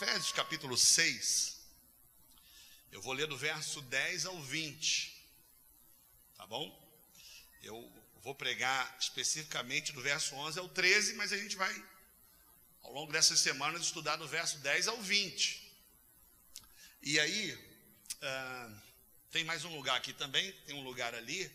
Efésios 0.00 0.30
capítulo 0.30 0.78
6, 0.78 1.58
eu 2.92 3.02
vou 3.02 3.12
ler 3.12 3.26
do 3.26 3.36
verso 3.36 3.82
10 3.82 4.26
ao 4.26 4.40
20, 4.40 5.26
tá 6.36 6.46
bom? 6.46 6.70
Eu 7.64 7.92
vou 8.22 8.32
pregar 8.32 8.96
especificamente 9.00 9.92
do 9.92 10.00
verso 10.00 10.36
11 10.36 10.56
ao 10.60 10.68
13, 10.68 11.14
mas 11.14 11.32
a 11.32 11.36
gente 11.36 11.56
vai, 11.56 11.84
ao 12.82 12.92
longo 12.92 13.10
dessas 13.10 13.40
semanas, 13.40 13.82
estudar 13.82 14.14
do 14.14 14.28
verso 14.28 14.58
10 14.58 14.86
ao 14.86 15.02
20. 15.02 15.68
E 17.02 17.18
aí, 17.18 17.54
uh, 17.54 18.80
tem 19.32 19.42
mais 19.42 19.64
um 19.64 19.74
lugar 19.74 19.96
aqui 19.96 20.12
também, 20.12 20.52
tem 20.64 20.76
um 20.76 20.84
lugar 20.84 21.12
ali, 21.12 21.50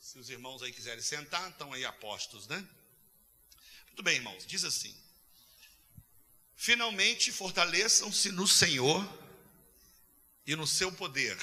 se 0.00 0.20
os 0.20 0.30
irmãos 0.30 0.62
aí 0.62 0.72
quiserem 0.72 1.02
sentar, 1.02 1.50
estão 1.50 1.72
aí 1.72 1.84
apostos, 1.84 2.46
né? 2.46 2.64
Muito 3.88 4.04
bem, 4.04 4.18
irmãos, 4.18 4.46
diz 4.46 4.62
assim: 4.62 4.96
Finalmente 6.60 7.30
fortaleçam-se 7.30 8.32
no 8.32 8.44
Senhor 8.44 9.08
e 10.44 10.56
no 10.56 10.66
seu 10.66 10.90
poder. 10.90 11.38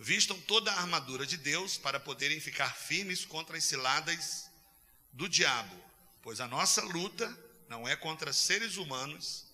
Vistam 0.00 0.40
toda 0.40 0.72
a 0.72 0.80
armadura 0.80 1.26
de 1.26 1.36
Deus 1.36 1.76
para 1.76 2.00
poderem 2.00 2.40
ficar 2.40 2.74
firmes 2.74 3.26
contra 3.26 3.58
as 3.58 3.64
ciladas 3.64 4.50
do 5.12 5.28
diabo, 5.28 5.76
pois 6.22 6.40
a 6.40 6.48
nossa 6.48 6.82
luta 6.82 7.28
não 7.68 7.86
é 7.86 7.94
contra 7.94 8.32
seres 8.32 8.78
humanos, 8.78 9.44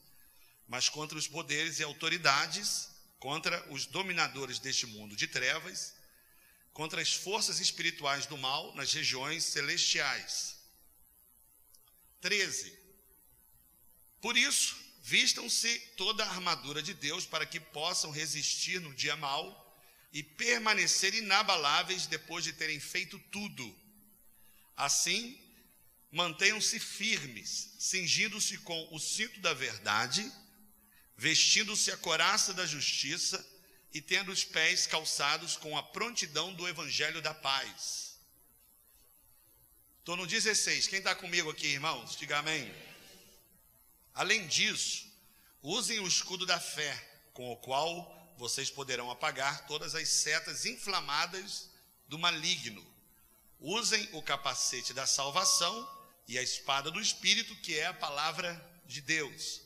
mas 0.69 0.89
contra 0.89 1.19
os 1.19 1.27
poderes 1.27 1.81
e 1.81 1.83
autoridades, 1.83 2.89
contra 3.19 3.61
os 3.73 3.85
dominadores 3.85 4.61
deste 4.61 4.87
mundo 4.87 5.17
de 5.17 5.27
trevas, 5.27 5.93
contra 6.73 7.03
as 7.03 7.13
forças 7.13 7.59
espirituais 7.59 8.27
do 8.27 8.39
mal 8.39 8.73
nas 8.77 8.93
regiões 8.93 9.43
celestiais. 9.43 10.55
13. 12.21 12.80
Por 14.21 14.37
isso, 14.37 14.77
vistam-se 15.03 15.79
toda 15.97 16.25
a 16.25 16.29
armadura 16.29 16.83
de 16.83 16.93
Deus 16.95 17.25
para 17.25 17.47
que 17.47 17.59
possam 17.59 18.11
resistir 18.11 18.81
no 18.81 18.95
dia 18.95 19.17
mau 19.17 19.57
e 20.13 20.23
permanecer 20.23 21.15
inabaláveis 21.15 22.07
depois 22.07 22.45
de 22.45 22.53
terem 22.53 22.79
feito 22.79 23.19
tudo. 23.31 23.75
Assim, 24.77 25.39
mantenham-se 26.11 26.79
firmes, 26.79 27.75
cingindo-se 27.79 28.59
com 28.59 28.89
o 28.93 28.99
cinto 28.99 29.41
da 29.41 29.55
verdade, 29.55 30.31
vestindo-se 31.17 31.91
a 31.91 31.97
coraça 31.97 32.53
da 32.53 32.67
justiça 32.67 33.47
e 33.93 34.01
tendo 34.01 34.31
os 34.31 34.45
pés 34.45 34.87
calçados 34.87 35.57
com 35.57 35.77
a 35.77 35.83
prontidão 35.83 36.53
do 36.55 36.69
evangelho 36.69 37.21
da 37.23 37.35
paz. 37.35 38.19
Estou 39.99 40.17
no 40.17 40.27
16. 40.27 40.89
Quem 40.89 40.99
está 40.99 41.15
comigo 41.15 41.51
aqui, 41.51 41.69
irmãos? 41.69 42.17
Diga 42.17 42.39
amém. 42.39 42.90
Além 44.15 44.47
disso, 44.47 45.07
usem 45.63 46.01
o 46.01 46.07
escudo 46.07 46.45
da 46.45 46.59
fé, 46.59 46.95
com 47.33 47.51
o 47.53 47.57
qual 47.57 48.35
vocês 48.37 48.71
poderão 48.71 49.11
apagar 49.11 49.67
todas 49.67 49.95
as 49.95 50.09
setas 50.09 50.65
inflamadas 50.65 51.69
do 52.09 52.19
maligno. 52.19 52.85
Usem 53.59 54.09
o 54.13 54.23
capacete 54.23 54.95
da 54.95 55.07
salvação 55.07 55.89
e 56.27 56.39
a 56.39 56.43
espada 56.43 56.91
do 56.91 57.01
Espírito, 57.01 57.55
que 57.57 57.79
é 57.79 57.87
a 57.87 57.95
palavra 57.95 58.59
de 58.87 59.01
Deus. 59.01 59.61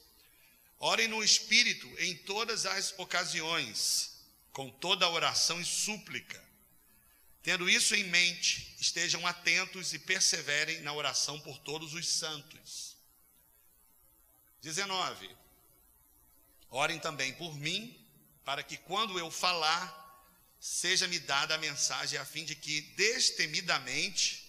Orem 0.79 1.09
no 1.09 1.23
Espírito 1.23 1.87
em 2.01 2.17
todas 2.17 2.67
as 2.67 2.93
ocasiões, 2.99 4.19
com 4.53 4.69
toda 4.69 5.09
oração 5.09 5.61
e 5.61 5.65
súplica. 5.65 6.43
Tendo 7.43 7.69
isso 7.69 7.95
em 7.95 8.05
mente, 8.05 8.75
estejam 8.81 9.27
atentos 9.27 9.93
e 9.93 9.99
perseverem 9.99 10.81
na 10.81 10.93
oração 10.93 11.39
por 11.41 11.59
todos 11.59 11.95
os 11.95 12.09
santos. 12.09 12.94
19. 14.65 15.37
Orem 16.71 16.99
também 16.99 17.35
por 17.35 17.55
mim, 17.55 17.95
para 18.47 18.63
que 18.63 18.79
quando 18.79 19.19
eu 19.19 19.31
falar, 19.31 19.85
seja-me 20.59 21.19
dada 21.19 21.55
a 21.55 21.59
mensagem 21.59 22.19
a 22.19 22.25
fim 22.25 22.47
de 22.47 22.57
que 22.57 22.81
destemidamente 22.97 24.43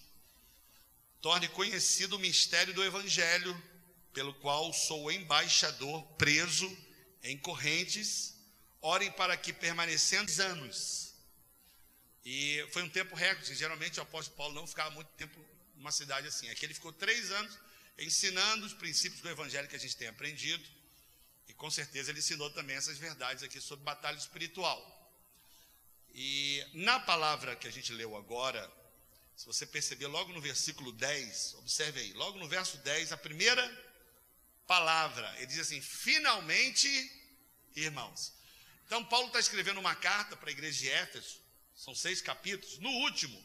torne 1.19 1.49
conhecido 1.49 2.15
o 2.15 2.19
mistério 2.19 2.73
do 2.73 2.83
evangelho, 2.83 3.61
pelo 4.13 4.33
qual 4.35 4.71
sou 4.71 5.11
embaixador 5.11 6.01
preso 6.13 6.65
em 7.21 7.37
correntes. 7.37 8.35
Orem 8.81 9.11
para 9.11 9.35
que 9.35 9.51
permanecendo 9.51 10.31
anos. 10.41 11.13
E 12.23 12.65
foi 12.71 12.83
um 12.83 12.89
tempo 12.89 13.15
recorde, 13.15 13.53
geralmente 13.53 13.99
o 13.99 14.03
apóstolo 14.03 14.37
Paulo 14.37 14.55
não 14.55 14.65
ficava 14.65 14.91
muito 14.91 15.09
tempo 15.17 15.37
numa 15.75 15.91
cidade 15.91 16.27
assim. 16.27 16.49
Aqui 16.49 16.65
ele 16.65 16.73
ficou 16.73 16.93
três 16.93 17.31
anos 17.31 17.65
ensinando 17.97 18.65
os 18.65 18.73
princípios 18.73 19.21
do 19.21 19.29
evangelho 19.29 19.67
que 19.67 19.75
a 19.75 19.79
gente 19.79 19.95
tem 19.95 20.07
aprendido. 20.07 20.63
E 21.47 21.53
com 21.53 21.69
certeza 21.69 22.11
ele 22.11 22.19
ensinou 22.19 22.49
também 22.49 22.75
essas 22.75 22.97
verdades 22.97 23.43
aqui 23.43 23.61
sobre 23.61 23.85
batalha 23.85 24.17
espiritual. 24.17 24.93
E 26.13 26.65
na 26.73 26.99
palavra 26.99 27.55
que 27.55 27.67
a 27.67 27.71
gente 27.71 27.91
leu 27.93 28.15
agora, 28.15 28.71
se 29.35 29.45
você 29.45 29.65
perceber 29.65 30.07
logo 30.07 30.31
no 30.31 30.41
versículo 30.41 30.91
10, 30.93 31.55
observe 31.55 31.99
aí, 31.99 32.13
logo 32.13 32.39
no 32.39 32.47
verso 32.47 32.77
10, 32.77 33.11
a 33.11 33.17
primeira 33.17 33.63
palavra, 34.65 35.33
ele 35.37 35.47
diz 35.47 35.59
assim: 35.59 35.81
finalmente, 35.81 36.87
irmãos. 37.75 38.33
Então, 38.85 39.03
Paulo 39.03 39.27
está 39.27 39.39
escrevendo 39.39 39.79
uma 39.79 39.95
carta 39.95 40.37
para 40.37 40.49
a 40.49 40.51
igreja 40.51 40.79
de 40.79 40.89
Éfeso, 40.89 41.41
são 41.75 41.93
seis 41.93 42.21
capítulos. 42.21 42.79
No 42.79 42.89
último, 42.89 43.43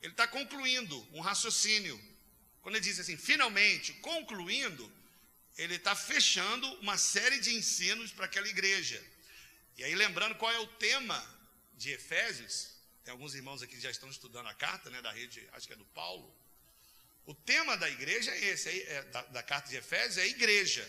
ele 0.00 0.12
está 0.12 0.26
concluindo 0.26 0.96
um 1.12 1.20
raciocínio 1.20 2.00
quando 2.66 2.74
ele 2.74 2.84
diz 2.84 2.98
assim, 2.98 3.16
finalmente, 3.16 3.92
concluindo, 3.92 4.92
ele 5.56 5.76
está 5.76 5.94
fechando 5.94 6.66
uma 6.80 6.98
série 6.98 7.38
de 7.38 7.54
ensinos 7.54 8.10
para 8.10 8.24
aquela 8.24 8.48
igreja. 8.48 9.00
E 9.76 9.84
aí, 9.84 9.94
lembrando 9.94 10.34
qual 10.34 10.50
é 10.50 10.58
o 10.58 10.66
tema 10.66 11.16
de 11.74 11.92
Efésios, 11.92 12.70
tem 13.04 13.12
alguns 13.12 13.36
irmãos 13.36 13.62
aqui 13.62 13.76
que 13.76 13.80
já 13.80 13.92
estão 13.92 14.10
estudando 14.10 14.48
a 14.48 14.54
carta, 14.54 14.90
né, 14.90 15.00
da 15.00 15.12
rede, 15.12 15.48
acho 15.52 15.68
que 15.68 15.74
é 15.74 15.76
do 15.76 15.84
Paulo. 15.84 16.28
O 17.24 17.32
tema 17.36 17.76
da 17.76 17.88
igreja 17.88 18.32
é 18.32 18.46
esse, 18.46 18.68
é, 18.68 19.02
da, 19.12 19.22
da 19.26 19.42
carta 19.44 19.68
de 19.68 19.76
Efésios 19.76 20.18
é 20.18 20.22
a 20.22 20.26
igreja. 20.26 20.84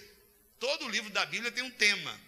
Todo 0.59 0.89
livro 0.89 1.11
da 1.11 1.27
Bíblia 1.27 1.51
tem 1.51 1.63
um 1.63 1.69
tema. 1.69 2.19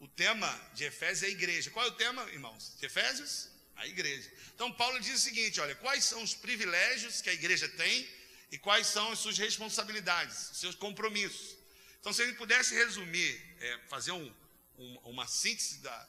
O 0.00 0.06
tema 0.06 0.70
de 0.74 0.84
Efésios 0.84 1.22
é 1.22 1.26
a 1.28 1.30
igreja. 1.30 1.70
Qual 1.70 1.86
é 1.86 1.88
o 1.88 1.92
tema, 1.92 2.30
irmãos? 2.30 2.76
De 2.78 2.84
Efésios? 2.84 3.48
A 3.74 3.86
igreja. 3.86 4.30
Então, 4.54 4.70
Paulo 4.70 5.00
diz 5.00 5.14
o 5.14 5.18
seguinte: 5.18 5.62
olha, 5.62 5.74
quais 5.76 6.04
são 6.04 6.22
os 6.22 6.34
privilégios 6.34 7.22
que 7.22 7.30
a 7.30 7.32
igreja 7.32 7.66
tem 7.70 8.06
e 8.52 8.58
quais 8.58 8.86
são 8.86 9.10
as 9.10 9.18
suas 9.18 9.38
responsabilidades, 9.38 10.50
os 10.50 10.58
seus 10.58 10.74
compromissos. 10.74 11.56
Então, 11.98 12.12
se 12.12 12.22
gente 12.26 12.36
pudesse 12.36 12.74
resumir, 12.74 13.56
é, 13.58 13.78
fazer 13.88 14.12
um, 14.12 14.34
um, 14.78 14.98
uma 15.04 15.26
síntese 15.26 15.78
da, 15.78 16.08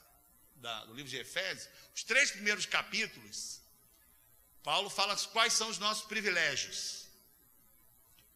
da, 0.58 0.86
do 0.86 0.94
livro 0.94 1.10
de 1.10 1.18
Efésios, 1.18 1.70
os 1.96 2.04
três 2.04 2.32
primeiros 2.32 2.66
capítulos, 2.66 3.62
Paulo 4.62 4.90
fala 4.90 5.16
quais 5.28 5.54
são 5.54 5.70
os 5.70 5.78
nossos 5.78 6.06
privilégios. 6.06 7.08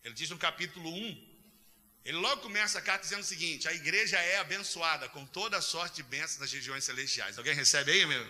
Ele 0.06 0.14
diz 0.14 0.30
no 0.30 0.38
capítulo 0.38 0.90
1, 0.90 1.28
ele 2.06 2.18
logo 2.18 2.44
começa 2.44 2.80
a 2.80 2.82
carta 2.82 3.04
dizendo 3.04 3.20
o 3.20 3.26
seguinte: 3.26 3.68
a 3.68 3.74
igreja 3.74 4.18
é 4.18 4.38
abençoada 4.38 5.10
com 5.10 5.26
toda 5.26 5.58
a 5.58 5.62
sorte 5.62 5.98
de 5.98 6.04
bênçãos 6.04 6.40
nas 6.40 6.52
regiões 6.54 6.86
celestiais. 6.86 7.38
Alguém 7.38 7.54
recebe 7.54 7.92
aí, 7.92 8.06
meu? 8.06 8.26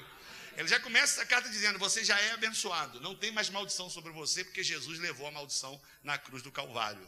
Ele 0.57 0.67
já 0.67 0.79
começa 0.79 1.21
essa 1.21 1.25
carta 1.25 1.47
dizendo: 1.49 1.77
Você 1.77 2.03
já 2.03 2.19
é 2.19 2.31
abençoado, 2.31 2.99
não 2.99 3.15
tem 3.15 3.31
mais 3.31 3.47
maldição 3.49 3.89
sobre 3.91 4.11
você, 4.11 4.43
porque 4.43 4.63
Jesus 4.63 4.97
levou 4.97 5.27
a 5.27 5.31
maldição 5.31 5.79
na 6.03 6.17
cruz 6.17 6.41
do 6.41 6.51
Calvário. 6.51 7.07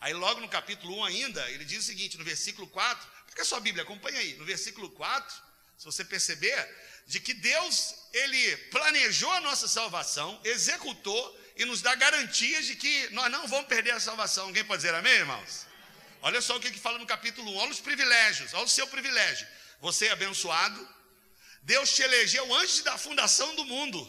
Aí, 0.00 0.12
logo 0.14 0.40
no 0.40 0.48
capítulo 0.48 0.98
1 0.98 1.04
ainda, 1.04 1.50
ele 1.50 1.64
diz 1.64 1.80
o 1.80 1.86
seguinte: 1.86 2.16
no 2.16 2.24
versículo 2.24 2.68
4, 2.68 3.08
pega 3.30 3.42
a 3.42 3.44
sua 3.44 3.58
Bíblia, 3.58 3.82
acompanha 3.82 4.20
aí. 4.20 4.34
No 4.34 4.44
versículo 4.44 4.88
4, 4.90 5.34
se 5.76 5.84
você 5.84 6.04
perceber, 6.04 6.56
de 7.06 7.18
que 7.18 7.34
Deus, 7.34 7.94
ele 8.12 8.56
planejou 8.70 9.30
a 9.32 9.40
nossa 9.40 9.66
salvação, 9.66 10.40
executou 10.44 11.40
e 11.56 11.64
nos 11.64 11.82
dá 11.82 11.96
garantias 11.96 12.66
de 12.66 12.76
que 12.76 13.08
nós 13.10 13.30
não 13.30 13.48
vamos 13.48 13.66
perder 13.66 13.90
a 13.90 13.98
salvação. 13.98 14.46
Alguém 14.46 14.64
pode 14.64 14.82
dizer 14.82 14.94
amém, 14.94 15.14
irmãos? 15.14 15.66
Olha 16.22 16.40
só 16.40 16.56
o 16.56 16.60
que, 16.60 16.70
que 16.70 16.78
fala 16.78 16.98
no 16.98 17.06
capítulo 17.06 17.50
1, 17.50 17.56
olha 17.56 17.70
os 17.72 17.80
privilégios, 17.80 18.54
olha 18.54 18.64
o 18.64 18.68
seu 18.68 18.86
privilégio. 18.86 19.46
Você 19.80 20.06
é 20.06 20.12
abençoado, 20.12 20.93
Deus 21.64 21.94
te 21.94 22.02
elegeu 22.02 22.54
antes 22.54 22.82
da 22.82 22.96
fundação 22.98 23.54
do 23.56 23.64
mundo. 23.64 24.00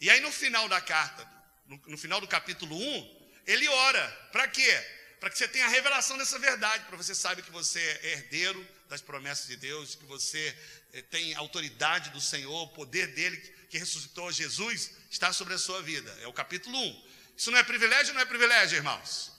E 0.00 0.08
aí 0.08 0.20
no 0.20 0.30
final 0.30 0.68
da 0.68 0.80
carta, 0.80 1.28
no, 1.66 1.76
no 1.88 1.98
final 1.98 2.20
do 2.20 2.28
capítulo 2.28 2.76
1, 2.76 3.20
ele 3.46 3.68
ora. 3.68 4.08
Para 4.30 4.46
quê? 4.46 4.72
Para 5.18 5.28
que 5.28 5.36
você 5.36 5.48
tenha 5.48 5.66
a 5.66 5.68
revelação 5.68 6.16
dessa 6.16 6.38
verdade, 6.38 6.84
para 6.84 6.96
você 6.96 7.14
saiba 7.14 7.42
que 7.42 7.50
você 7.50 7.80
é 8.02 8.12
herdeiro 8.12 8.66
das 8.88 9.00
promessas 9.00 9.48
de 9.48 9.56
Deus, 9.56 9.96
que 9.96 10.04
você 10.04 10.56
eh, 10.92 11.02
tem 11.02 11.34
autoridade 11.34 12.10
do 12.10 12.20
Senhor, 12.20 12.62
o 12.62 12.68
poder 12.68 13.08
dele 13.08 13.36
que 13.68 13.76
ressuscitou 13.76 14.32
Jesus 14.32 14.92
está 15.10 15.32
sobre 15.32 15.54
a 15.54 15.58
sua 15.58 15.82
vida. 15.82 16.10
É 16.22 16.26
o 16.26 16.32
capítulo 16.32 16.78
1. 16.78 17.10
Isso 17.36 17.50
não 17.50 17.58
é 17.58 17.64
privilégio 17.64 18.14
não 18.14 18.20
é 18.20 18.24
privilégio, 18.24 18.76
irmãos? 18.76 19.32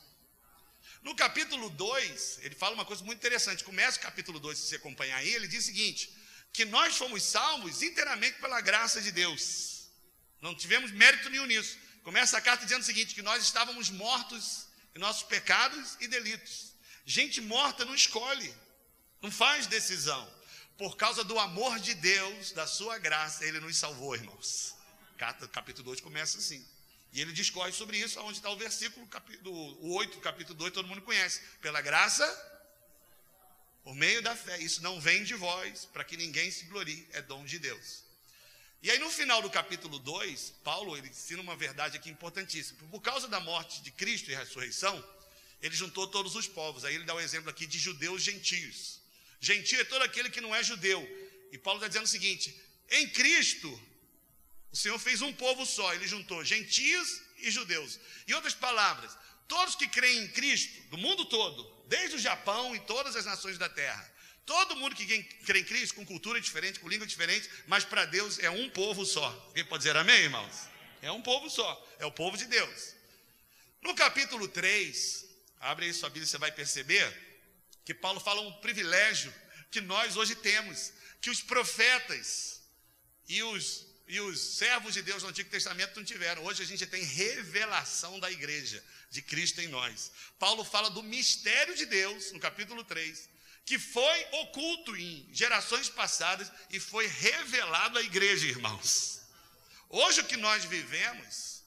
No 1.01 1.15
capítulo 1.15 1.69
2, 1.69 2.39
ele 2.43 2.55
fala 2.55 2.75
uma 2.75 2.85
coisa 2.85 3.03
muito 3.03 3.19
interessante. 3.19 3.63
Começa 3.63 3.97
o 3.97 4.01
capítulo 4.01 4.39
2, 4.39 4.57
se 4.57 4.67
você 4.67 4.75
acompanhar 4.75 5.17
aí, 5.17 5.33
ele 5.33 5.47
diz 5.47 5.63
o 5.63 5.67
seguinte: 5.67 6.13
que 6.53 6.65
nós 6.65 6.97
fomos 6.97 7.23
salvos 7.23 7.81
inteiramente 7.81 8.39
pela 8.39 8.61
graça 8.61 9.01
de 9.01 9.11
Deus. 9.11 9.87
Não 10.41 10.55
tivemos 10.55 10.91
mérito 10.91 11.29
nenhum 11.29 11.45
nisso. 11.45 11.77
Começa 12.03 12.37
a 12.37 12.41
carta 12.41 12.65
dizendo 12.65 12.81
o 12.81 12.85
seguinte: 12.85 13.15
que 13.15 13.21
nós 13.21 13.43
estávamos 13.43 13.89
mortos 13.89 14.67
em 14.95 14.99
nossos 14.99 15.23
pecados 15.23 15.97
e 15.99 16.07
delitos. 16.07 16.73
Gente 17.05 17.41
morta 17.41 17.85
não 17.85 17.95
escolhe, 17.95 18.53
não 19.21 19.31
faz 19.31 19.67
decisão. 19.67 20.41
Por 20.77 20.97
causa 20.97 21.23
do 21.23 21.37
amor 21.39 21.79
de 21.79 21.93
Deus, 21.93 22.51
da 22.53 22.65
sua 22.65 22.97
graça, 22.97 23.45
ele 23.45 23.59
nos 23.59 23.77
salvou, 23.77 24.15
irmãos. 24.15 24.75
Capítulo 25.51 25.83
2 25.85 26.01
começa 26.01 26.39
assim. 26.39 26.65
E 27.13 27.21
ele 27.21 27.33
discorre 27.33 27.71
sobre 27.71 27.97
isso, 27.97 28.19
onde 28.21 28.37
está 28.37 28.49
o 28.49 28.57
versículo 28.57 29.05
capítulo, 29.07 29.51
o 29.53 29.93
8, 29.95 30.19
capítulo 30.21 30.57
2, 30.57 30.73
todo 30.73 30.87
mundo 30.87 31.01
conhece. 31.01 31.41
Pela 31.61 31.81
graça, 31.81 32.25
por 33.83 33.95
meio 33.95 34.21
da 34.21 34.35
fé. 34.35 34.59
Isso 34.59 34.81
não 34.81 34.99
vem 34.99 35.23
de 35.23 35.33
vós, 35.33 35.85
para 35.85 36.03
que 36.03 36.17
ninguém 36.17 36.49
se 36.51 36.65
glorie, 36.65 37.07
é 37.13 37.21
dom 37.21 37.43
de 37.45 37.59
Deus. 37.59 38.03
E 38.83 38.89
aí 38.89 38.97
no 38.97 39.11
final 39.11 39.41
do 39.41 39.49
capítulo 39.49 39.99
2, 39.99 40.53
Paulo 40.63 40.97
ele 40.97 41.07
ensina 41.07 41.41
uma 41.41 41.55
verdade 41.55 41.97
aqui 41.97 42.09
importantíssima. 42.09 42.79
Por 42.89 43.01
causa 43.01 43.27
da 43.27 43.39
morte 43.39 43.81
de 43.81 43.91
Cristo 43.91 44.31
e 44.31 44.35
ressurreição, 44.35 45.03
ele 45.61 45.75
juntou 45.75 46.07
todos 46.07 46.35
os 46.35 46.47
povos. 46.47 46.83
Aí 46.83 46.95
ele 46.95 47.03
dá 47.03 47.13
o 47.13 47.17
um 47.17 47.21
exemplo 47.21 47.49
aqui 47.49 47.67
de 47.67 47.77
judeus 47.77 48.23
gentios. 48.23 48.99
Gentio 49.39 49.79
é 49.79 49.83
todo 49.83 50.01
aquele 50.01 50.29
que 50.29 50.41
não 50.41 50.55
é 50.55 50.63
judeu. 50.63 51.01
E 51.51 51.57
Paulo 51.57 51.77
está 51.77 51.87
dizendo 51.87 52.05
o 52.05 52.07
seguinte: 52.07 52.55
em 52.89 53.07
Cristo, 53.09 53.69
o 54.71 54.75
Senhor 54.75 54.97
fez 54.97 55.21
um 55.21 55.33
povo 55.33 55.65
só. 55.65 55.93
Ele 55.93 56.07
juntou 56.07 56.43
gentios 56.43 57.21
e 57.37 57.51
judeus. 57.51 57.99
Em 58.27 58.33
outras 58.33 58.55
palavras, 58.55 59.15
todos 59.47 59.75
que 59.75 59.87
creem 59.87 60.23
em 60.23 60.27
Cristo, 60.29 60.89
do 60.89 60.97
mundo 60.97 61.25
todo, 61.25 61.63
desde 61.93 62.15
o 62.15 62.19
Japão 62.19 62.75
e 62.75 62.79
todas 62.79 63.15
as 63.15 63.25
nações 63.25 63.57
da 63.57 63.69
terra, 63.69 64.03
Todo 64.45 64.75
mundo 64.75 64.95
que 64.95 65.23
crê 65.45 65.59
em 65.59 65.63
Cristo, 65.63 65.95
com 65.95 66.05
cultura 66.05 66.41
diferente, 66.41 66.79
com 66.79 66.89
língua 66.89 67.05
diferente, 67.05 67.49
mas 67.67 67.85
para 67.85 68.05
Deus 68.05 68.39
é 68.39 68.49
um 68.49 68.69
povo 68.69 69.05
só. 69.05 69.29
Quem 69.53 69.63
pode 69.63 69.83
dizer 69.83 69.95
amém, 69.95 70.23
irmãos? 70.23 70.67
É 71.01 71.11
um 71.11 71.21
povo 71.21 71.49
só, 71.49 71.87
é 71.99 72.05
o 72.05 72.11
povo 72.11 72.35
de 72.35 72.45
Deus. 72.45 72.95
No 73.81 73.95
capítulo 73.95 74.47
3, 74.47 75.25
abre 75.59 75.85
aí 75.85 75.93
sua 75.93 76.09
Bíblia, 76.09 76.27
você 76.27 76.37
vai 76.37 76.51
perceber 76.51 77.07
que 77.85 77.93
Paulo 77.93 78.19
fala 78.19 78.41
um 78.41 78.51
privilégio 78.59 79.33
que 79.71 79.79
nós 79.79 80.17
hoje 80.17 80.35
temos, 80.35 80.91
que 81.21 81.29
os 81.29 81.41
profetas 81.41 82.61
e 83.27 83.41
os, 83.43 83.85
e 84.11 84.19
os 84.19 84.41
servos 84.41 84.93
de 84.93 85.01
Deus 85.01 85.23
no 85.23 85.29
Antigo 85.29 85.49
Testamento 85.49 85.95
não 85.95 86.03
tiveram. 86.03 86.43
Hoje 86.43 86.61
a 86.61 86.65
gente 86.65 86.85
tem 86.85 87.01
revelação 87.01 88.19
da 88.19 88.29
igreja, 88.29 88.83
de 89.09 89.21
Cristo 89.21 89.61
em 89.61 89.69
nós. 89.69 90.11
Paulo 90.37 90.65
fala 90.65 90.89
do 90.89 91.01
mistério 91.01 91.73
de 91.77 91.85
Deus, 91.85 92.33
no 92.33 92.39
capítulo 92.39 92.83
3, 92.83 93.29
que 93.65 93.79
foi 93.79 94.25
oculto 94.33 94.97
em 94.97 95.29
gerações 95.31 95.87
passadas 95.87 96.51
e 96.69 96.77
foi 96.77 97.07
revelado 97.07 97.97
à 97.97 98.01
igreja, 98.01 98.47
irmãos. 98.47 99.21
Hoje 99.87 100.19
o 100.19 100.25
que 100.25 100.35
nós 100.35 100.65
vivemos, 100.65 101.63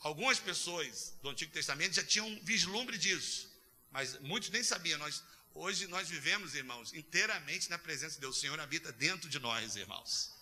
algumas 0.00 0.38
pessoas 0.38 1.14
do 1.22 1.30
Antigo 1.30 1.50
Testamento 1.50 1.94
já 1.94 2.04
tinham 2.04 2.28
um 2.28 2.44
vislumbre 2.44 2.98
disso, 2.98 3.50
mas 3.90 4.20
muitos 4.20 4.50
nem 4.50 4.62
sabiam. 4.62 4.98
Nós, 4.98 5.22
hoje 5.54 5.86
nós 5.86 6.10
vivemos, 6.10 6.54
irmãos, 6.54 6.92
inteiramente 6.92 7.70
na 7.70 7.78
presença 7.78 8.16
de 8.16 8.20
Deus. 8.20 8.36
O 8.36 8.40
Senhor 8.40 8.60
habita 8.60 8.92
dentro 8.92 9.30
de 9.30 9.38
nós, 9.38 9.76
irmãos. 9.76 10.36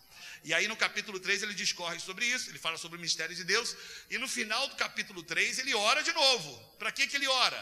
E 0.46 0.54
aí 0.54 0.68
no 0.68 0.76
capítulo 0.76 1.18
3 1.18 1.42
ele 1.42 1.54
discorre 1.54 1.98
sobre 1.98 2.24
isso, 2.24 2.50
ele 2.50 2.58
fala 2.60 2.78
sobre 2.78 2.96
o 2.96 3.00
mistério 3.00 3.34
de 3.34 3.42
Deus, 3.42 3.76
e 4.08 4.16
no 4.16 4.28
final 4.28 4.68
do 4.68 4.76
capítulo 4.76 5.20
3 5.20 5.58
ele 5.58 5.74
ora 5.74 6.04
de 6.04 6.12
novo. 6.12 6.56
Para 6.78 6.92
que, 6.92 7.08
que 7.08 7.16
ele 7.16 7.26
ora? 7.26 7.60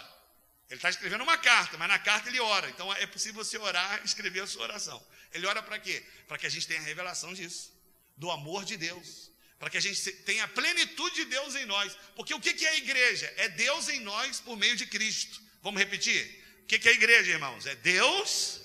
Ele 0.69 0.77
está 0.77 0.91
escrevendo 0.91 1.25
uma 1.25 1.39
carta, 1.39 1.79
mas 1.79 1.89
na 1.89 1.99
carta 1.99 2.29
ele 2.29 2.39
ora. 2.41 2.69
Então 2.69 2.93
é 2.93 3.07
possível 3.07 3.43
você 3.43 3.57
orar 3.57 4.03
e 4.03 4.05
escrever 4.05 4.41
a 4.41 4.47
sua 4.47 4.65
oração. 4.65 5.03
Ele 5.33 5.47
ora 5.47 5.63
para 5.63 5.79
quê? 5.79 6.05
Para 6.29 6.37
que 6.37 6.47
a 6.47 6.51
gente 6.51 6.67
tenha 6.67 6.79
a 6.79 6.83
revelação 6.83 7.33
disso, 7.33 7.73
do 8.19 8.31
amor 8.31 8.67
de 8.67 8.77
Deus. 8.77 9.31
Para 9.59 9.71
que 9.71 9.79
a 9.79 9.81
gente 9.81 10.13
tenha 10.29 10.45
a 10.45 10.49
plenitude 10.49 11.15
de 11.15 11.25
Deus 11.25 11.55
em 11.55 11.65
nós. 11.65 11.97
Porque 12.15 12.35
o 12.35 12.41
que 12.41 12.67
é 12.67 12.69
a 12.69 12.77
igreja? 12.77 13.33
É 13.39 13.49
Deus 13.49 13.89
em 13.89 14.01
nós 14.01 14.41
por 14.41 14.59
meio 14.59 14.77
de 14.77 14.85
Cristo. 14.85 15.41
Vamos 15.63 15.81
repetir? 15.81 16.23
O 16.61 16.67
que 16.67 16.87
é 16.87 16.93
a 16.93 16.95
igreja, 16.95 17.33
irmãos? 17.33 17.65
É 17.65 17.75
Deus 17.77 18.61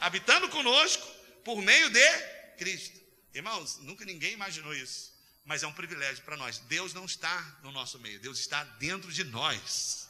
habitando 0.00 0.48
conosco 0.48 1.06
por 1.44 1.62
meio 1.62 1.88
de 1.88 2.18
Cristo. 2.58 3.03
Irmãos, 3.34 3.78
nunca 3.78 4.04
ninguém 4.04 4.32
imaginou 4.32 4.74
isso. 4.74 5.12
Mas 5.44 5.62
é 5.62 5.66
um 5.66 5.72
privilégio 5.72 6.24
para 6.24 6.36
nós. 6.36 6.58
Deus 6.60 6.94
não 6.94 7.04
está 7.04 7.58
no 7.62 7.72
nosso 7.72 7.98
meio, 7.98 8.20
Deus 8.20 8.38
está 8.38 8.64
dentro 8.64 9.12
de 9.12 9.24
nós. 9.24 10.08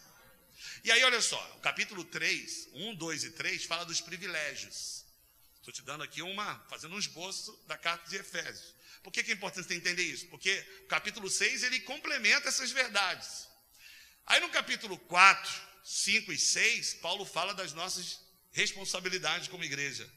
E 0.84 0.92
aí, 0.92 1.02
olha 1.02 1.20
só, 1.20 1.56
o 1.56 1.60
capítulo 1.60 2.04
3, 2.04 2.68
1, 2.74 2.94
2 2.94 3.24
e 3.24 3.30
3 3.30 3.64
fala 3.64 3.84
dos 3.84 4.00
privilégios. 4.00 5.04
Estou 5.56 5.72
te 5.72 5.82
dando 5.82 6.04
aqui 6.04 6.20
uma, 6.20 6.58
fazendo 6.68 6.94
um 6.94 6.98
esboço 6.98 7.58
da 7.66 7.78
carta 7.78 8.08
de 8.08 8.16
Efésios. 8.16 8.74
Por 9.02 9.10
que, 9.10 9.22
que 9.22 9.30
é 9.30 9.34
importante 9.34 9.66
você 9.66 9.74
entender 9.74 10.02
isso? 10.02 10.26
Porque 10.28 10.64
o 10.84 10.86
capítulo 10.86 11.28
6 11.28 11.62
ele 11.62 11.80
complementa 11.80 12.48
essas 12.48 12.70
verdades. 12.70 13.48
Aí 14.26 14.40
no 14.40 14.50
capítulo 14.50 14.98
4, 14.98 15.52
5 15.82 16.32
e 16.32 16.38
6, 16.38 16.94
Paulo 16.94 17.24
fala 17.24 17.54
das 17.54 17.72
nossas 17.72 18.20
responsabilidades 18.52 19.48
como 19.48 19.64
igreja. 19.64 20.10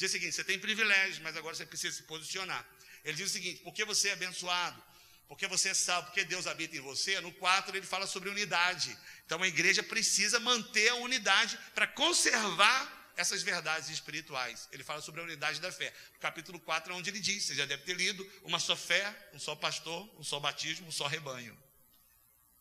Diz 0.00 0.08
o 0.08 0.12
seguinte: 0.12 0.34
você 0.34 0.42
tem 0.42 0.58
privilégios, 0.58 1.18
mas 1.18 1.36
agora 1.36 1.54
você 1.54 1.66
precisa 1.66 1.94
se 1.94 2.04
posicionar. 2.04 2.66
Ele 3.04 3.18
diz 3.18 3.28
o 3.28 3.32
seguinte: 3.34 3.60
porque 3.62 3.84
você 3.84 4.08
é 4.08 4.12
abençoado, 4.12 4.82
porque 5.28 5.46
você 5.46 5.74
sabe, 5.74 6.06
porque 6.06 6.24
Deus 6.24 6.46
habita 6.46 6.74
em 6.74 6.80
você. 6.80 7.20
No 7.20 7.30
4 7.32 7.76
ele 7.76 7.84
fala 7.84 8.06
sobre 8.06 8.30
unidade. 8.30 8.96
Então 9.26 9.42
a 9.42 9.46
igreja 9.46 9.82
precisa 9.82 10.40
manter 10.40 10.88
a 10.88 10.94
unidade 10.94 11.58
para 11.74 11.86
conservar 11.86 13.12
essas 13.14 13.42
verdades 13.42 13.90
espirituais. 13.90 14.70
Ele 14.72 14.82
fala 14.82 15.02
sobre 15.02 15.20
a 15.20 15.24
unidade 15.24 15.60
da 15.60 15.70
fé. 15.70 15.92
No 16.14 16.18
capítulo 16.18 16.58
4 16.58 16.94
é 16.94 16.96
onde 16.96 17.10
ele 17.10 17.20
diz, 17.20 17.44
você 17.44 17.54
já 17.54 17.66
deve 17.66 17.82
ter 17.82 17.94
lido, 17.94 18.26
uma 18.44 18.58
só 18.58 18.74
fé, 18.74 19.14
um 19.34 19.38
só 19.38 19.54
pastor, 19.54 20.10
um 20.18 20.24
só 20.24 20.40
batismo, 20.40 20.86
um 20.86 20.92
só 20.92 21.06
rebanho. 21.08 21.54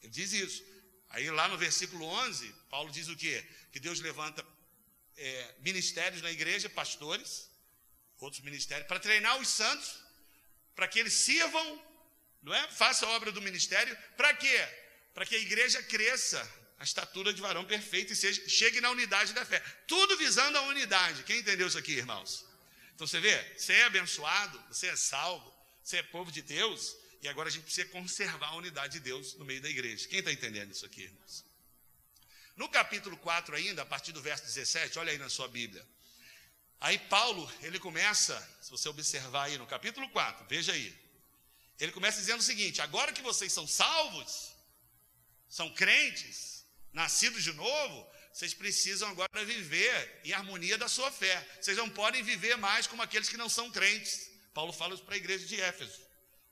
Ele 0.01 0.11
diz 0.11 0.33
isso. 0.33 0.61
Aí 1.09 1.31
lá 1.31 1.47
no 1.47 1.57
versículo 1.57 2.03
11, 2.03 2.53
Paulo 2.69 2.91
diz 2.91 3.07
o 3.07 3.15
quê? 3.15 3.47
Que 3.71 3.79
Deus 3.79 4.01
levanta 4.01 4.45
é, 5.19 5.55
ministérios 5.59 6.21
na 6.21 6.31
igreja, 6.31 6.69
pastores, 6.69 7.49
outros 8.19 8.41
ministérios, 8.43 8.87
para 8.87 8.99
treinar 8.99 9.37
os 9.39 9.47
santos, 9.47 9.99
para 10.75 10.87
que 10.87 10.99
eles 10.99 11.13
sirvam 11.13 11.89
não 12.41 12.53
é? 12.53 12.67
Faça 12.69 13.05
a 13.05 13.09
obra 13.09 13.31
do 13.31 13.41
ministério. 13.41 13.95
Para 14.15 14.33
quê? 14.33 14.67
Para 15.13 15.25
que 15.25 15.35
a 15.35 15.39
igreja 15.39 15.81
cresça 15.83 16.59
a 16.77 16.83
estatura 16.83 17.33
de 17.33 17.41
varão 17.41 17.65
perfeito 17.65 18.13
e 18.13 18.15
seja, 18.15 18.47
chegue 18.47 18.79
na 18.79 18.89
unidade 18.89 19.33
da 19.33 19.45
fé. 19.45 19.59
Tudo 19.85 20.17
visando 20.17 20.57
a 20.57 20.61
unidade. 20.63 21.23
Quem 21.23 21.39
entendeu 21.39 21.67
isso 21.67 21.77
aqui, 21.77 21.91
irmãos? 21.91 22.45
Então 22.95 23.05
você 23.05 23.19
vê, 23.19 23.57
você 23.57 23.73
é 23.73 23.83
abençoado, 23.83 24.61
você 24.69 24.87
é 24.87 24.95
salvo, 24.95 25.53
você 25.83 25.97
é 25.97 26.03
povo 26.03 26.31
de 26.31 26.41
Deus, 26.41 26.95
e 27.21 27.27
agora 27.27 27.49
a 27.49 27.51
gente 27.51 27.63
precisa 27.63 27.87
conservar 27.89 28.47
a 28.47 28.55
unidade 28.55 28.93
de 28.93 28.99
Deus 29.01 29.33
no 29.35 29.43
meio 29.43 29.61
da 29.61 29.69
igreja. 29.69 30.07
Quem 30.07 30.19
está 30.19 30.31
entendendo 30.31 30.71
isso 30.71 30.85
aqui, 30.85 31.03
irmãos? 31.03 31.45
No 32.59 32.67
capítulo 32.67 33.15
4 33.15 33.55
ainda, 33.55 33.83
a 33.83 33.85
partir 33.85 34.11
do 34.11 34.21
verso 34.21 34.43
17, 34.43 34.99
olha 34.99 35.13
aí 35.13 35.17
na 35.17 35.29
sua 35.29 35.47
Bíblia. 35.47 35.81
Aí 36.81 36.99
Paulo, 36.99 37.49
ele 37.61 37.79
começa, 37.79 38.35
se 38.61 38.69
você 38.69 38.89
observar 38.89 39.45
aí 39.45 39.57
no 39.57 39.65
capítulo 39.65 40.09
4, 40.09 40.45
veja 40.45 40.73
aí. 40.73 40.93
Ele 41.79 41.93
começa 41.93 42.19
dizendo 42.19 42.41
o 42.41 42.43
seguinte: 42.43 42.81
agora 42.81 43.13
que 43.13 43.21
vocês 43.21 43.53
são 43.53 43.65
salvos, 43.65 44.53
são 45.47 45.73
crentes, 45.73 46.65
nascidos 46.91 47.45
de 47.45 47.53
novo, 47.53 48.05
vocês 48.33 48.53
precisam 48.53 49.07
agora 49.07 49.45
viver 49.45 50.19
em 50.25 50.33
harmonia 50.33 50.77
da 50.77 50.89
sua 50.89 51.09
fé. 51.09 51.35
Vocês 51.61 51.77
não 51.77 51.89
podem 51.89 52.21
viver 52.23 52.57
mais 52.57 52.85
como 52.85 53.01
aqueles 53.01 53.29
que 53.29 53.37
não 53.37 53.47
são 53.47 53.71
crentes. 53.71 54.29
Paulo 54.53 54.73
fala 54.73 54.95
isso 54.95 55.03
para 55.03 55.13
a 55.13 55.23
igreja 55.23 55.45
de 55.45 55.61
Éfeso. 55.61 56.01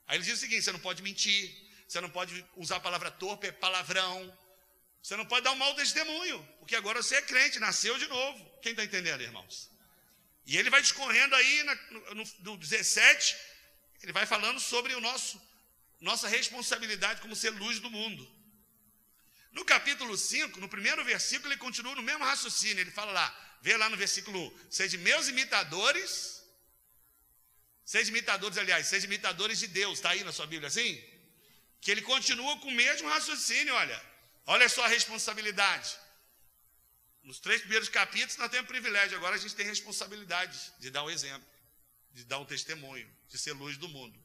Aí 0.06 0.16
ele 0.16 0.24
diz 0.24 0.38
o 0.38 0.40
seguinte: 0.40 0.62
você 0.62 0.72
não 0.72 0.80
pode 0.80 1.02
mentir, 1.02 1.54
você 1.86 2.00
não 2.00 2.08
pode 2.08 2.32
usar 2.56 2.76
a 2.76 2.80
palavra 2.80 3.10
torpe, 3.10 3.48
é 3.48 3.52
palavrão. 3.52 4.47
Você 5.08 5.16
não 5.16 5.24
pode 5.24 5.42
dar 5.42 5.52
um 5.52 5.56
mau 5.56 5.74
testemunho, 5.74 6.38
porque 6.58 6.76
agora 6.76 7.02
você 7.02 7.14
é 7.14 7.22
crente, 7.22 7.58
nasceu 7.58 7.98
de 7.98 8.06
novo. 8.08 8.38
Quem 8.60 8.72
está 8.72 8.84
entendendo, 8.84 9.22
irmãos? 9.22 9.70
E 10.44 10.54
ele 10.54 10.68
vai 10.68 10.82
discorrendo 10.82 11.34
aí 11.34 11.62
na, 11.62 11.74
no, 12.14 12.24
no 12.40 12.56
17 12.58 13.34
ele 14.02 14.12
vai 14.12 14.26
falando 14.26 14.60
sobre 14.60 14.94
o 14.94 15.00
nosso 15.00 15.40
nossa 15.98 16.28
responsabilidade 16.28 17.22
como 17.22 17.34
ser 17.34 17.48
luz 17.48 17.80
do 17.80 17.90
mundo. 17.90 18.22
No 19.50 19.64
capítulo 19.64 20.14
5, 20.14 20.60
no 20.60 20.68
primeiro 20.68 21.02
versículo, 21.02 21.54
ele 21.54 21.58
continua 21.58 21.94
no 21.94 22.02
mesmo 22.02 22.22
raciocínio. 22.22 22.82
Ele 22.82 22.90
fala 22.90 23.10
lá, 23.10 23.58
vê 23.62 23.78
lá 23.78 23.88
no 23.88 23.96
versículo 23.96 24.38
1, 24.38 24.70
sede 24.70 24.98
meus 24.98 25.26
imitadores, 25.26 26.44
sede 27.82 28.10
imitadores, 28.10 28.58
aliás, 28.58 28.86
sede 28.86 29.06
imitadores 29.06 29.58
de 29.58 29.68
Deus, 29.68 30.00
está 30.00 30.10
aí 30.10 30.22
na 30.22 30.32
sua 30.32 30.46
Bíblia 30.46 30.68
assim? 30.68 31.02
Que 31.80 31.92
ele 31.92 32.02
continua 32.02 32.58
com 32.58 32.68
o 32.68 32.72
mesmo 32.72 33.08
raciocínio, 33.08 33.72
olha, 33.72 34.07
olha 34.54 34.68
só 34.68 34.82
a 34.84 34.88
responsabilidade. 34.88 35.90
Nos 37.22 37.38
três 37.38 37.60
primeiros 37.60 37.88
capítulos 37.88 38.36
nós 38.42 38.50
temos 38.50 38.68
privilégio, 38.74 39.16
agora 39.16 39.36
a 39.36 39.38
gente 39.38 39.54
tem 39.54 39.66
responsabilidade 39.74 40.58
de 40.80 40.90
dar 40.90 41.04
um 41.04 41.10
exemplo 41.10 41.46
de 42.18 42.24
dar 42.24 42.38
um 42.38 42.44
testemunho, 42.44 43.08
de 43.28 43.38
ser 43.38 43.52
luz 43.52 43.76
do 43.76 43.88
mundo. 43.88 44.18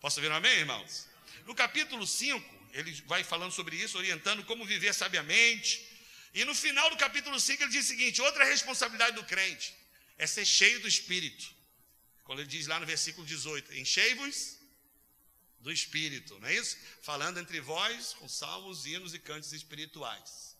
Posso 0.00 0.18
ouvir 0.18 0.30
um 0.32 0.34
amém, 0.34 0.58
irmãos? 0.58 1.06
No 1.44 1.54
capítulo 1.54 2.06
5, 2.06 2.70
ele 2.72 2.90
vai 3.06 3.22
falando 3.22 3.52
sobre 3.52 3.76
isso, 3.76 3.98
orientando 3.98 4.44
como 4.44 4.64
viver 4.64 4.94
sabiamente. 4.94 5.86
E 6.32 6.44
no 6.44 6.54
final 6.54 6.88
do 6.90 6.96
capítulo 6.96 7.38
5, 7.38 7.62
ele 7.62 7.72
diz 7.72 7.84
o 7.84 7.88
seguinte: 7.88 8.22
outra 8.22 8.44
responsabilidade 8.44 9.16
do 9.16 9.24
crente 9.24 9.74
é 10.16 10.26
ser 10.26 10.46
cheio 10.46 10.80
do 10.80 10.88
Espírito. 10.88 11.54
Quando 12.24 12.40
ele 12.40 12.48
diz 12.48 12.66
lá 12.66 12.78
no 12.80 12.86
versículo 12.86 13.26
18: 13.26 13.74
Enchei-vos 13.74 14.57
do 15.60 15.72
Espírito, 15.72 16.38
não 16.38 16.48
é 16.48 16.54
isso? 16.54 16.76
Falando 17.02 17.38
entre 17.38 17.60
vós 17.60 18.14
com 18.14 18.28
salmos, 18.28 18.86
hinos 18.86 19.14
e 19.14 19.18
cantos 19.18 19.52
espirituais. 19.52 20.56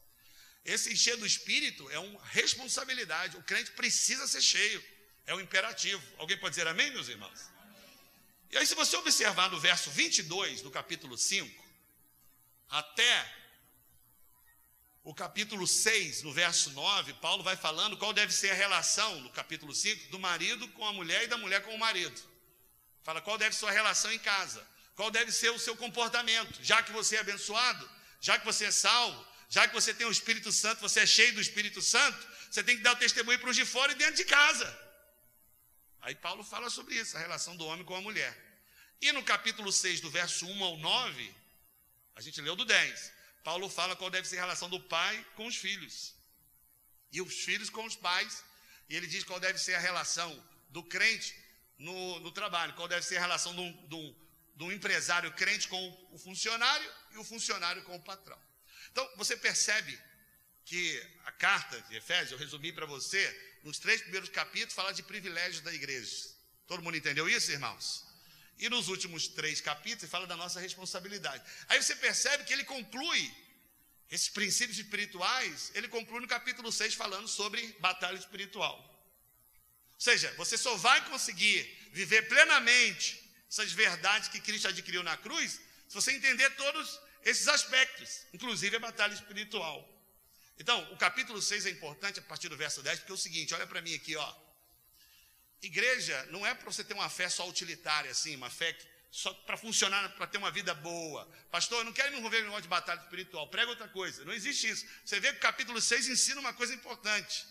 Esse 0.64 0.92
encher 0.92 1.16
do 1.16 1.26
Espírito 1.26 1.88
é 1.90 1.98
uma 1.98 2.22
responsabilidade. 2.26 3.36
O 3.36 3.42
crente 3.42 3.70
precisa 3.72 4.26
ser 4.26 4.42
cheio. 4.42 4.84
É 5.26 5.34
um 5.34 5.40
imperativo. 5.40 6.02
Alguém 6.18 6.36
pode 6.38 6.56
dizer 6.56 6.66
amém, 6.66 6.90
meus 6.90 7.08
irmãos? 7.08 7.50
E 8.50 8.56
aí, 8.56 8.66
se 8.66 8.74
você 8.74 8.96
observar 8.96 9.50
no 9.50 9.60
verso 9.60 9.90
22 9.90 10.62
do 10.62 10.70
capítulo 10.70 11.16
5, 11.16 11.64
até 12.68 13.34
o 15.04 15.14
capítulo 15.14 15.66
6, 15.66 16.22
no 16.22 16.32
verso 16.32 16.70
9, 16.72 17.14
Paulo 17.14 17.42
vai 17.42 17.56
falando 17.56 17.96
qual 17.96 18.12
deve 18.12 18.32
ser 18.32 18.50
a 18.50 18.54
relação, 18.54 19.20
no 19.20 19.30
capítulo 19.30 19.74
5, 19.74 20.10
do 20.10 20.18
marido 20.18 20.68
com 20.68 20.86
a 20.86 20.92
mulher 20.92 21.24
e 21.24 21.26
da 21.28 21.38
mulher 21.38 21.62
com 21.62 21.74
o 21.74 21.78
marido. 21.78 22.20
Fala 23.02 23.22
qual 23.22 23.38
deve 23.38 23.56
ser 23.56 23.66
a 23.66 23.70
relação 23.70 24.12
em 24.12 24.18
casa, 24.18 24.66
qual 24.98 25.12
deve 25.12 25.30
ser 25.30 25.50
o 25.50 25.60
seu 25.60 25.76
comportamento, 25.76 26.58
já 26.60 26.82
que 26.82 26.90
você 26.90 27.14
é 27.14 27.20
abençoado, 27.20 27.88
já 28.20 28.36
que 28.36 28.44
você 28.44 28.64
é 28.64 28.72
salvo, 28.72 29.24
já 29.48 29.68
que 29.68 29.72
você 29.72 29.94
tem 29.94 30.04
o 30.04 30.10
Espírito 30.10 30.50
Santo, 30.50 30.80
você 30.80 30.98
é 31.02 31.06
cheio 31.06 31.32
do 31.34 31.40
Espírito 31.40 31.80
Santo, 31.80 32.18
você 32.50 32.64
tem 32.64 32.76
que 32.76 32.82
dar 32.82 32.94
o 32.94 32.96
testemunho 32.96 33.38
para 33.38 33.48
os 33.48 33.54
de 33.54 33.64
fora 33.64 33.92
e 33.92 33.94
dentro 33.94 34.16
de 34.16 34.24
casa. 34.24 34.66
Aí 36.00 36.16
Paulo 36.16 36.42
fala 36.42 36.68
sobre 36.68 36.96
isso, 36.96 37.16
a 37.16 37.20
relação 37.20 37.56
do 37.56 37.64
homem 37.64 37.84
com 37.84 37.94
a 37.94 38.00
mulher. 38.00 38.36
E 39.00 39.12
no 39.12 39.22
capítulo 39.22 39.70
6, 39.70 40.00
do 40.00 40.10
verso 40.10 40.44
1 40.46 40.64
ao 40.64 40.76
9, 40.78 41.34
a 42.16 42.20
gente 42.20 42.40
leu 42.40 42.56
do 42.56 42.64
10. 42.64 43.12
Paulo 43.44 43.68
fala 43.68 43.94
qual 43.94 44.10
deve 44.10 44.26
ser 44.26 44.38
a 44.38 44.40
relação 44.40 44.68
do 44.68 44.80
pai 44.80 45.24
com 45.36 45.46
os 45.46 45.54
filhos. 45.54 46.12
E 47.12 47.22
os 47.22 47.34
filhos 47.44 47.70
com 47.70 47.84
os 47.84 47.94
pais. 47.94 48.42
E 48.88 48.96
ele 48.96 49.06
diz 49.06 49.22
qual 49.22 49.38
deve 49.38 49.60
ser 49.60 49.76
a 49.76 49.78
relação 49.78 50.30
do 50.70 50.82
crente 50.82 51.36
no, 51.78 52.18
no 52.18 52.32
trabalho, 52.32 52.74
qual 52.74 52.88
deve 52.88 53.06
ser 53.06 53.18
a 53.18 53.20
relação 53.20 53.54
do, 53.54 54.27
do, 54.58 54.72
empresário 54.72 55.32
crente 55.32 55.68
com 55.68 56.08
o 56.10 56.18
funcionário 56.18 56.92
e 57.12 57.18
o 57.18 57.24
funcionário 57.24 57.82
com 57.84 57.94
o 57.94 58.02
patrão. 58.02 58.38
Então, 58.90 59.08
você 59.16 59.36
percebe 59.36 59.96
que 60.64 61.00
a 61.24 61.32
carta 61.32 61.80
de 61.82 61.96
Efésios, 61.96 62.32
eu 62.32 62.38
resumi 62.38 62.72
para 62.72 62.84
você, 62.84 63.22
nos 63.62 63.78
três 63.78 64.02
primeiros 64.02 64.28
capítulos, 64.28 64.74
fala 64.74 64.92
de 64.92 65.02
privilégios 65.02 65.62
da 65.62 65.72
igreja. 65.72 66.28
Todo 66.66 66.82
mundo 66.82 66.96
entendeu 66.96 67.28
isso, 67.28 67.52
irmãos? 67.52 68.04
E 68.58 68.68
nos 68.68 68.88
últimos 68.88 69.28
três 69.28 69.60
capítulos, 69.60 70.10
fala 70.10 70.26
da 70.26 70.36
nossa 70.36 70.60
responsabilidade. 70.60 71.42
Aí 71.68 71.80
você 71.80 71.94
percebe 71.94 72.44
que 72.44 72.52
ele 72.52 72.64
conclui 72.64 73.32
esses 74.10 74.28
princípios 74.28 74.78
espirituais, 74.78 75.70
ele 75.74 75.86
conclui 75.86 76.20
no 76.20 76.26
capítulo 76.26 76.72
6 76.72 76.94
falando 76.94 77.28
sobre 77.28 77.76
batalha 77.78 78.18
espiritual. 78.18 78.76
Ou 79.94 80.00
seja, 80.00 80.32
você 80.36 80.58
só 80.58 80.74
vai 80.76 81.04
conseguir 81.06 81.62
viver 81.92 82.22
plenamente 82.28 83.27
essas 83.50 83.72
verdades 83.72 84.28
que 84.28 84.40
Cristo 84.40 84.68
adquiriu 84.68 85.02
na 85.02 85.16
cruz 85.16 85.60
se 85.88 85.94
você 85.94 86.12
entender 86.12 86.50
todos 86.50 87.00
esses 87.24 87.48
aspectos, 87.48 88.26
inclusive 88.32 88.76
a 88.76 88.80
batalha 88.80 89.14
espiritual. 89.14 89.88
Então, 90.58 90.92
o 90.92 90.96
capítulo 90.96 91.40
6 91.40 91.66
é 91.66 91.70
importante 91.70 92.18
a 92.18 92.22
partir 92.22 92.48
do 92.48 92.56
verso 92.56 92.82
10, 92.82 93.00
porque 93.00 93.12
é 93.12 93.14
o 93.14 93.18
seguinte, 93.18 93.54
olha 93.54 93.66
para 93.66 93.80
mim 93.80 93.94
aqui, 93.94 94.16
ó. 94.16 94.34
Igreja 95.62 96.26
não 96.30 96.46
é 96.46 96.54
para 96.54 96.70
você 96.70 96.84
ter 96.84 96.94
uma 96.94 97.08
fé 97.08 97.28
só 97.28 97.48
utilitária, 97.48 98.10
assim, 98.10 98.36
uma 98.36 98.50
fé 98.50 98.76
só 99.10 99.32
para 99.32 99.56
funcionar, 99.56 100.10
para 100.16 100.26
ter 100.26 100.38
uma 100.38 100.50
vida 100.50 100.74
boa. 100.74 101.26
Pastor, 101.50 101.78
eu 101.78 101.84
não 101.84 101.92
quero 101.92 102.12
me 102.12 102.18
envolver 102.18 102.40
em 102.40 102.42
negócio 102.42 102.62
de 102.62 102.68
batalha 102.68 103.00
espiritual, 103.00 103.48
prega 103.48 103.70
outra 103.70 103.88
coisa. 103.88 104.24
Não 104.24 104.32
existe 104.32 104.68
isso. 104.68 104.86
Você 105.04 105.18
vê 105.18 105.32
que 105.32 105.38
o 105.38 105.40
capítulo 105.40 105.80
6 105.80 106.08
ensina 106.08 106.40
uma 106.40 106.52
coisa 106.52 106.74
importante. 106.74 107.46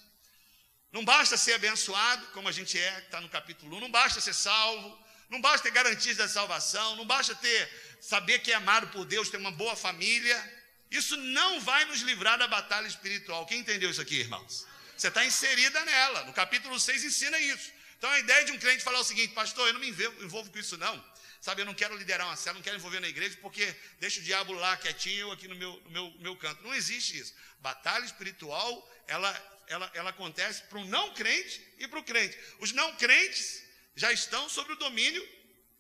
Não 0.91 1.03
basta 1.03 1.35
ser 1.35 1.53
abençoado, 1.53 2.25
como 2.27 2.47
a 2.47 2.51
gente 2.51 2.79
é, 2.79 3.01
que 3.01 3.07
está 3.07 3.19
no 3.19 3.29
capítulo 3.29 3.75
1, 3.77 3.79
não 3.81 3.91
basta 3.91 4.21
ser 4.21 4.33
salvo, 4.33 5.06
não 5.29 5.41
basta 5.41 5.63
ter 5.63 5.72
garantias 5.72 6.17
da 6.17 6.27
salvação, 6.27 6.96
não 6.96 7.05
basta 7.05 7.36
ter 7.36 7.98
saber 8.00 8.39
que 8.39 8.51
é 8.51 8.55
amado 8.55 8.88
por 8.88 9.05
Deus, 9.05 9.29
ter 9.29 9.38
uma 9.38 9.51
boa 9.51 9.75
família. 9.75 10.53
Isso 10.89 11.17
não 11.17 11.60
vai 11.60 11.84
nos 11.86 12.00
livrar 12.01 12.38
da 12.38 12.48
batalha 12.48 12.88
espiritual. 12.88 13.46
Quem 13.46 13.60
entendeu 13.60 13.89
isso 13.89 14.01
aqui, 14.01 14.15
irmãos? 14.15 14.65
Você 14.96 15.10
está 15.10 15.25
inserida 15.25 15.84
nela. 15.84 16.24
No 16.24 16.34
capítulo 16.34 16.79
6 16.79 17.03
ensina 17.03 17.38
isso. 17.39 17.72
Então 17.98 18.10
a 18.10 18.19
ideia 18.19 18.46
de 18.46 18.51
um 18.51 18.60
crente 18.60 18.84
falar 18.84 19.00
o 19.00 19.03
seguinte, 19.03 19.34
pastor, 19.34 19.67
eu 19.67 19.74
não 19.74 19.79
me 19.81 19.89
envolvo 19.89 20.50
com 20.50 20.60
isso 20.60 20.77
não. 20.77 21.03
Sabe, 21.41 21.62
eu 21.62 21.65
não 21.65 21.74
quero 21.74 21.96
liderar 21.96 22.25
uma 22.27 22.36
célula, 22.36 22.60
não 22.60 22.63
quero 22.63 22.77
envolver 22.77 23.00
na 23.00 23.07
igreja, 23.07 23.38
porque 23.41 23.75
deixa 24.00 24.19
o 24.19 24.24
diabo 24.24 24.53
lá 24.53 24.75
quietinho, 24.77 25.31
aqui 25.31 25.48
no 25.48 25.55
meu, 25.55 25.81
no 25.86 25.91
meu, 25.91 26.13
meu 26.19 26.36
canto. 26.36 26.63
Não 26.63 26.74
existe 26.74 27.17
isso. 27.17 27.34
Batalha 27.60 28.05
espiritual, 28.05 28.89
ela, 29.07 29.63
ela, 29.67 29.91
ela 29.93 30.10
acontece 30.10 30.63
para 30.63 30.79
o 30.79 30.86
não 30.86 31.13
crente 31.13 31.62
e 31.77 31.88
para 31.88 32.00
o 32.00 32.03
crente. 32.03 32.38
Os 32.60 32.72
não 32.72 32.96
crentes 32.96 33.63
já 33.97 34.13
estão 34.13 34.47
sob 34.47 34.71
o 34.71 34.75
domínio, 34.75 35.27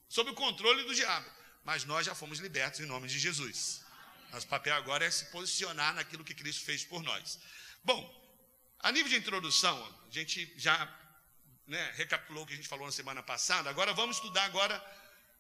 sob 0.09 0.31
o 0.31 0.33
controle 0.33 0.83
do 0.83 0.95
diabo. 0.95 1.29
Mas 1.63 1.85
nós 1.85 2.03
já 2.03 2.15
fomos 2.15 2.39
libertos 2.39 2.79
em 2.79 2.85
nome 2.85 3.07
de 3.07 3.19
Jesus. 3.19 3.85
Nosso 4.31 4.47
papel 4.47 4.73
agora 4.75 5.05
é 5.05 5.11
se 5.11 5.25
posicionar 5.25 5.93
naquilo 5.93 6.23
que 6.23 6.33
Cristo 6.33 6.65
fez 6.65 6.83
por 6.83 7.03
nós. 7.03 7.39
Bom, 7.83 8.01
a 8.79 8.91
nível 8.91 9.09
de 9.09 9.17
introdução, 9.17 9.77
a 10.09 10.11
gente 10.11 10.51
já 10.57 10.75
né, 11.67 11.93
recapitulou 11.95 12.43
o 12.43 12.47
que 12.47 12.53
a 12.53 12.55
gente 12.55 12.67
falou 12.67 12.87
na 12.87 12.91
semana 12.91 13.21
passada. 13.21 13.69
Agora 13.69 13.93
vamos 13.93 14.15
estudar 14.15 14.45
agora 14.45 14.83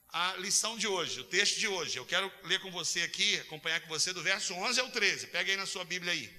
a 0.09 0.35
lição 0.35 0.77
de 0.77 0.87
hoje, 0.87 1.19
o 1.19 1.23
texto 1.23 1.57
de 1.57 1.67
hoje. 1.67 1.97
Eu 1.97 2.05
quero 2.05 2.31
ler 2.43 2.59
com 2.61 2.69
você 2.69 3.01
aqui, 3.01 3.39
acompanhar 3.39 3.81
com 3.81 3.87
você 3.87 4.13
do 4.13 4.21
verso 4.21 4.53
11 4.53 4.79
ao 4.79 4.91
13. 4.91 5.27
Pega 5.27 5.51
aí 5.51 5.57
na 5.57 5.65
sua 5.65 5.83
Bíblia 5.83 6.13
aí. 6.13 6.31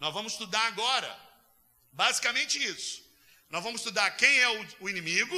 Nós 0.00 0.12
vamos 0.12 0.32
estudar 0.32 0.66
agora, 0.66 1.16
basicamente 1.92 2.60
isso. 2.60 3.08
Nós 3.50 3.64
vamos 3.64 3.80
estudar 3.80 4.08
quem 4.12 4.38
é 4.38 4.48
o, 4.80 4.88
inimigo, 4.88 5.36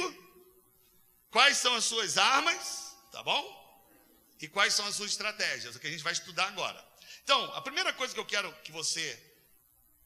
quais 1.31 1.57
são 1.57 1.73
as 1.73 1.83
suas 1.83 2.17
armas, 2.17 2.95
tá 3.11 3.23
bom? 3.23 3.43
E 4.39 4.47
quais 4.47 4.73
são 4.75 4.85
as 4.85 4.95
suas 4.95 5.11
estratégias, 5.11 5.75
o 5.75 5.79
que 5.79 5.87
a 5.87 5.89
gente 5.89 6.03
vai 6.03 6.13
estudar 6.13 6.47
agora. 6.47 6.83
Então, 7.23 7.43
a 7.55 7.61
primeira 7.61 7.91
coisa 7.93 8.13
que 8.13 8.19
eu 8.19 8.25
quero 8.25 8.53
que 8.63 8.71
você 8.71 9.19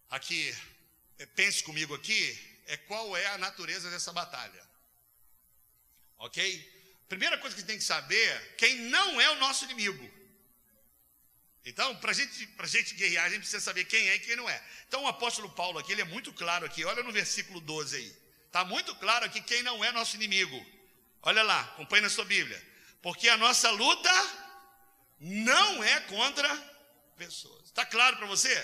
aqui 0.10 0.56
eh, 1.20 1.26
pense 1.26 1.62
comigo 1.64 1.94
aqui 1.94 2.64
é 2.68 2.78
qual 2.78 3.18
é 3.18 3.26
a 3.28 3.38
natureza 3.38 3.90
dessa 3.90 4.14
batalha. 4.14 4.64
Ok? 6.20 7.04
Primeira 7.10 7.38
coisa 7.38 7.56
que 7.56 7.64
tem 7.64 7.78
que 7.78 7.84
saber, 7.84 8.56
quem 8.56 8.78
não 8.84 9.20
é 9.20 9.30
o 9.32 9.36
nosso 9.36 9.66
inimigo. 9.66 10.17
Então, 11.68 11.94
para 11.98 12.14
gente, 12.14 12.48
a 12.58 12.66
gente 12.66 12.94
guerrear, 12.94 13.26
a 13.26 13.30
gente 13.30 13.40
precisa 13.40 13.60
saber 13.60 13.84
quem 13.84 14.08
é 14.08 14.16
e 14.16 14.20
quem 14.20 14.38
não 14.38 14.50
é. 14.50 14.64
Então, 14.88 15.04
o 15.04 15.08
apóstolo 15.08 15.50
Paulo 15.50 15.78
aqui, 15.78 15.92
ele 15.92 16.02
é 16.02 16.06
muito 16.06 16.32
claro 16.32 16.66
aqui. 16.66 16.86
Olha 16.86 17.04
no 17.04 17.12
versículo 17.12 17.60
12 17.60 17.98
aí. 17.98 18.18
Está 18.46 18.64
muito 18.64 18.96
claro 18.96 19.26
aqui 19.26 19.42
quem 19.42 19.62
não 19.64 19.84
é 19.84 19.92
nosso 19.92 20.16
inimigo. 20.16 20.66
Olha 21.22 21.44
lá, 21.44 21.60
acompanhe 21.60 22.04
na 22.04 22.10
sua 22.10 22.24
Bíblia. 22.24 22.58
Porque 23.02 23.28
a 23.28 23.36
nossa 23.36 23.70
luta 23.72 24.10
não 25.20 25.84
é 25.84 26.00
contra 26.02 26.50
pessoas. 27.18 27.66
Está 27.66 27.86
claro 27.86 28.16
para 28.16 28.28
você? 28.28 28.56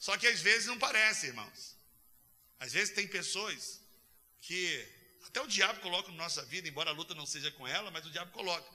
Só 0.00 0.16
que 0.16 0.26
às 0.26 0.40
vezes 0.40 0.66
não 0.66 0.76
parece, 0.76 1.28
irmãos. 1.28 1.76
Às 2.58 2.72
vezes 2.72 2.92
tem 2.92 3.06
pessoas 3.06 3.80
que 4.40 4.88
até 5.28 5.40
o 5.40 5.46
diabo 5.46 5.78
coloca 5.80 6.10
na 6.10 6.16
nossa 6.16 6.44
vida, 6.46 6.68
embora 6.68 6.90
a 6.90 6.94
luta 6.94 7.14
não 7.14 7.26
seja 7.26 7.52
com 7.52 7.68
ela, 7.68 7.92
mas 7.92 8.04
o 8.04 8.10
diabo 8.10 8.32
coloca, 8.32 8.68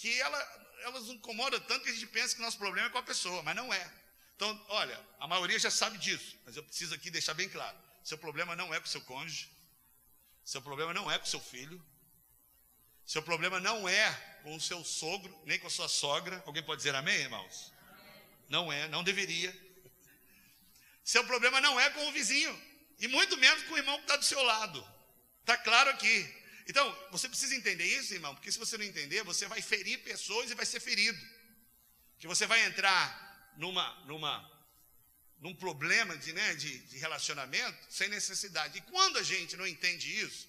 que 0.00 0.18
ela, 0.18 0.78
elas 0.84 1.08
incomodam 1.08 1.60
tanto 1.60 1.84
que 1.84 1.90
a 1.90 1.92
gente 1.92 2.06
pensa 2.06 2.34
que 2.34 2.40
nosso 2.40 2.56
problema 2.56 2.88
é 2.88 2.90
com 2.90 2.96
a 2.96 3.02
pessoa, 3.02 3.42
mas 3.42 3.54
não 3.54 3.72
é. 3.72 3.92
Então, 4.34 4.66
olha, 4.70 4.98
a 5.18 5.28
maioria 5.28 5.58
já 5.58 5.70
sabe 5.70 5.98
disso, 5.98 6.38
mas 6.46 6.56
eu 6.56 6.64
preciso 6.64 6.94
aqui 6.94 7.10
deixar 7.10 7.34
bem 7.34 7.50
claro: 7.50 7.76
seu 8.02 8.16
problema 8.16 8.56
não 8.56 8.72
é 8.72 8.80
com 8.80 8.86
seu 8.86 9.02
cônjuge, 9.02 9.50
seu 10.42 10.62
problema 10.62 10.94
não 10.94 11.10
é 11.10 11.18
com 11.18 11.26
seu 11.26 11.40
filho, 11.40 11.84
seu 13.04 13.22
problema 13.22 13.60
não 13.60 13.86
é 13.86 14.10
com 14.42 14.56
o 14.56 14.60
seu 14.60 14.82
sogro, 14.82 15.38
nem 15.44 15.58
com 15.58 15.66
a 15.66 15.70
sua 15.70 15.88
sogra. 15.88 16.42
Alguém 16.46 16.62
pode 16.62 16.78
dizer 16.78 16.94
amém, 16.94 17.16
irmãos? 17.16 17.70
Não 18.48 18.72
é, 18.72 18.88
não 18.88 19.04
deveria. 19.04 19.54
Seu 21.04 21.24
problema 21.26 21.60
não 21.60 21.78
é 21.78 21.90
com 21.90 22.08
o 22.08 22.12
vizinho. 22.12 22.58
E 22.98 23.06
muito 23.08 23.36
menos 23.36 23.62
com 23.64 23.74
o 23.74 23.78
irmão 23.78 23.96
que 23.96 24.04
está 24.04 24.16
do 24.16 24.24
seu 24.24 24.42
lado. 24.42 24.86
Está 25.40 25.58
claro 25.58 25.90
aqui. 25.90 26.39
Então, 26.66 27.08
você 27.10 27.28
precisa 27.28 27.54
entender 27.54 27.84
isso, 27.84 28.14
irmão, 28.14 28.34
porque 28.34 28.52
se 28.52 28.58
você 28.58 28.76
não 28.78 28.84
entender, 28.84 29.22
você 29.24 29.46
vai 29.46 29.60
ferir 29.60 29.98
pessoas 30.02 30.50
e 30.50 30.54
vai 30.54 30.66
ser 30.66 30.80
ferido. 30.80 31.18
Que 32.18 32.26
você 32.26 32.46
vai 32.46 32.64
entrar 32.66 33.52
numa, 33.56 34.04
numa, 34.04 34.32
num 35.40 35.54
problema 35.54 36.16
de, 36.16 36.32
né, 36.32 36.54
de, 36.54 36.78
de 36.78 36.98
relacionamento 36.98 37.78
sem 37.88 38.08
necessidade. 38.08 38.78
E 38.78 38.80
quando 38.82 39.18
a 39.18 39.22
gente 39.22 39.56
não 39.56 39.66
entende 39.66 40.20
isso, 40.20 40.48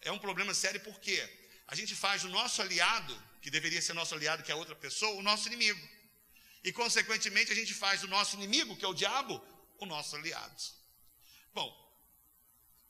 é 0.00 0.10
um 0.10 0.18
problema 0.18 0.54
sério 0.54 0.80
porque 0.80 1.16
a 1.66 1.74
gente 1.74 1.94
faz 1.94 2.24
o 2.24 2.28
nosso 2.28 2.60
aliado, 2.60 3.14
que 3.40 3.50
deveria 3.50 3.80
ser 3.80 3.92
nosso 3.92 4.14
aliado, 4.14 4.42
que 4.42 4.50
é 4.50 4.54
outra 4.54 4.74
pessoa, 4.74 5.14
o 5.16 5.22
nosso 5.22 5.46
inimigo. 5.46 5.88
E, 6.64 6.72
consequentemente, 6.72 7.52
a 7.52 7.54
gente 7.54 7.72
faz 7.72 8.00
do 8.00 8.08
nosso 8.08 8.36
inimigo, 8.36 8.76
que 8.76 8.84
é 8.84 8.88
o 8.88 8.94
diabo, 8.94 9.42
o 9.78 9.86
nosso 9.86 10.16
aliado. 10.16 10.62
Bom, 11.54 11.68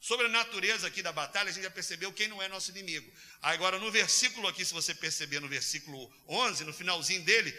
Sobre 0.01 0.27
a 0.27 0.31
natureza 0.31 0.87
aqui 0.87 1.03
da 1.03 1.13
batalha, 1.13 1.51
a 1.51 1.53
gente 1.53 1.63
já 1.63 1.71
percebeu 1.71 2.13
quem 2.13 2.27
não 2.27 2.43
é 2.43 2.49
nosso 2.49 2.71
inimigo. 2.71 3.13
Agora, 3.43 3.79
no 3.79 3.91
versículo 3.91 4.49
aqui, 4.49 4.65
se 4.65 4.73
você 4.73 4.95
perceber 4.95 5.41
no 5.41 5.49
versículo 5.49 6.11
11, 6.27 6.65
no 6.65 6.73
finalzinho 6.73 7.23
dele, 7.23 7.55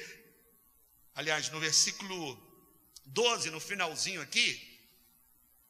aliás, 1.13 1.49
no 1.49 1.59
versículo 1.59 2.35
12, 3.05 3.51
no 3.51 3.59
finalzinho 3.59 4.21
aqui, 4.21 4.79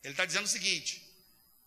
ele 0.02 0.14
está 0.14 0.26
dizendo 0.26 0.46
o 0.46 0.48
seguinte: 0.48 1.04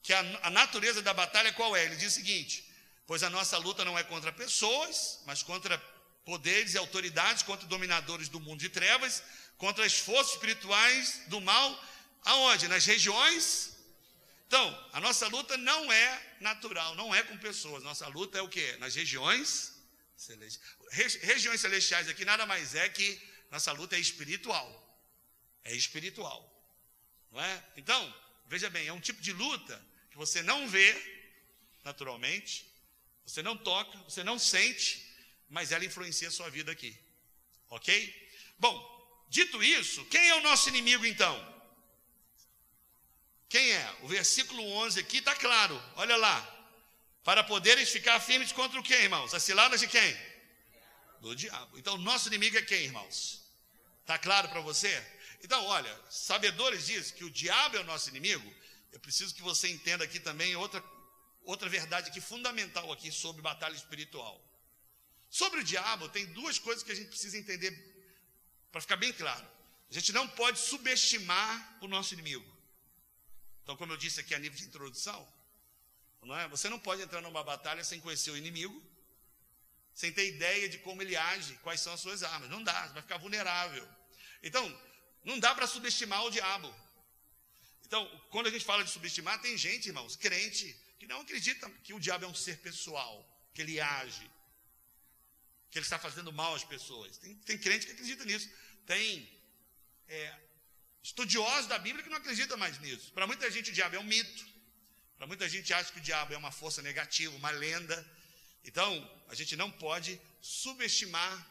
que 0.02 0.12
a, 0.12 0.20
a 0.42 0.50
natureza 0.50 1.02
da 1.02 1.12
batalha 1.12 1.52
qual 1.52 1.76
é? 1.76 1.84
Ele 1.84 1.96
diz 1.96 2.12
o 2.12 2.16
seguinte: 2.16 2.64
pois 3.06 3.22
a 3.22 3.28
nossa 3.28 3.58
luta 3.58 3.84
não 3.84 3.98
é 3.98 4.02
contra 4.02 4.32
pessoas, 4.32 5.20
mas 5.26 5.42
contra 5.42 5.76
poderes 6.24 6.72
e 6.72 6.78
autoridades, 6.78 7.42
contra 7.42 7.68
dominadores 7.68 8.30
do 8.30 8.40
mundo 8.40 8.60
de 8.60 8.70
trevas, 8.70 9.22
contra 9.58 9.84
as 9.84 9.94
forças 9.94 10.32
espirituais 10.32 11.20
do 11.26 11.42
mal 11.42 11.78
Aonde? 12.24 12.68
Nas 12.68 12.86
regiões. 12.86 13.73
Então, 14.46 14.88
a 14.92 15.00
nossa 15.00 15.26
luta 15.28 15.56
não 15.56 15.92
é 15.92 16.36
natural, 16.40 16.94
não 16.94 17.14
é 17.14 17.22
com 17.22 17.36
pessoas. 17.38 17.82
Nossa 17.82 18.06
luta 18.08 18.38
é 18.38 18.42
o 18.42 18.48
quê? 18.48 18.76
Nas 18.78 18.94
regiões 18.94 19.72
celestiais. 20.16 20.76
Regiões 21.22 21.60
celestiais 21.60 22.08
aqui 22.08 22.24
nada 22.24 22.46
mais 22.46 22.74
é 22.74 22.88
que 22.88 23.20
nossa 23.50 23.72
luta 23.72 23.96
é 23.96 24.00
espiritual. 24.00 24.68
É 25.64 25.74
espiritual. 25.74 26.50
Não 27.30 27.40
é? 27.40 27.64
Então, 27.76 28.14
veja 28.46 28.70
bem, 28.70 28.86
é 28.86 28.92
um 28.92 29.00
tipo 29.00 29.20
de 29.20 29.32
luta 29.32 29.84
que 30.10 30.16
você 30.16 30.42
não 30.42 30.68
vê 30.68 30.94
naturalmente, 31.82 32.66
você 33.26 33.42
não 33.42 33.56
toca, 33.56 33.96
você 33.98 34.24
não 34.24 34.38
sente, 34.38 35.04
mas 35.48 35.72
ela 35.72 35.84
influencia 35.84 36.28
a 36.28 36.30
sua 36.30 36.48
vida 36.48 36.72
aqui. 36.72 36.96
Ok? 37.68 38.30
Bom, 38.58 39.26
dito 39.28 39.62
isso, 39.62 40.04
quem 40.06 40.28
é 40.28 40.34
o 40.36 40.42
nosso 40.42 40.68
inimigo 40.68 41.04
então? 41.04 41.53
Quem 43.54 43.70
é? 43.70 43.96
O 44.02 44.08
versículo 44.08 44.60
11 44.64 44.98
aqui 44.98 45.18
está 45.18 45.32
claro, 45.36 45.80
olha 45.94 46.16
lá. 46.16 46.36
Para 47.22 47.44
poderes 47.44 47.88
ficar 47.88 48.18
firmes 48.18 48.50
contra 48.50 48.80
o 48.80 48.82
quê, 48.82 48.94
irmãos? 48.94 49.32
As 49.32 49.44
ciladas 49.44 49.78
de 49.78 49.86
quem? 49.86 50.16
Do 51.20 51.36
diabo. 51.36 51.78
Então, 51.78 51.96
nosso 51.98 52.26
inimigo 52.26 52.58
é 52.58 52.62
quem, 52.62 52.82
irmãos? 52.82 53.40
Está 54.00 54.18
claro 54.18 54.48
para 54.48 54.60
você? 54.60 54.90
Então, 55.40 55.64
olha, 55.66 56.00
sabedores 56.10 56.86
dizem 56.86 57.14
que 57.14 57.22
o 57.22 57.30
diabo 57.30 57.76
é 57.76 57.80
o 57.80 57.84
nosso 57.84 58.10
inimigo. 58.10 58.52
Eu 58.90 58.98
preciso 58.98 59.32
que 59.32 59.40
você 59.40 59.68
entenda 59.68 60.02
aqui 60.02 60.18
também 60.18 60.56
outra, 60.56 60.82
outra 61.44 61.68
verdade 61.68 62.10
aqui 62.10 62.20
fundamental 62.20 62.90
aqui 62.90 63.12
sobre 63.12 63.40
batalha 63.40 63.76
espiritual. 63.76 64.44
Sobre 65.30 65.60
o 65.60 65.64
diabo, 65.64 66.08
tem 66.08 66.26
duas 66.26 66.58
coisas 66.58 66.82
que 66.82 66.90
a 66.90 66.96
gente 66.96 67.06
precisa 67.06 67.38
entender 67.38 67.70
para 68.72 68.80
ficar 68.80 68.96
bem 68.96 69.12
claro. 69.12 69.46
A 69.88 69.94
gente 69.94 70.12
não 70.12 70.26
pode 70.26 70.58
subestimar 70.58 71.78
o 71.80 71.86
nosso 71.86 72.14
inimigo. 72.14 72.53
Então, 73.64 73.76
como 73.76 73.92
eu 73.92 73.96
disse 73.96 74.20
aqui 74.20 74.34
a 74.34 74.38
nível 74.38 74.58
de 74.58 74.64
introdução, 74.64 75.26
não 76.22 76.36
é? 76.36 76.46
Você 76.48 76.68
não 76.68 76.78
pode 76.78 77.02
entrar 77.02 77.22
numa 77.22 77.42
batalha 77.42 77.82
sem 77.82 77.98
conhecer 77.98 78.30
o 78.30 78.36
inimigo, 78.36 78.80
sem 79.94 80.12
ter 80.12 80.28
ideia 80.28 80.68
de 80.68 80.78
como 80.78 81.00
ele 81.00 81.16
age, 81.16 81.58
quais 81.62 81.80
são 81.80 81.94
as 81.94 82.00
suas 82.00 82.22
armas. 82.22 82.50
Não 82.50 82.62
dá, 82.62 82.86
vai 82.88 83.02
ficar 83.02 83.16
vulnerável. 83.16 83.86
Então, 84.42 84.64
não 85.24 85.38
dá 85.38 85.54
para 85.54 85.66
subestimar 85.66 86.22
o 86.24 86.30
diabo. 86.30 86.72
Então, 87.86 88.06
quando 88.30 88.48
a 88.48 88.50
gente 88.50 88.64
fala 88.64 88.84
de 88.84 88.90
subestimar, 88.90 89.40
tem 89.40 89.56
gente, 89.56 89.88
irmãos, 89.88 90.14
crente, 90.14 90.76
que 90.98 91.06
não 91.06 91.22
acredita 91.22 91.70
que 91.82 91.94
o 91.94 92.00
diabo 92.00 92.26
é 92.26 92.28
um 92.28 92.34
ser 92.34 92.58
pessoal, 92.58 93.26
que 93.54 93.62
ele 93.62 93.80
age, 93.80 94.30
que 95.70 95.78
ele 95.78 95.86
está 95.86 95.98
fazendo 95.98 96.32
mal 96.32 96.54
às 96.54 96.64
pessoas. 96.64 97.16
Tem, 97.16 97.34
tem 97.36 97.58
crente 97.58 97.86
que 97.86 97.92
acredita 97.92 98.24
nisso. 98.24 98.50
Tem 98.86 99.28
é, 100.08 100.43
estudiosos 101.04 101.66
da 101.66 101.78
Bíblia 101.78 102.02
que 102.02 102.08
não 102.08 102.16
acreditam 102.16 102.56
mais 102.56 102.80
nisso. 102.80 103.12
Para 103.12 103.26
muita 103.26 103.50
gente, 103.50 103.70
o 103.70 103.74
diabo 103.74 103.94
é 103.94 103.98
um 104.00 104.04
mito. 104.04 104.44
Para 105.18 105.26
muita 105.26 105.46
gente, 105.46 105.72
acha 105.72 105.92
que 105.92 105.98
o 105.98 106.02
diabo 106.02 106.32
é 106.32 106.36
uma 106.36 106.50
força 106.50 106.80
negativa, 106.80 107.36
uma 107.36 107.50
lenda. 107.50 107.96
Então, 108.64 108.88
a 109.28 109.34
gente 109.34 109.54
não 109.54 109.70
pode 109.70 110.18
subestimar 110.40 111.46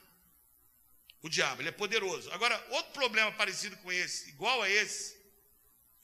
o 1.22 1.29
diabo, 1.29 1.62
ele 1.62 1.69
é 1.69 1.72
poderoso. 1.72 2.31
Agora, 2.31 2.55
outro 2.72 2.91
problema 2.91 3.31
parecido 3.31 3.77
com 3.77 3.91
esse, 3.91 4.29
igual 4.29 4.62
a 4.62 4.69
esse, 4.69 5.15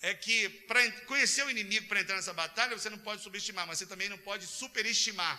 é 0.02 0.14
que 0.14 0.48
para 0.70 0.92
conhecer 1.08 1.44
o 1.44 1.50
inimigo 1.50 1.88
para 1.88 2.00
entrar 2.00 2.16
nessa 2.16 2.32
batalha, 2.32 2.78
você 2.78 2.90
não 2.90 3.00
pode 3.00 3.22
subestimar, 3.22 3.68
mas 3.68 3.80
você 3.80 3.86
também 3.86 4.08
não 4.08 4.18
pode 4.20 4.46
superestimar. 4.46 5.38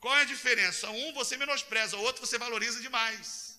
Qual 0.00 0.14
é 0.16 0.22
a 0.22 0.24
diferença? 0.24 0.90
Um 0.90 1.14
você 1.14 1.36
menospreza, 1.36 1.96
o 1.96 2.02
outro 2.02 2.26
você 2.26 2.36
valoriza 2.36 2.80
demais. 2.80 3.49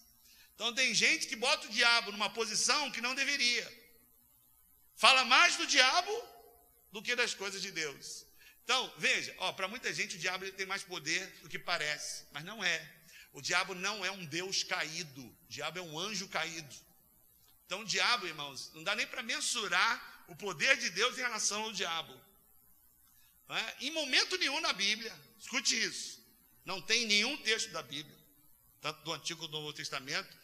Então 0.62 0.76
tem 0.76 0.94
gente 0.94 1.26
que 1.26 1.36
bota 1.36 1.66
o 1.66 1.72
diabo 1.72 2.12
numa 2.12 2.30
posição 2.30 2.92
que 2.92 3.02
não 3.02 3.16
deveria. 3.16 3.68
Fala 4.96 5.26
mais 5.26 5.56
do 5.58 5.66
diabo 5.66 6.12
do 6.92 7.02
que 7.02 7.16
das 7.16 7.34
coisas 7.34 7.60
de 7.64 7.72
Deus. 7.72 8.28
Então, 8.64 8.94
veja, 8.96 9.34
para 9.54 9.68
muita 9.68 9.92
gente 9.92 10.18
o 10.18 10.20
diabo 10.20 10.46
ele 10.46 10.52
tem 10.52 10.68
mais 10.68 10.84
poder 10.84 11.26
do 11.42 11.50
que 11.50 11.58
parece, 11.58 12.28
mas 12.32 12.44
não 12.44 12.64
é. 12.64 12.80
O 13.34 13.42
diabo 13.42 13.74
não 13.74 14.06
é 14.06 14.12
um 14.12 14.24
Deus 14.24 14.62
caído, 14.62 15.24
o 15.24 15.36
diabo 15.50 15.80
é 15.80 15.82
um 15.82 15.98
anjo 15.98 16.28
caído. 16.28 16.76
Então, 17.66 17.82
o 17.82 17.86
diabo, 17.86 18.28
irmãos, 18.28 18.70
não 18.76 18.84
dá 18.84 18.96
nem 18.96 19.08
para 19.08 19.24
mensurar 19.24 20.26
o 20.28 20.36
poder 20.36 20.78
de 20.78 20.92
Deus 20.92 21.18
em 21.18 21.22
relação 21.22 21.64
ao 21.64 21.72
diabo. 21.72 22.14
É? 23.50 23.86
Em 23.88 23.90
momento 23.90 24.38
nenhum 24.38 24.62
na 24.62 24.74
Bíblia, 24.74 25.12
escute 25.40 25.76
isso, 25.76 26.24
não 26.64 26.80
tem 26.80 27.08
nenhum 27.08 27.36
texto 27.38 27.72
da 27.72 27.82
Bíblia, 27.82 28.16
tanto 28.80 29.02
do 29.02 29.12
Antigo 29.12 29.40
como 29.40 29.52
do 29.54 29.60
Novo 29.60 29.74
Testamento, 29.74 30.41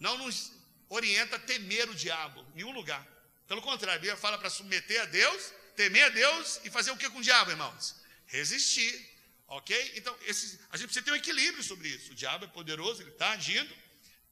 não 0.00 0.18
nos 0.18 0.52
orienta 0.88 1.36
a 1.36 1.38
temer 1.38 1.88
o 1.88 1.94
diabo, 1.94 2.44
em 2.52 2.56
nenhum 2.56 2.72
lugar. 2.72 3.06
Pelo 3.46 3.62
contrário, 3.62 3.96
a 3.96 4.00
Bíblia 4.00 4.16
fala 4.16 4.38
para 4.38 4.50
submeter 4.50 5.00
a 5.02 5.04
Deus, 5.04 5.52
temer 5.76 6.04
a 6.04 6.08
Deus 6.08 6.60
e 6.64 6.70
fazer 6.70 6.90
o 6.90 6.96
que 6.96 7.08
com 7.10 7.18
o 7.18 7.22
diabo, 7.22 7.50
irmãos? 7.50 7.94
Resistir. 8.26 9.08
Ok? 9.46 9.92
Então, 9.96 10.16
esse, 10.22 10.60
a 10.70 10.76
gente 10.76 10.86
precisa 10.86 11.04
ter 11.04 11.10
um 11.10 11.16
equilíbrio 11.16 11.62
sobre 11.62 11.88
isso. 11.88 12.12
O 12.12 12.14
diabo 12.14 12.44
é 12.44 12.48
poderoso, 12.48 13.02
ele 13.02 13.10
está 13.10 13.30
agindo, 13.32 13.76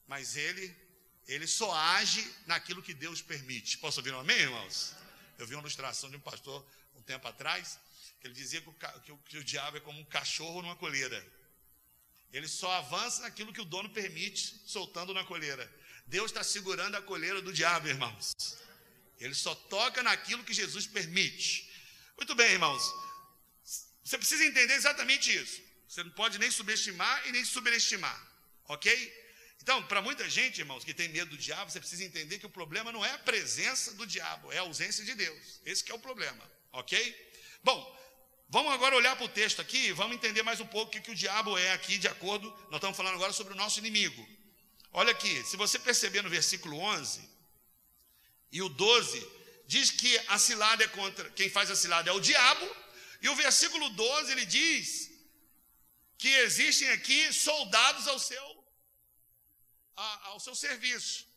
mas 0.06 0.36
ele, 0.36 0.74
ele 1.26 1.46
só 1.46 1.74
age 1.74 2.24
naquilo 2.46 2.82
que 2.82 2.94
Deus 2.94 3.20
permite. 3.20 3.78
Posso 3.78 3.98
ouvir 3.98 4.14
um 4.14 4.20
amém, 4.20 4.38
irmãos? 4.38 4.94
Eu 5.36 5.46
vi 5.46 5.54
uma 5.54 5.62
ilustração 5.62 6.08
de 6.08 6.16
um 6.16 6.20
pastor 6.20 6.64
um 6.94 7.02
tempo 7.02 7.26
atrás, 7.26 7.78
que 8.20 8.26
ele 8.26 8.34
dizia 8.34 8.60
que 8.60 8.68
o, 8.68 8.72
que 8.72 9.12
o, 9.12 9.18
que 9.18 9.38
o 9.38 9.44
diabo 9.44 9.76
é 9.76 9.80
como 9.80 9.98
um 9.98 10.04
cachorro 10.04 10.62
numa 10.62 10.76
coleira. 10.76 11.24
Ele 12.32 12.46
só 12.46 12.70
avança 12.72 13.22
naquilo 13.22 13.52
que 13.52 13.60
o 13.60 13.64
dono 13.64 13.90
permite, 13.90 14.62
soltando 14.66 15.14
na 15.14 15.24
coleira. 15.24 15.70
Deus 16.06 16.30
está 16.30 16.42
segurando 16.42 16.96
a 16.96 17.02
coleira 17.02 17.40
do 17.40 17.52
diabo, 17.52 17.88
irmãos. 17.88 18.34
Ele 19.18 19.34
só 19.34 19.54
toca 19.54 20.02
naquilo 20.02 20.44
que 20.44 20.52
Jesus 20.52 20.86
permite. 20.86 21.70
Muito 22.16 22.34
bem, 22.34 22.52
irmãos. 22.52 22.82
Você 24.04 24.16
precisa 24.16 24.44
entender 24.44 24.74
exatamente 24.74 25.34
isso. 25.34 25.60
Você 25.88 26.02
não 26.02 26.10
pode 26.10 26.38
nem 26.38 26.50
subestimar 26.50 27.26
e 27.28 27.32
nem 27.32 27.44
superestimar. 27.44 28.18
Ok? 28.68 28.90
Então, 29.62 29.82
para 29.86 30.00
muita 30.00 30.28
gente, 30.30 30.60
irmãos, 30.60 30.84
que 30.84 30.94
tem 30.94 31.08
medo 31.08 31.30
do 31.30 31.36
diabo, 31.36 31.70
você 31.70 31.80
precisa 31.80 32.04
entender 32.04 32.38
que 32.38 32.46
o 32.46 32.50
problema 32.50 32.92
não 32.92 33.04
é 33.04 33.10
a 33.12 33.18
presença 33.18 33.92
do 33.94 34.06
diabo, 34.06 34.52
é 34.52 34.58
a 34.58 34.62
ausência 34.62 35.04
de 35.04 35.14
Deus. 35.14 35.60
Esse 35.64 35.90
é 35.90 35.94
o 35.94 35.98
problema. 35.98 36.42
Ok? 36.72 36.96
Bom, 37.62 37.98
vamos 38.48 38.72
agora 38.72 38.96
olhar 38.96 39.14
para 39.16 39.26
o 39.26 39.28
texto 39.28 39.60
aqui 39.60 39.92
vamos 39.92 40.16
entender 40.16 40.42
mais 40.42 40.60
um 40.60 40.66
pouco 40.66 40.88
o 40.88 40.90
que, 40.90 41.00
que 41.00 41.10
o 41.10 41.14
diabo 41.14 41.56
é 41.58 41.72
aqui, 41.72 41.98
de 41.98 42.08
acordo. 42.08 42.50
Nós 42.70 42.76
estamos 42.76 42.96
falando 42.96 43.14
agora 43.14 43.32
sobre 43.32 43.52
o 43.52 43.56
nosso 43.56 43.78
inimigo. 43.78 44.26
Olha 44.92 45.12
aqui, 45.12 45.44
se 45.44 45.56
você 45.56 45.78
perceber 45.78 46.22
no 46.22 46.30
versículo 46.30 46.78
11 46.78 47.28
e 48.50 48.62
o 48.62 48.68
12, 48.68 49.38
diz 49.66 49.90
que 49.90 50.18
a 50.28 50.38
cilada 50.38 50.82
é 50.82 50.88
contra. 50.88 51.28
Quem 51.30 51.50
faz 51.50 51.70
a 51.70 51.76
cilada 51.76 52.10
é 52.10 52.12
o 52.12 52.20
diabo 52.20 52.66
e 53.20 53.28
o 53.28 53.36
versículo 53.36 53.90
12 53.90 54.32
ele 54.32 54.46
diz 54.46 55.10
que 56.16 56.28
existem 56.28 56.88
aqui 56.88 57.32
soldados 57.32 58.08
ao 58.08 58.18
seu, 58.18 58.64
ao 59.94 60.40
seu 60.40 60.54
serviço. 60.54 61.27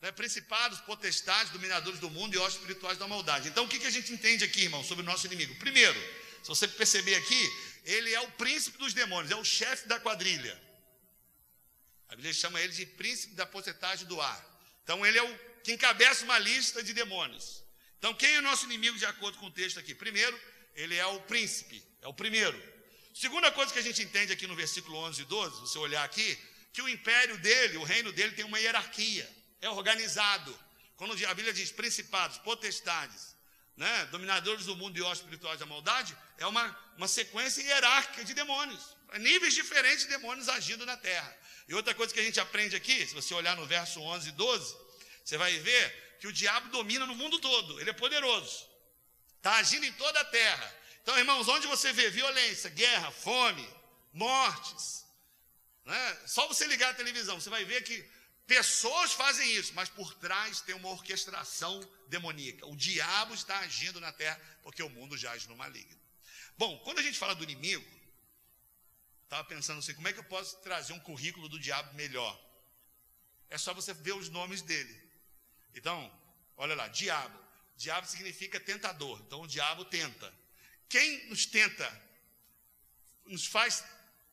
Né? 0.00 0.12
Principados, 0.12 0.80
potestades, 0.80 1.52
dominadores 1.52 1.98
do 2.00 2.10
mundo 2.10 2.34
e 2.34 2.38
ossos 2.38 2.54
espirituais 2.54 2.98
da 2.98 3.08
maldade. 3.08 3.48
Então 3.48 3.64
o 3.64 3.68
que, 3.68 3.78
que 3.78 3.86
a 3.86 3.90
gente 3.90 4.12
entende 4.12 4.44
aqui, 4.44 4.62
irmão, 4.62 4.84
sobre 4.84 5.02
o 5.02 5.06
nosso 5.06 5.26
inimigo? 5.26 5.54
Primeiro, 5.56 5.98
se 6.42 6.48
você 6.48 6.68
perceber 6.68 7.14
aqui, 7.14 7.52
ele 7.84 8.12
é 8.14 8.20
o 8.20 8.30
príncipe 8.32 8.78
dos 8.78 8.92
demônios, 8.92 9.30
é 9.30 9.36
o 9.36 9.44
chefe 9.44 9.88
da 9.88 9.98
quadrilha. 9.98 10.60
A 12.08 12.14
Bíblia 12.14 12.32
chama 12.32 12.60
ele 12.60 12.72
de 12.72 12.86
príncipe 12.86 13.34
da 13.34 13.46
potestade 13.46 14.04
do 14.04 14.20
ar. 14.20 14.44
Então 14.84 15.04
ele 15.04 15.18
é 15.18 15.22
o 15.22 15.38
que 15.64 15.72
encabeça 15.72 16.24
uma 16.24 16.38
lista 16.38 16.82
de 16.82 16.92
demônios. 16.92 17.64
Então 17.98 18.14
quem 18.14 18.34
é 18.34 18.38
o 18.38 18.42
nosso 18.42 18.64
inimigo 18.66 18.96
de 18.96 19.06
acordo 19.06 19.38
com 19.38 19.46
o 19.46 19.50
texto 19.50 19.78
aqui? 19.80 19.94
Primeiro, 19.94 20.38
ele 20.74 20.94
é 20.94 21.06
o 21.06 21.20
príncipe, 21.22 21.82
é 22.02 22.06
o 22.06 22.14
primeiro. 22.14 22.56
Segunda 23.14 23.50
coisa 23.50 23.72
que 23.72 23.78
a 23.78 23.82
gente 23.82 24.02
entende 24.02 24.32
aqui 24.32 24.46
no 24.46 24.54
versículo 24.54 24.98
11 24.98 25.22
e 25.22 25.24
12, 25.24 25.54
se 25.54 25.60
você 25.62 25.78
olhar 25.78 26.04
aqui, 26.04 26.38
que 26.72 26.82
o 26.82 26.88
império 26.88 27.38
dele, 27.38 27.78
o 27.78 27.82
reino 27.82 28.12
dele 28.12 28.32
tem 28.32 28.44
uma 28.44 28.60
hierarquia, 28.60 29.26
é 29.66 29.70
organizado. 29.70 30.58
Quando 30.96 31.12
a 31.12 31.34
Bíblia 31.34 31.52
diz 31.52 31.70
principados, 31.70 32.38
potestades, 32.38 33.36
né, 33.76 34.06
dominadores 34.06 34.64
do 34.64 34.74
mundo 34.76 34.96
e 34.96 35.02
ossos 35.02 35.18
espirituais 35.18 35.58
da 35.58 35.66
maldade, 35.66 36.16
é 36.38 36.46
uma, 36.46 36.64
uma 36.96 37.06
sequência 37.06 37.60
hierárquica 37.62 38.24
de 38.24 38.32
demônios, 38.32 38.96
níveis 39.18 39.54
diferentes 39.54 40.04
de 40.04 40.08
demônios 40.08 40.48
agindo 40.48 40.86
na 40.86 40.96
terra. 40.96 41.36
E 41.68 41.74
outra 41.74 41.94
coisa 41.94 42.14
que 42.14 42.20
a 42.20 42.22
gente 42.22 42.40
aprende 42.40 42.74
aqui, 42.74 43.06
se 43.06 43.14
você 43.14 43.34
olhar 43.34 43.56
no 43.56 43.66
verso 43.66 44.00
11 44.00 44.28
e 44.28 44.32
12, 44.32 44.76
você 45.22 45.36
vai 45.36 45.58
ver 45.58 46.16
que 46.20 46.26
o 46.26 46.32
diabo 46.32 46.70
domina 46.70 47.04
no 47.04 47.14
mundo 47.14 47.38
todo, 47.38 47.78
ele 47.80 47.90
é 47.90 47.92
poderoso. 47.92 48.66
Está 49.36 49.56
agindo 49.56 49.84
em 49.84 49.92
toda 49.92 50.20
a 50.20 50.24
terra. 50.24 50.74
Então, 51.02 51.18
irmãos, 51.18 51.46
onde 51.48 51.66
você 51.66 51.92
vê 51.92 52.08
violência, 52.10 52.70
guerra, 52.70 53.10
fome, 53.10 53.68
mortes, 54.12 55.04
né? 55.84 56.18
só 56.26 56.48
você 56.48 56.66
ligar 56.66 56.90
a 56.90 56.94
televisão, 56.94 57.38
você 57.40 57.50
vai 57.50 57.64
ver 57.64 57.82
que 57.82 58.15
pessoas 58.46 59.12
fazem 59.12 59.50
isso, 59.54 59.74
mas 59.74 59.88
por 59.88 60.14
trás 60.14 60.60
tem 60.60 60.74
uma 60.74 60.88
orquestração 60.88 61.80
demoníaca. 62.08 62.66
O 62.66 62.76
diabo 62.76 63.34
está 63.34 63.58
agindo 63.60 64.00
na 64.00 64.12
terra 64.12 64.40
porque 64.62 64.82
o 64.82 64.88
mundo 64.88 65.16
jaz 65.16 65.46
no 65.46 65.56
maligno. 65.56 66.00
Bom, 66.56 66.78
quando 66.80 66.98
a 66.98 67.02
gente 67.02 67.18
fala 67.18 67.34
do 67.34 67.44
inimigo, 67.44 67.84
estava 69.24 69.44
pensando 69.44 69.78
assim: 69.78 69.94
como 69.94 70.08
é 70.08 70.12
que 70.12 70.20
eu 70.20 70.24
posso 70.24 70.56
trazer 70.58 70.92
um 70.92 71.00
currículo 71.00 71.48
do 71.48 71.58
diabo 71.58 71.94
melhor? 71.94 72.40
É 73.48 73.58
só 73.58 73.74
você 73.74 73.92
ver 73.92 74.12
os 74.14 74.28
nomes 74.28 74.62
dele. 74.62 75.02
Então, 75.74 76.10
Olha 76.56 76.74
lá, 76.74 76.88
diabo. 76.88 77.38
Diabo 77.76 78.06
significa 78.06 78.58
tentador. 78.58 79.20
Então 79.26 79.42
o 79.42 79.46
diabo 79.46 79.84
tenta. 79.84 80.32
Quem 80.88 81.28
nos 81.28 81.44
tenta, 81.44 82.02
nos 83.26 83.46
faz 83.46 83.84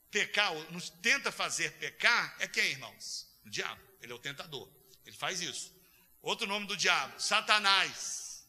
pecar, 0.10 0.54
nos 0.72 0.90
tenta 0.90 1.32
fazer 1.32 1.74
pecar, 1.74 2.36
é 2.40 2.48
quem, 2.48 2.72
irmãos? 2.72 3.28
O 3.44 3.50
diabo. 3.50 3.82
Ele 4.04 4.12
é 4.12 4.16
o 4.16 4.20
tentador. 4.20 4.70
Ele 5.06 5.16
faz 5.16 5.42
isso. 5.42 5.74
Outro 6.22 6.46
nome 6.46 6.68
do 6.68 6.78
diabo, 6.78 7.20
Satanás. 7.20 8.46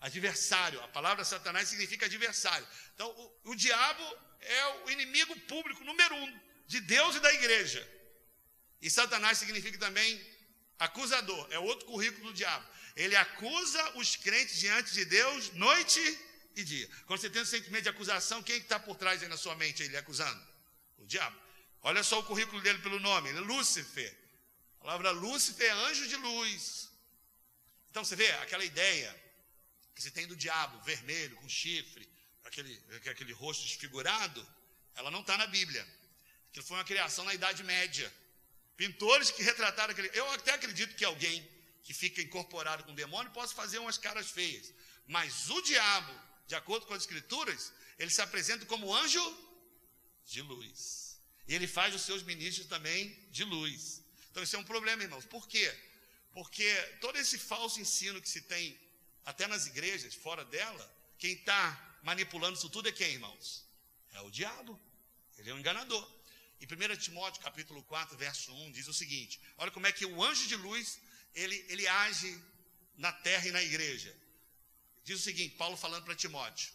Adversário. 0.00 0.82
A 0.82 0.88
palavra 0.88 1.24
Satanás 1.24 1.68
significa 1.68 2.06
adversário. 2.06 2.66
Então, 2.94 3.08
o, 3.44 3.50
o 3.50 3.54
diabo 3.54 4.04
é 4.40 4.66
o 4.84 4.90
inimigo 4.90 5.38
público 5.40 5.84
número 5.84 6.14
um 6.14 6.40
de 6.66 6.80
Deus 6.80 7.16
e 7.16 7.20
da 7.20 7.32
igreja. 7.32 7.86
E 8.80 8.90
Satanás 8.90 9.38
significa 9.38 9.78
também 9.78 10.20
acusador. 10.78 11.46
É 11.50 11.58
outro 11.58 11.86
currículo 11.86 12.28
do 12.28 12.34
diabo. 12.34 12.66
Ele 12.96 13.16
acusa 13.16 13.98
os 13.98 14.16
crentes 14.16 14.58
diante 14.58 14.92
de 14.92 15.04
Deus 15.04 15.52
noite 15.52 16.00
e 16.56 16.62
dia. 16.62 16.88
Quando 17.06 17.20
você 17.20 17.30
tem 17.30 17.42
um 17.42 17.46
sentimento 17.46 17.82
de 17.82 17.88
acusação, 17.88 18.42
quem 18.42 18.56
está 18.56 18.78
por 18.78 18.96
trás 18.96 19.22
aí 19.22 19.28
na 19.28 19.36
sua 19.36 19.54
mente, 19.56 19.82
ele 19.82 19.96
acusando? 19.96 20.40
O 20.98 21.06
diabo. 21.06 21.36
Olha 21.82 22.02
só 22.02 22.20
o 22.20 22.24
currículo 22.24 22.62
dele 22.62 22.78
pelo 22.78 23.00
nome, 23.00 23.28
ele 23.28 23.38
é 23.38 23.40
Lúcifer. 23.42 24.23
A 24.84 24.86
palavra 24.86 25.12
Lúcifer 25.12 25.66
é 25.66 25.70
anjo 25.70 26.06
de 26.06 26.16
luz. 26.16 26.90
Então 27.88 28.04
você 28.04 28.14
vê 28.14 28.30
aquela 28.32 28.62
ideia 28.62 29.18
que 29.94 30.02
se 30.02 30.10
tem 30.10 30.26
do 30.26 30.36
diabo, 30.36 30.78
vermelho, 30.82 31.34
com 31.36 31.48
chifre, 31.48 32.06
aquele, 32.44 32.82
aquele 33.10 33.32
rosto 33.32 33.64
desfigurado, 33.64 34.46
ela 34.94 35.10
não 35.10 35.22
está 35.22 35.38
na 35.38 35.46
Bíblia. 35.46 35.88
Aquilo 36.50 36.66
foi 36.66 36.76
uma 36.76 36.84
criação 36.84 37.24
na 37.24 37.32
Idade 37.32 37.64
Média. 37.64 38.12
Pintores 38.76 39.30
que 39.30 39.42
retrataram 39.42 39.92
aquele. 39.92 40.10
Eu 40.12 40.30
até 40.32 40.52
acredito 40.52 40.94
que 40.94 41.04
alguém 41.06 41.48
que 41.82 41.94
fica 41.94 42.20
incorporado 42.20 42.84
com 42.84 42.92
o 42.92 42.94
demônio 42.94 43.32
possa 43.32 43.54
fazer 43.54 43.78
umas 43.78 43.96
caras 43.96 44.30
feias. 44.30 44.70
Mas 45.06 45.48
o 45.48 45.62
diabo, 45.62 46.12
de 46.46 46.56
acordo 46.56 46.84
com 46.84 46.92
as 46.92 47.04
escrituras, 47.04 47.72
ele 47.98 48.10
se 48.10 48.20
apresenta 48.20 48.66
como 48.66 48.94
anjo 48.94 49.24
de 50.26 50.42
luz. 50.42 51.18
E 51.48 51.54
ele 51.54 51.66
faz 51.66 51.94
os 51.94 52.02
seus 52.02 52.22
ministros 52.22 52.66
também 52.66 53.18
de 53.30 53.44
luz. 53.44 54.03
Então 54.34 54.42
isso 54.42 54.56
é 54.56 54.58
um 54.58 54.64
problema, 54.64 55.00
irmãos. 55.00 55.24
Por 55.24 55.46
quê? 55.46 55.72
Porque 56.32 56.68
todo 57.00 57.16
esse 57.16 57.38
falso 57.38 57.80
ensino 57.80 58.20
que 58.20 58.28
se 58.28 58.40
tem 58.40 58.76
até 59.24 59.46
nas 59.46 59.68
igrejas, 59.68 60.12
fora 60.12 60.44
dela, 60.44 60.84
quem 61.16 61.34
está 61.34 61.98
manipulando 62.02 62.58
isso 62.58 62.68
tudo 62.68 62.88
é 62.88 62.92
quem, 62.92 63.12
irmãos? 63.12 63.64
É 64.12 64.20
o 64.22 64.30
diabo. 64.32 64.76
Ele 65.38 65.50
é 65.50 65.54
um 65.54 65.60
enganador. 65.60 66.04
Em 66.60 66.66
1 66.66 66.96
Timóteo 66.96 67.40
capítulo 67.44 67.80
4, 67.84 68.18
verso 68.18 68.52
1, 68.52 68.72
diz 68.72 68.88
o 68.88 68.92
seguinte: 68.92 69.40
olha 69.56 69.70
como 69.70 69.86
é 69.86 69.92
que 69.92 70.04
o 70.04 70.24
anjo 70.24 70.48
de 70.48 70.56
luz 70.56 70.98
ele, 71.32 71.64
ele 71.68 71.86
age 71.86 72.36
na 72.96 73.12
terra 73.12 73.46
e 73.46 73.52
na 73.52 73.62
igreja. 73.62 74.12
Diz 75.04 75.20
o 75.20 75.22
seguinte, 75.22 75.54
Paulo 75.54 75.76
falando 75.76 76.02
para 76.02 76.16
Timóteo, 76.16 76.72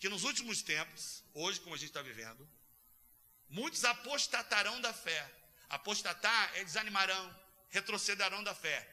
que 0.00 0.08
nos 0.08 0.24
últimos 0.24 0.60
tempos, 0.60 1.22
hoje 1.34 1.60
como 1.60 1.76
a 1.76 1.78
gente 1.78 1.90
está 1.90 2.02
vivendo, 2.02 2.50
muitos 3.48 3.84
apostatarão 3.84 4.80
da 4.80 4.92
fé. 4.92 5.39
Apostatar 5.70 6.52
é 6.56 6.64
desanimarão, 6.64 7.40
retrocederão 7.70 8.42
da 8.44 8.54
fé. 8.54 8.86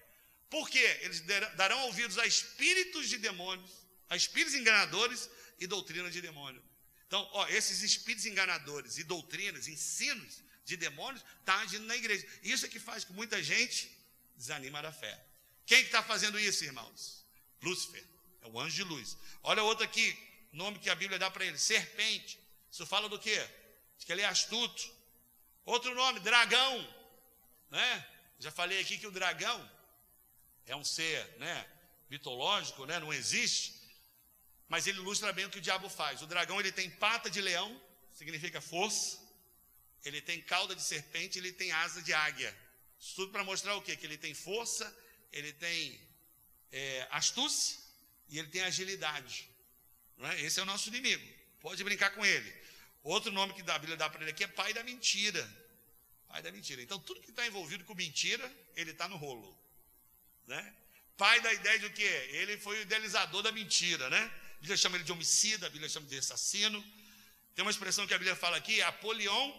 Por 0.50 0.70
quê? 0.70 1.00
Eles 1.02 1.22
darão 1.56 1.80
ouvidos 1.88 2.18
a 2.18 2.26
espíritos 2.26 3.10
de 3.10 3.18
demônios, 3.18 3.72
a 4.10 4.16
espíritos 4.16 4.54
enganadores 4.54 5.30
e 5.60 5.68
doutrina 5.68 6.10
de 6.10 6.22
demônio. 6.22 6.63
Então, 7.08 7.28
ó, 7.34 7.48
esses 7.48 7.82
espíritos 7.82 8.26
enganadores 8.26 8.98
e 8.98 9.04
doutrinas, 9.04 9.68
ensinos 9.68 10.44
de 10.63 10.78
demônios, 10.78 11.24
tá 11.44 11.60
agindo 11.60 11.86
na 11.86 11.96
igreja. 11.96 12.26
Isso 12.44 12.66
é 12.66 12.70
que 12.70 12.80
faz 12.80 13.04
com 13.04 13.13
muita 13.13 13.42
gente 13.42 13.92
desanima 14.36 14.82
da 14.82 14.92
fé. 14.92 15.20
Quem 15.66 15.82
está 15.82 16.04
fazendo 16.04 16.40
isso, 16.40 16.63
irmãos? 16.63 17.26
Lúcifer, 17.62 18.06
é 18.42 18.48
o 18.48 18.60
anjo 18.60 18.76
de 18.76 18.84
luz. 18.84 19.18
Olha 19.44 19.63
outro 19.63 19.84
aqui, 19.84 20.18
nome 20.52 20.80
que 20.80 20.90
a 20.90 20.96
Bíblia 20.96 21.18
dá 21.18 21.32
para 21.32 21.46
ele, 21.46 21.58
serpente. 21.58 22.40
Isso 22.72 22.86
fala 22.86 23.10
do 23.10 23.18
quê? 23.18 23.46
De 23.98 24.06
que 24.06 24.12
ele 24.12 24.22
é 24.22 24.26
astuto. 24.26 24.97
Outro 25.67 25.93
nome, 25.93 26.21
dragão. 26.21 26.73
Né? 27.69 28.08
Já 28.39 28.49
falei 28.49 28.80
aqui 28.80 28.97
que 28.97 29.06
o 29.06 29.12
dragão 29.12 29.60
é 30.65 30.73
um 30.77 30.84
ser 30.84 31.27
né, 31.39 31.67
mitológico, 32.10 32.86
né, 32.86 32.97
não 32.99 33.13
existe. 33.13 33.73
Mas 34.69 34.88
ele 34.88 34.99
ilustra 34.99 35.34
bem 35.34 35.43
o 35.45 35.49
que 35.49 35.58
o 35.58 35.62
diabo 35.62 35.89
faz. 35.89 36.21
O 36.21 36.25
dragão 36.25 36.58
ele 36.62 36.71
tem 36.71 36.89
pata 36.89 37.30
de 37.30 37.41
leão, 37.41 37.69
significa 38.13 38.62
força. 38.62 39.19
Ele 40.06 40.21
tem 40.21 40.41
cauda 40.41 40.73
de 40.73 40.82
serpente, 40.82 41.38
ele 41.38 41.51
tem 41.51 41.73
asa 41.73 42.01
de 42.01 42.13
águia. 42.13 42.56
Isso 42.97 43.15
tudo 43.15 43.34
para 43.34 43.43
mostrar 43.43 43.75
o 43.75 43.82
quê? 43.82 43.97
Que 43.97 44.06
ele 44.06 44.17
tem 44.17 44.34
força, 44.34 44.86
ele 45.34 45.51
tem 45.51 45.99
é, 46.71 47.06
astúcia 47.12 47.77
e 48.30 48.39
ele 48.39 48.47
tem 48.47 48.62
agilidade. 48.62 49.49
É? 50.19 50.41
Esse 50.43 50.62
é 50.62 50.63
o 50.63 50.65
nosso 50.65 50.88
inimigo. 50.88 51.27
Pode 51.60 51.84
brincar 51.84 52.12
com 52.12 52.25
ele. 52.25 52.66
Outro 53.08 53.32
nome 53.32 53.54
que 53.54 53.62
a 53.72 53.80
Bíblia 53.80 53.96
dá 53.96 54.10
para 54.10 54.22
ele 54.22 54.32
aqui 54.32 54.43
é 54.43 54.48
pai 54.48 54.74
da 54.74 54.84
mentira. 54.84 55.41
Pai 56.28 56.41
da 56.41 56.52
mentira. 56.52 56.82
Então, 56.82 57.00
tudo 57.00 57.22
que 57.22 57.30
está 57.30 57.48
envolvido 57.48 57.86
com 57.86 57.96
mentira, 57.96 58.46
ele 58.76 58.91
está 58.91 59.08
no 59.08 59.15
rolo. 59.15 59.58
Né? 60.46 60.76
Pai 61.15 61.39
da 61.39 61.54
ideia 61.54 61.80
de 61.80 61.86
o 61.86 61.93
quê? 61.93 62.30
Ele 62.32 62.58
foi 62.58 62.80
o 62.80 62.82
idealizador 62.82 63.41
da 63.41 63.50
mentira, 63.50 64.10
né? 64.10 64.20
A 64.20 64.60
Bíblia 64.60 64.76
chama 64.76 64.98
ele 64.98 65.06
de 65.06 65.12
homicida, 65.13 65.67
a 65.67 65.70
Bíblia 65.70 65.88
chama 65.88 66.06
de 66.06 66.17
assassino. 66.17 66.84
Tem 67.56 67.63
uma 67.63 67.72
expressão 67.72 68.06
que 68.06 68.13
a 68.13 68.17
Bíblia 68.17 68.36
fala 68.36 68.58
aqui, 68.58 68.82
Apolion, 68.82 69.54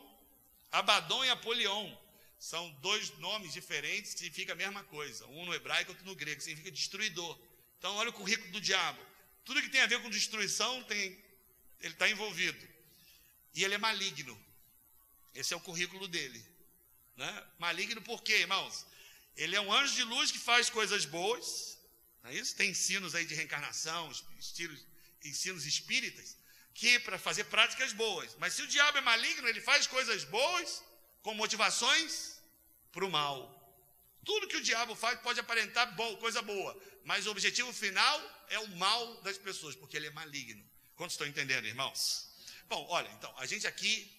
Abaddon 0.71 1.25
e 1.25 1.31
Apolion. 1.31 1.91
São 2.39 2.71
dois 2.83 3.17
nomes 3.17 3.55
diferentes, 3.55 4.11
significa 4.11 4.53
a 4.53 4.57
mesma 4.57 4.85
coisa. 4.85 5.27
Um 5.29 5.47
no 5.47 5.55
hebraico, 5.55 5.93
outro 5.93 6.05
no 6.05 6.15
grego, 6.15 6.43
significa 6.43 6.71
destruidor. 6.71 7.39
Então, 7.79 7.97
olha 7.97 8.11
o 8.11 8.13
currículo 8.13 8.53
do 8.53 8.61
diabo. 8.61 9.01
Tudo 9.43 9.63
que 9.63 9.71
tem 9.71 9.81
a 9.81 9.87
ver 9.87 10.03
com 10.03 10.11
destruição, 10.11 10.83
tem, 10.83 11.19
ele 11.81 11.95
está 11.95 12.07
envolvido. 12.11 12.77
E 13.55 13.65
ele 13.65 13.75
é 13.75 13.79
maligno. 13.79 14.39
Esse 15.35 15.55
é 15.55 15.57
o 15.57 15.61
currículo 15.61 16.07
dele. 16.09 16.45
Né? 17.17 17.47
Maligno 17.59 18.01
por 18.03 18.23
quê, 18.23 18.39
irmãos? 18.39 18.87
Ele 19.37 19.55
é 19.55 19.61
um 19.61 19.73
anjo 19.73 19.95
de 19.95 20.05
luz 20.05 20.31
que 20.31 20.39
faz 20.39 20.69
coisas 20.69 21.05
boas. 21.05 21.79
Não 22.23 22.31
é 22.31 22.35
isso? 22.35 22.57
Tem 22.57 22.71
ensinos 22.71 23.15
aí 23.15 23.25
de 23.25 23.35
reencarnação, 23.35 24.11
estilos, 24.39 24.85
ensinos 25.25 25.67
espíritas, 25.67 26.37
que 26.75 26.99
para 27.01 27.19
fazer 27.19 27.45
práticas 27.45 27.93
boas. 27.93 28.35
Mas 28.39 28.55
se 28.55 28.63
o 28.63 28.67
diabo 28.67 28.99
é 28.99 29.01
maligno, 29.01 29.49
ele 29.49 29.61
faz 29.61 29.87
coisas 29.87 30.25
boas 30.25 30.83
com 31.23 31.35
motivações 31.35 32.41
para 32.93 33.05
o 33.05 33.11
mal. 33.11 33.55
Tudo 34.25 34.49
que 34.49 34.57
o 34.57 34.63
diabo 34.63 34.95
faz 34.95 35.21
pode 35.21 35.41
aparentar 35.41 35.95
bom, 35.95 36.17
coisa 36.17 36.43
boa, 36.43 36.79
mas 37.05 37.27
o 37.27 37.31
objetivo 37.31 37.73
final 37.73 38.45
é 38.49 38.59
o 38.59 38.69
mal 38.77 39.23
das 39.23 39.39
pessoas, 39.39 39.75
porque 39.75 39.97
ele 39.97 40.07
é 40.07 40.11
maligno. 40.11 40.65
Quantos 40.97 41.15
estão 41.15 41.27
entendendo, 41.27 41.67
irmãos? 41.67 42.28
Bom, 42.69 42.87
olha, 42.91 43.09
então, 43.13 43.33
a 43.39 43.47
gente 43.47 43.67
aqui 43.67 44.15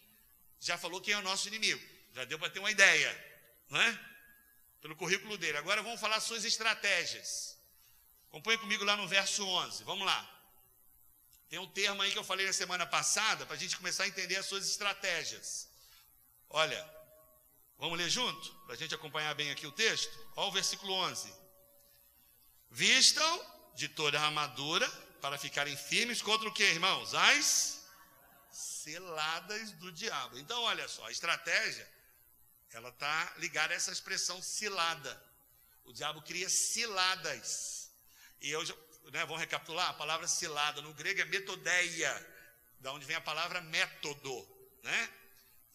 já 0.60 0.78
falou 0.78 1.00
quem 1.00 1.14
é 1.14 1.18
o 1.18 1.22
nosso 1.22 1.48
inimigo, 1.48 1.82
já 2.14 2.26
deu 2.26 2.40
para 2.40 2.50
ter 2.50 2.60
uma 2.60 2.72
ideia, 2.72 3.10
não 3.70 3.80
é? 3.80 4.00
Pelo 4.82 4.96
currículo 4.96 5.38
dele. 5.38 5.58
Agora 5.58 5.84
vamos 5.84 6.02
falar 6.02 6.20
suas 6.20 6.44
estratégias. 6.44 7.58
Acompanhe 8.30 8.58
comigo 8.58 8.84
lá 8.84 8.96
no 8.96 9.08
verso 9.08 9.46
11, 9.46 9.84
vamos 9.84 10.06
lá. 10.06 10.36
Tem 11.48 11.60
um 11.60 11.68
termo 11.68 12.02
aí 12.02 12.12
que 12.12 12.18
eu 12.18 12.24
falei 12.24 12.46
na 12.46 12.54
semana 12.54 12.86
passada, 12.86 13.46
para 13.46 13.56
a 13.56 13.60
gente 13.60 13.76
começar 13.78 14.04
a 14.04 14.08
entender 14.08 14.36
as 14.36 14.46
suas 14.46 14.68
estratégias. 14.68 15.68
Olha, 16.50 16.88
vamos 17.78 17.98
ler 17.98 18.10
junto? 18.10 18.54
Para 18.66 18.76
a 18.76 18.78
gente 18.78 18.94
acompanhar 18.94 19.34
bem 19.36 19.52
aqui 19.52 19.66
o 19.66 19.72
texto? 19.72 20.16
Olha 20.36 20.48
o 20.48 20.52
versículo 20.52 20.94
11. 20.94 21.32
Vistam 22.70 23.46
de 23.76 23.88
toda 23.88 24.20
a 24.20 24.26
armadura 24.26 24.88
para 25.22 25.38
ficarem 25.38 25.76
firmes 25.76 26.22
contra 26.22 26.48
o 26.48 26.54
que, 26.54 26.64
irmãos? 26.64 27.16
As 27.16 27.79
seladas 28.52 29.72
do 29.74 29.92
diabo. 29.92 30.38
Então, 30.38 30.62
olha 30.64 30.88
só, 30.88 31.06
a 31.06 31.12
estratégia, 31.12 31.88
ela 32.72 32.90
está 32.90 33.34
ligada 33.38 33.74
a 33.74 33.78
essa 33.78 33.92
expressão 33.92 34.42
cilada. 34.42 35.22
O 35.86 35.94
diabo 35.94 36.22
cria 36.22 36.50
ciladas. 36.50 37.92
E 38.42 38.50
eu, 38.50 38.64
né, 39.12 39.26
vamos 39.26 39.40
recapitular, 39.40 39.90
a 39.90 39.94
palavra 39.94 40.28
cilada 40.28 40.82
no 40.82 40.94
grego 40.94 41.22
é 41.22 41.26
metodeia, 41.26 42.36
da 42.80 42.94
onde 42.94 43.06
vem 43.06 43.16
a 43.16 43.22
palavra 43.22 43.62
método, 43.62 44.80
né? 44.84 45.10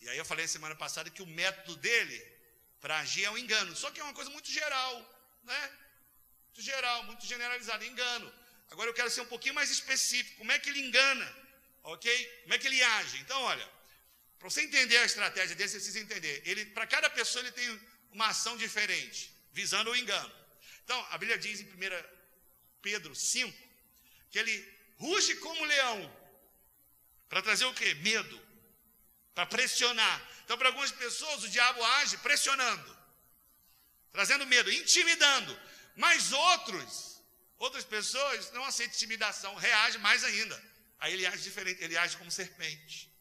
E 0.01 0.09
aí 0.09 0.19
eu 0.19 0.25
falei 0.25 0.47
semana 0.47 0.75
passada 0.75 1.11
que 1.11 1.23
o 1.23 1.27
método 1.27 1.77
dele 1.77 2.35
para 2.81 2.99
agir 2.99 3.25
é 3.25 3.31
um 3.31 3.39
engano. 3.39 3.75
Só 3.75 3.91
que 3.91 4.01
é 4.01 4.05
uma 4.05 4.13
coisa 4.15 4.31
muito 4.31 4.51
geral, 4.51 4.95
né? 5.43 5.73
Muito 6.47 6.63
geral, 6.63 7.03
muito 7.05 7.27
generalizado, 7.27 7.85
engano. 7.85 8.33
Agora 8.71 8.91
eu 8.91 8.95
quero 8.95 9.11
ser 9.11 9.23
um 9.23 9.27
pouquinho 9.27 9.55
mais 9.55 9.71
específico. 9.71 10.39
Como 10.39 10.53
é 10.53 10.59
que 10.59 10.69
ele 10.71 10.81
engana? 10.81 11.44
Ok? 11.85 12.41
Como 12.43 12.55
é 12.55 12.59
que 12.59 12.67
ele 12.67 12.83
age? 12.83 13.19
Então, 13.19 13.41
olha, 13.43 13.69
para 14.39 14.51
você 14.51 14.63
entender 14.63 14.97
a 14.99 15.05
estratégia 15.05 15.55
dele, 15.55 15.69
você 15.69 15.77
precisa 15.77 16.01
entender. 16.01 16.43
Ele, 16.45 16.67
para 16.67 16.87
cada 16.87 17.09
pessoa, 17.09 17.43
ele 17.43 17.53
tem 17.53 17.81
uma 18.11 18.29
ação 18.29 18.57
diferente, 18.57 19.33
visando 19.53 19.91
o 19.91 19.97
engano. 19.97 20.35
Então, 20.85 21.07
a 21.11 21.19
Bíblia 21.19 21.39
diz 21.39 21.61
em 21.61 21.65
1 21.65 21.69
Pedro 22.83 23.15
5 23.15 23.57
que 24.31 24.39
ele 24.39 24.55
ruge 24.97 25.37
como 25.37 25.65
leão 25.65 26.17
para 27.29 27.41
trazer 27.41 27.65
o 27.67 27.75
quê? 27.75 27.95
Medo 27.95 28.43
para 29.35 29.47
pressionar. 29.47 30.29
Então, 30.45 30.57
para 30.59 30.69
algumas 30.69 30.93
pessoas, 30.93 31.45
o 31.45 31.49
diabo 31.49 31.83
age 31.85 32.17
pressionando, 32.19 32.99
trazendo 34.13 34.47
medo, 34.47 34.71
intimidando. 34.73 35.59
Mas 35.97 36.33
outros, 36.33 37.15
Outras 37.59 37.85
pessoas 37.85 38.51
não 38.53 38.65
aceitam 38.65 38.95
intimidação, 38.95 39.55
reagem 39.55 40.01
mais 40.01 40.23
ainda. 40.25 40.63
Aí 41.05 41.13
ele 41.13 41.27
age 41.27 41.43
diferente, 41.43 41.85
ele 41.85 41.99
age 41.99 42.17
como 42.17 42.31
serpente. 42.31 43.13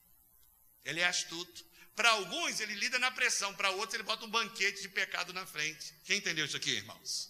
Ele 0.86 1.02
é 1.02 1.06
astuto. 1.06 1.65
Para 1.93 2.12
alguns, 2.12 2.62
ele 2.62 2.76
lida 2.76 2.98
na 2.98 3.12
pressão, 3.12 3.54
para 3.56 3.72
outros, 3.72 3.93
ele 3.93 4.04
bota 4.04 4.24
um 4.24 4.30
banquete 4.30 4.82
de 4.82 4.88
pecado 4.88 5.34
na 5.34 5.46
frente. 5.46 5.93
Quem 6.06 6.19
entendeu 6.19 6.46
isso 6.46 6.56
aqui, 6.56 6.72
irmãos? 6.72 7.30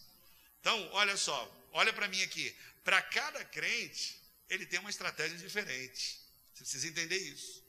Então, 0.60 0.78
olha 0.92 1.18
só, 1.18 1.68
olha 1.72 1.92
para 1.92 2.08
mim 2.08 2.22
aqui. 2.22 2.56
Para 2.84 3.02
cada 3.02 3.44
crente, 3.44 4.22
ele 4.48 4.68
tem 4.68 4.80
uma 4.80 4.92
estratégia 4.92 5.36
diferente. 5.40 6.20
Você 6.54 6.64
precisa 6.64 6.88
entender 6.88 7.18
isso. 7.18 7.64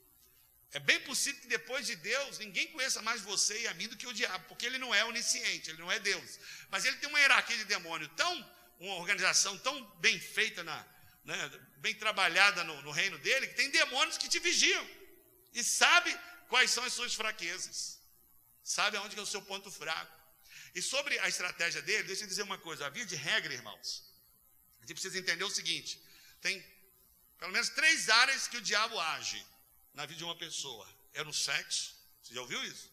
É 0.72 0.78
bem 0.78 1.00
possível 1.00 1.40
que 1.40 1.48
depois 1.48 1.86
de 1.86 1.96
Deus, 1.96 2.36
ninguém 2.36 2.66
conheça 2.66 3.00
mais 3.00 3.22
você 3.22 3.62
e 3.62 3.66
a 3.66 3.72
mim 3.72 3.88
do 3.88 3.96
que 3.96 4.06
o 4.06 4.12
diabo, 4.12 4.44
porque 4.46 4.66
ele 4.66 4.76
não 4.76 4.94
é 4.94 5.02
onisciente, 5.06 5.70
ele 5.70 5.80
não 5.80 5.90
é 5.90 5.98
Deus. 5.98 6.38
Mas 6.68 6.84
ele 6.84 6.98
tem 6.98 7.08
uma 7.08 7.18
hierarquia 7.18 7.56
de 7.56 7.64
demônio 7.64 8.10
tão, 8.10 8.50
uma 8.78 8.96
organização 8.96 9.56
tão 9.56 9.82
bem 10.00 10.20
feita, 10.20 10.62
na, 10.62 10.86
né, 11.24 11.50
bem 11.86 11.94
trabalhada 12.04 12.64
no, 12.68 12.76
no 12.86 12.92
reino 13.00 13.18
dele, 13.18 13.48
que 13.48 13.56
tem 13.60 13.70
demônios 13.70 14.16
que 14.16 14.28
te 14.32 14.38
vigiam 14.38 14.86
e 15.52 15.62
sabe 15.62 16.10
quais 16.48 16.70
são 16.70 16.82
as 16.88 16.94
suas 16.98 17.14
fraquezas, 17.14 18.00
sabe 18.76 18.96
aonde 18.96 19.18
é 19.18 19.22
o 19.22 19.32
seu 19.34 19.42
ponto 19.50 19.70
fraco. 19.70 20.14
E 20.74 20.80
sobre 20.92 21.18
a 21.18 21.28
estratégia 21.28 21.82
dele, 21.82 22.04
deixa 22.04 22.24
eu 22.24 22.28
dizer 22.32 22.42
uma 22.50 22.56
coisa: 22.66 22.86
a 22.86 22.90
via 22.96 23.04
de 23.12 23.16
regra, 23.30 23.52
irmãos, 23.52 23.88
a 24.78 24.80
gente 24.82 24.94
precisa 24.94 25.18
entender 25.18 25.44
o 25.44 25.50
seguinte: 25.58 26.00
tem 26.40 26.54
pelo 27.38 27.52
menos 27.52 27.68
três 27.68 28.08
áreas 28.08 28.48
que 28.48 28.56
o 28.56 28.66
diabo 28.70 28.98
age 28.98 29.40
na 29.92 30.06
vida 30.06 30.18
de 30.18 30.24
uma 30.24 30.38
pessoa: 30.44 30.88
é 31.12 31.22
no 31.22 31.34
sexo, 31.34 31.94
você 32.22 32.34
já 32.34 32.40
ouviu 32.40 32.64
isso? 32.64 32.90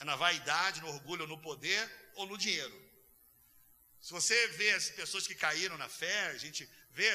É 0.00 0.04
na 0.04 0.16
vaidade, 0.16 0.80
no 0.80 0.88
orgulho, 0.88 1.26
no 1.26 1.38
poder 1.48 1.82
ou 2.14 2.26
no 2.26 2.38
dinheiro. 2.38 2.76
Se 4.00 4.12
você 4.12 4.38
vê 4.60 4.70
as 4.70 4.88
pessoas 5.00 5.26
que 5.26 5.34
caíram 5.34 5.76
na 5.76 5.88
fé, 5.88 6.28
a 6.28 6.38
gente 6.38 6.68
vê 6.92 7.10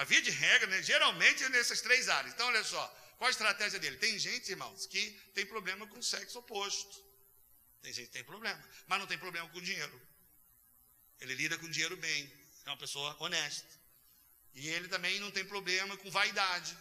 a 0.00 0.04
via 0.04 0.22
de 0.22 0.30
regra, 0.30 0.66
né, 0.68 0.82
geralmente 0.82 1.44
é 1.44 1.48
nessas 1.50 1.82
três 1.82 2.08
áreas. 2.08 2.32
Então, 2.32 2.46
olha 2.46 2.64
só, 2.64 2.82
qual 3.18 3.28
a 3.28 3.30
estratégia 3.30 3.78
dele? 3.78 3.98
Tem 3.98 4.18
gente, 4.18 4.50
irmãos, 4.50 4.86
que 4.86 5.10
tem 5.34 5.44
problema 5.44 5.86
com 5.86 5.98
o 5.98 6.02
sexo 6.02 6.38
oposto. 6.38 7.04
Tem 7.82 7.92
gente 7.92 8.06
que 8.06 8.12
tem 8.14 8.24
problema, 8.24 8.58
mas 8.86 8.98
não 8.98 9.06
tem 9.06 9.18
problema 9.18 9.46
com 9.50 9.58
o 9.58 9.60
dinheiro. 9.60 10.00
Ele 11.20 11.34
lida 11.34 11.58
com 11.58 11.66
o 11.66 11.70
dinheiro 11.70 11.98
bem, 11.98 12.32
é 12.64 12.70
uma 12.70 12.78
pessoa 12.78 13.14
honesta. 13.20 13.68
E 14.54 14.70
ele 14.70 14.88
também 14.88 15.20
não 15.20 15.30
tem 15.30 15.44
problema 15.44 15.94
com 15.98 16.10
vaidade. 16.10 16.74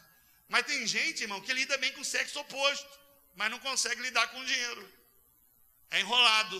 Mas 0.48 0.66
tem 0.66 0.88
gente, 0.88 1.24
irmão, 1.24 1.42
que 1.42 1.52
lida 1.52 1.78
bem 1.78 1.92
com 1.92 2.00
o 2.00 2.06
sexo 2.06 2.40
oposto, 2.40 3.00
mas 3.36 3.52
não 3.52 3.60
consegue 3.60 4.02
lidar 4.02 4.30
com 4.30 4.40
o 4.40 4.46
dinheiro. 4.46 4.94
É 5.92 6.00
enrolado. 6.00 6.58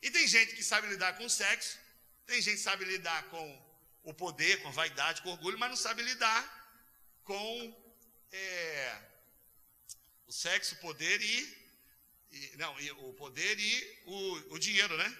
E 0.00 0.08
tem 0.08 0.28
gente 0.28 0.54
que 0.54 0.62
sabe 0.62 0.86
lidar 0.86 1.16
com 1.16 1.24
o 1.24 1.30
sexo, 1.30 1.76
tem 2.26 2.40
gente 2.40 2.58
que 2.58 2.62
sabe 2.62 2.84
lidar 2.84 3.24
com 3.24 3.69
o 4.04 4.14
poder, 4.14 4.62
com 4.62 4.68
a 4.68 4.72
vaidade, 4.72 5.22
com 5.22 5.28
o 5.28 5.32
orgulho, 5.32 5.58
mas 5.58 5.70
não 5.70 5.76
sabe 5.76 6.02
lidar 6.02 6.42
com 7.24 7.76
é, 8.32 9.02
o 10.26 10.32
sexo, 10.32 10.74
o 10.74 10.78
poder 10.78 11.20
e, 11.20 11.70
e 12.32 12.56
não, 12.56 12.80
e 12.80 12.90
o 12.92 13.12
poder 13.14 13.58
e 13.58 14.02
o, 14.06 14.54
o 14.54 14.58
dinheiro, 14.58 14.96
né? 14.96 15.18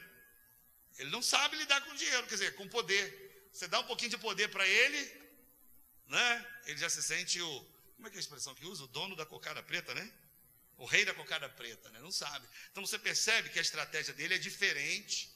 Ele 0.98 1.10
não 1.10 1.22
sabe 1.22 1.56
lidar 1.56 1.80
com 1.82 1.94
dinheiro, 1.94 2.26
quer 2.26 2.34
dizer, 2.34 2.54
com 2.56 2.68
poder. 2.68 3.48
Você 3.52 3.66
dá 3.66 3.80
um 3.80 3.86
pouquinho 3.86 4.10
de 4.10 4.18
poder 4.18 4.48
para 4.48 4.66
ele, 4.66 5.20
né? 6.06 6.46
Ele 6.66 6.78
já 6.78 6.90
se 6.90 7.02
sente 7.02 7.40
o, 7.40 7.66
como 7.96 8.08
é 8.08 8.10
que 8.10 8.16
é 8.16 8.18
a 8.18 8.20
expressão 8.20 8.54
que 8.54 8.64
usa? 8.64 8.84
O 8.84 8.88
dono 8.88 9.16
da 9.16 9.26
cocada 9.26 9.62
preta, 9.62 9.94
né? 9.94 10.10
O 10.78 10.86
rei 10.86 11.04
da 11.04 11.12
cocada 11.12 11.48
preta, 11.48 11.90
né? 11.90 12.00
Não 12.00 12.10
sabe. 12.12 12.46
Então 12.70 12.84
você 12.84 12.98
percebe 12.98 13.50
que 13.50 13.58
a 13.58 13.62
estratégia 13.62 14.14
dele 14.14 14.34
é 14.34 14.38
diferente 14.38 15.30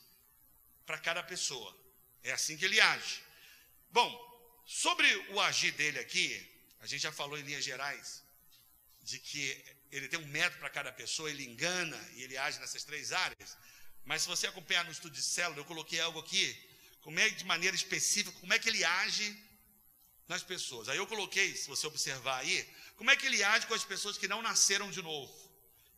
para 0.87 0.99
cada 0.99 1.23
pessoa. 1.23 1.77
É 2.23 2.33
assim 2.33 2.57
que 2.57 2.65
ele 2.65 2.81
age. 2.81 3.24
Bom, 3.95 4.11
sobre 4.67 5.09
o 5.35 5.41
agir 5.41 5.71
dele 5.71 6.01
aqui, 6.01 6.29
a 6.81 6.87
gente 6.87 7.01
já 7.01 7.13
falou 7.13 7.39
em 7.39 7.43
linhas 7.43 7.63
gerais 7.63 8.25
de 9.05 9.21
que 9.21 9.65
ele 9.93 10.09
tem 10.09 10.19
um 10.19 10.27
método 10.27 10.59
para 10.59 10.69
cada 10.69 10.91
pessoa, 10.91 11.31
ele 11.31 11.45
engana 11.45 11.97
e 12.17 12.25
ele 12.25 12.37
age 12.37 12.59
nessas 12.59 12.83
três 12.83 13.13
áreas. 13.13 13.57
Mas 14.05 14.23
se 14.23 14.29
você 14.29 14.49
acompanhar 14.49 14.85
no 14.85 14.91
estudo 14.91 15.13
de 15.13 15.23
célula, 15.23 15.61
eu 15.61 15.65
coloquei 15.65 16.01
algo 16.01 16.19
aqui, 16.19 16.45
como 17.03 17.21
é 17.21 17.29
de 17.29 17.45
maneira 17.45 17.77
específica, 17.77 18.37
como 18.41 18.53
é 18.53 18.59
que 18.59 18.69
ele 18.69 18.83
age 18.85 19.29
nas 20.27 20.43
pessoas. 20.43 20.89
Aí 20.89 20.97
eu 20.97 21.07
coloquei, 21.07 21.55
se 21.55 21.69
você 21.69 21.87
observar 21.87 22.39
aí, 22.39 22.69
como 22.97 23.13
é 23.13 23.17
que 23.17 23.27
ele 23.27 23.45
age 23.45 23.69
com 23.69 23.75
as 23.75 23.85
pessoas 23.85 24.19
que 24.19 24.27
não 24.27 24.43
nasceram 24.43 24.91
de 24.91 25.03
novo. 25.03 25.33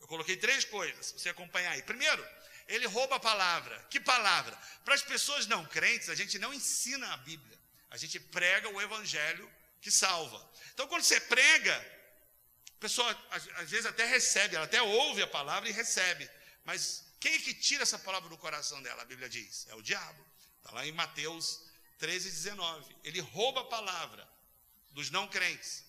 Eu 0.03 0.07
coloquei 0.07 0.37
três 0.37 0.67
coisas, 0.67 1.13
você 1.13 1.31
acompanhar 1.31 1.71
aí. 1.71 1.83
Primeiro, 1.83 2.23
ele 2.69 2.87
rouba 2.87 3.17
a 3.17 3.21
palavra. 3.21 3.83
Que 3.89 3.99
palavra? 3.99 4.55
Para 4.85 4.95
as 4.95 5.03
pessoas 5.03 5.47
não 5.47 5.65
crentes, 5.65 6.11
a 6.11 6.15
gente 6.15 6.39
não 6.39 6.53
ensina 6.53 7.11
a 7.15 7.17
Bíblia. 7.17 7.57
A 7.91 7.97
gente 7.97 8.19
prega 8.19 8.69
o 8.69 8.81
evangelho 8.81 9.51
que 9.81 9.91
salva. 9.91 10.51
Então, 10.75 10.89
quando 10.89 11.03
você 11.03 11.21
prega, 11.21 11.75
a 12.77 12.81
pessoa 12.81 13.27
às 13.31 13.71
vezes 13.71 13.87
até 13.87 14.05
recebe, 14.07 14.57
ela 14.57 14.65
até 14.65 14.83
ouve 14.83 15.23
a 15.23 15.27
palavra 15.27 15.69
e 15.69 15.73
recebe, 15.73 16.29
mas 16.65 17.07
quem 17.21 17.35
é 17.35 17.39
que 17.39 17.55
tira 17.55 17.83
essa 17.83 17.99
palavra 17.99 18.29
do 18.29 18.37
coração 18.37 18.83
dela? 18.83 19.03
A 19.03 19.05
Bíblia 19.05 19.29
diz: 19.29 19.67
é 19.69 19.75
o 19.75 19.83
diabo. 19.83 20.25
Está 20.59 20.73
lá 20.73 20.87
em 20.87 20.93
Mateus 20.93 21.63
13, 21.99 22.31
19. 22.31 22.97
Ele 23.05 23.21
rouba 23.21 23.61
a 23.61 23.65
palavra 23.65 24.29
dos 24.91 25.11
não 25.11 25.29
crentes. 25.29 25.85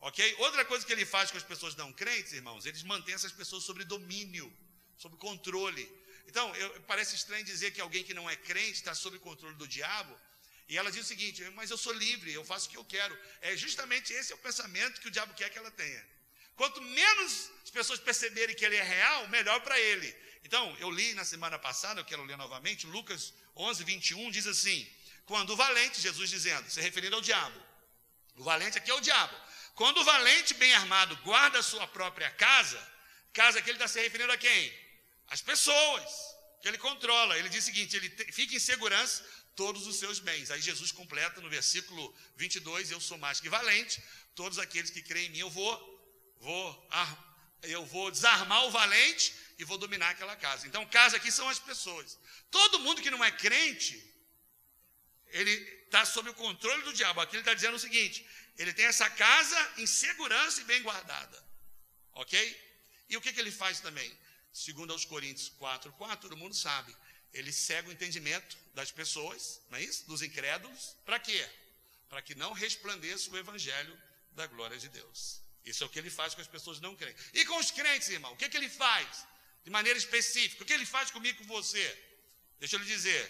Ok? 0.00 0.34
Outra 0.38 0.64
coisa 0.64 0.84
que 0.84 0.92
ele 0.92 1.06
faz 1.06 1.30
com 1.30 1.36
as 1.36 1.44
pessoas 1.44 1.76
não 1.76 1.92
crentes, 1.92 2.32
irmãos, 2.32 2.66
eles 2.66 2.82
mantêm 2.82 3.14
essas 3.14 3.30
pessoas 3.30 3.62
sob 3.62 3.84
domínio, 3.84 4.52
sob 4.96 5.16
controle. 5.16 5.88
Então, 6.26 6.54
eu, 6.56 6.80
parece 6.82 7.14
estranho 7.14 7.44
dizer 7.44 7.70
que 7.72 7.80
alguém 7.80 8.02
que 8.02 8.14
não 8.14 8.28
é 8.28 8.34
crente 8.34 8.72
está 8.72 8.94
sob 8.94 9.18
controle 9.20 9.54
do 9.56 9.68
diabo, 9.68 10.18
e 10.72 10.78
ela 10.78 10.90
diz 10.90 11.04
o 11.04 11.08
seguinte: 11.12 11.44
Mas 11.54 11.70
eu 11.70 11.76
sou 11.76 11.92
livre, 11.92 12.32
eu 12.32 12.42
faço 12.50 12.66
o 12.66 12.70
que 12.70 12.78
eu 12.78 12.84
quero. 12.84 13.14
É 13.42 13.54
justamente 13.54 14.10
esse 14.14 14.32
é 14.32 14.34
o 14.34 14.38
pensamento 14.38 15.02
que 15.02 15.08
o 15.08 15.10
diabo 15.10 15.34
quer 15.34 15.50
que 15.50 15.58
ela 15.58 15.70
tenha. 15.70 16.02
Quanto 16.56 16.80
menos 16.80 17.50
as 17.62 17.68
pessoas 17.70 18.00
perceberem 18.00 18.56
que 18.56 18.64
ele 18.64 18.76
é 18.76 18.82
real, 18.82 19.28
melhor 19.28 19.60
para 19.60 19.78
ele. 19.78 20.08
Então, 20.42 20.74
eu 20.80 20.90
li 20.90 21.12
na 21.12 21.26
semana 21.26 21.58
passada, 21.58 22.00
eu 22.00 22.06
quero 22.06 22.24
ler 22.24 22.38
novamente, 22.38 22.86
Lucas 22.86 23.34
11, 23.54 23.84
21, 23.84 24.30
diz 24.30 24.46
assim: 24.46 24.90
Quando 25.26 25.50
o 25.50 25.56
valente, 25.56 26.00
Jesus 26.00 26.30
dizendo, 26.30 26.70
se 26.70 26.80
referindo 26.80 27.16
ao 27.16 27.20
diabo, 27.20 27.62
o 28.36 28.42
valente 28.42 28.78
aqui 28.78 28.90
é 28.90 28.94
o 28.94 29.00
diabo. 29.00 29.36
Quando 29.74 29.98
o 30.00 30.04
valente 30.04 30.54
bem 30.54 30.72
armado 30.72 31.14
guarda 31.16 31.58
a 31.58 31.62
sua 31.62 31.86
própria 31.86 32.30
casa, 32.30 32.80
casa 33.34 33.60
que 33.60 33.68
ele 33.68 33.76
está 33.76 33.88
se 33.88 34.00
referindo 34.00 34.32
a 34.32 34.38
quem? 34.38 34.72
As 35.28 35.42
pessoas 35.42 36.32
que 36.62 36.68
ele 36.68 36.78
controla. 36.78 37.36
Ele 37.36 37.50
diz 37.50 37.64
o 37.64 37.66
seguinte: 37.66 37.96
ele 37.96 38.08
fica 38.32 38.54
em 38.54 38.58
segurança 38.58 39.22
todos 39.54 39.86
os 39.86 39.96
seus 39.96 40.18
bens. 40.18 40.50
Aí 40.50 40.60
Jesus 40.60 40.92
completa 40.92 41.40
no 41.40 41.48
versículo 41.48 42.14
22, 42.36 42.90
eu 42.90 43.00
sou 43.00 43.18
mais 43.18 43.40
que 43.40 43.48
valente, 43.48 44.02
todos 44.34 44.58
aqueles 44.58 44.90
que 44.90 45.02
creem 45.02 45.26
em 45.26 45.30
mim, 45.30 45.38
eu 45.38 45.50
vou, 45.50 46.36
vou, 46.40 46.88
eu 47.62 47.84
vou 47.86 48.10
desarmar 48.10 48.64
o 48.64 48.70
valente 48.70 49.34
e 49.58 49.64
vou 49.64 49.78
dominar 49.78 50.10
aquela 50.10 50.36
casa. 50.36 50.66
Então, 50.66 50.86
casa 50.86 51.16
aqui 51.16 51.30
são 51.30 51.48
as 51.48 51.58
pessoas. 51.58 52.18
Todo 52.50 52.80
mundo 52.80 53.02
que 53.02 53.10
não 53.10 53.24
é 53.24 53.30
crente, 53.30 54.02
ele 55.28 55.52
está 55.84 56.04
sob 56.04 56.28
o 56.30 56.34
controle 56.34 56.82
do 56.82 56.92
diabo. 56.92 57.20
Aqui 57.20 57.36
ele 57.36 57.42
está 57.42 57.54
dizendo 57.54 57.74
o 57.74 57.78
seguinte: 57.78 58.26
ele 58.56 58.72
tem 58.72 58.86
essa 58.86 59.08
casa 59.10 59.72
em 59.78 59.86
segurança 59.86 60.60
e 60.60 60.64
bem 60.64 60.82
guardada. 60.82 61.42
Ok? 62.14 62.72
E 63.08 63.16
o 63.16 63.20
que, 63.20 63.32
que 63.32 63.40
ele 63.40 63.50
faz 63.50 63.80
também? 63.80 64.10
Segundo 64.52 64.92
aos 64.92 65.04
Coríntios 65.04 65.48
4, 65.50 65.92
4, 65.92 66.28
todo 66.28 66.36
mundo 66.36 66.54
sabe 66.54 66.94
ele 67.32 67.52
cega 67.52 67.88
o 67.88 67.92
entendimento 67.92 68.56
das 68.74 68.90
pessoas, 68.90 69.60
não 69.70 69.78
é 69.78 69.82
isso? 69.82 70.06
Dos 70.06 70.22
incrédulos, 70.22 70.96
para 71.04 71.18
quê? 71.18 71.48
Para 72.08 72.20
que 72.20 72.34
não 72.34 72.52
resplandeça 72.52 73.30
o 73.30 73.38
evangelho 73.38 73.98
da 74.32 74.46
glória 74.46 74.78
de 74.78 74.88
Deus. 74.88 75.40
Isso 75.64 75.82
é 75.82 75.86
o 75.86 75.90
que 75.90 75.98
ele 75.98 76.10
faz 76.10 76.34
com 76.34 76.40
as 76.40 76.46
pessoas 76.46 76.80
não 76.80 76.94
crentes. 76.94 77.24
E 77.32 77.44
com 77.46 77.56
os 77.56 77.70
crentes, 77.70 78.08
irmão, 78.08 78.32
o 78.32 78.36
que, 78.36 78.44
é 78.44 78.48
que 78.48 78.56
ele 78.56 78.68
faz? 78.68 79.26
De 79.64 79.70
maneira 79.70 79.98
específica, 79.98 80.62
o 80.62 80.66
que 80.66 80.72
ele 80.72 80.84
faz 80.84 81.10
comigo 81.10 81.40
e 81.40 81.46
com 81.46 81.54
você? 81.54 81.86
Deixa 82.58 82.76
eu 82.76 82.80
lhe 82.80 82.86
dizer. 82.86 83.24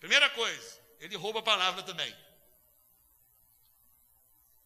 Primeira 0.00 0.30
coisa, 0.30 0.80
ele 1.00 1.16
rouba 1.16 1.40
a 1.40 1.42
palavra 1.42 1.82
também. 1.82 2.16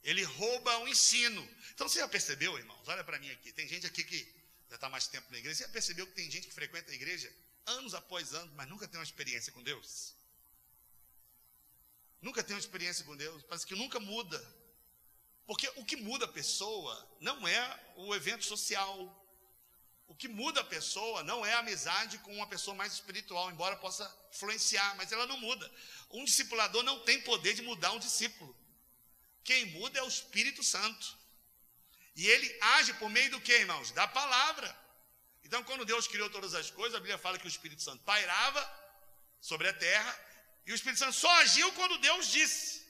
Ele 0.04 0.22
rouba 0.22 0.78
o 0.78 0.88
ensino. 0.88 1.48
Então 1.74 1.88
você 1.88 1.98
já 1.98 2.08
percebeu, 2.08 2.56
irmãos? 2.58 2.86
Olha 2.86 3.02
para 3.02 3.18
mim 3.18 3.30
aqui. 3.30 3.52
Tem 3.52 3.66
gente 3.66 3.86
aqui 3.86 4.04
que 4.04 4.34
já 4.68 4.76
está 4.76 4.88
mais 4.88 5.08
tempo 5.08 5.26
na 5.30 5.38
igreja. 5.38 5.56
Você 5.56 5.62
já 5.64 5.68
percebeu 5.70 6.06
que 6.06 6.12
tem 6.12 6.30
gente 6.30 6.46
que 6.46 6.54
frequenta 6.54 6.92
a 6.92 6.94
igreja 6.94 7.32
anos 7.68 7.94
após 7.94 8.34
anos, 8.34 8.52
mas 8.54 8.68
nunca 8.68 8.86
tem 8.88 8.98
uma 8.98 9.04
experiência 9.04 9.52
com 9.52 9.62
Deus. 9.62 10.14
Nunca 12.20 12.42
tem 12.42 12.54
uma 12.54 12.60
experiência 12.60 13.04
com 13.04 13.16
Deus, 13.16 13.42
parece 13.44 13.66
que 13.66 13.74
nunca 13.74 14.00
muda. 14.00 14.38
Porque 15.46 15.68
o 15.76 15.84
que 15.84 15.96
muda 15.96 16.24
a 16.26 16.28
pessoa 16.28 16.94
não 17.20 17.46
é 17.48 17.92
o 17.96 18.14
evento 18.14 18.44
social. 18.44 18.96
O 20.06 20.14
que 20.14 20.28
muda 20.28 20.60
a 20.60 20.64
pessoa 20.64 21.22
não 21.22 21.44
é 21.44 21.54
a 21.54 21.60
amizade 21.60 22.18
com 22.18 22.34
uma 22.34 22.46
pessoa 22.46 22.74
mais 22.74 22.92
espiritual, 22.92 23.50
embora 23.50 23.76
possa 23.76 24.04
influenciar, 24.32 24.94
mas 24.96 25.12
ela 25.12 25.26
não 25.26 25.38
muda. 25.38 25.70
Um 26.10 26.24
discipulador 26.24 26.82
não 26.82 27.00
tem 27.00 27.20
poder 27.22 27.54
de 27.54 27.62
mudar 27.62 27.92
um 27.92 27.98
discípulo. 27.98 28.54
Quem 29.44 29.66
muda 29.66 29.98
é 29.98 30.02
o 30.02 30.08
Espírito 30.08 30.62
Santo. 30.62 31.16
E 32.16 32.26
ele 32.26 32.58
age 32.60 32.92
por 32.94 33.08
meio 33.08 33.30
do 33.30 33.40
que, 33.40 33.52
irmãos? 33.52 33.90
Da 33.92 34.08
palavra. 34.08 34.87
Então, 35.48 35.64
quando 35.64 35.86
Deus 35.86 36.06
criou 36.06 36.28
todas 36.28 36.54
as 36.54 36.70
coisas, 36.70 36.94
a 36.94 37.00
Bíblia 37.00 37.16
fala 37.16 37.38
que 37.38 37.46
o 37.46 37.48
Espírito 37.48 37.82
Santo 37.82 38.04
pairava 38.04 38.62
sobre 39.40 39.66
a 39.66 39.72
terra 39.72 40.14
E 40.66 40.72
o 40.72 40.74
Espírito 40.74 40.98
Santo 40.98 41.14
só 41.14 41.30
agiu 41.40 41.72
quando 41.72 41.96
Deus 41.96 42.30
disse. 42.30 42.86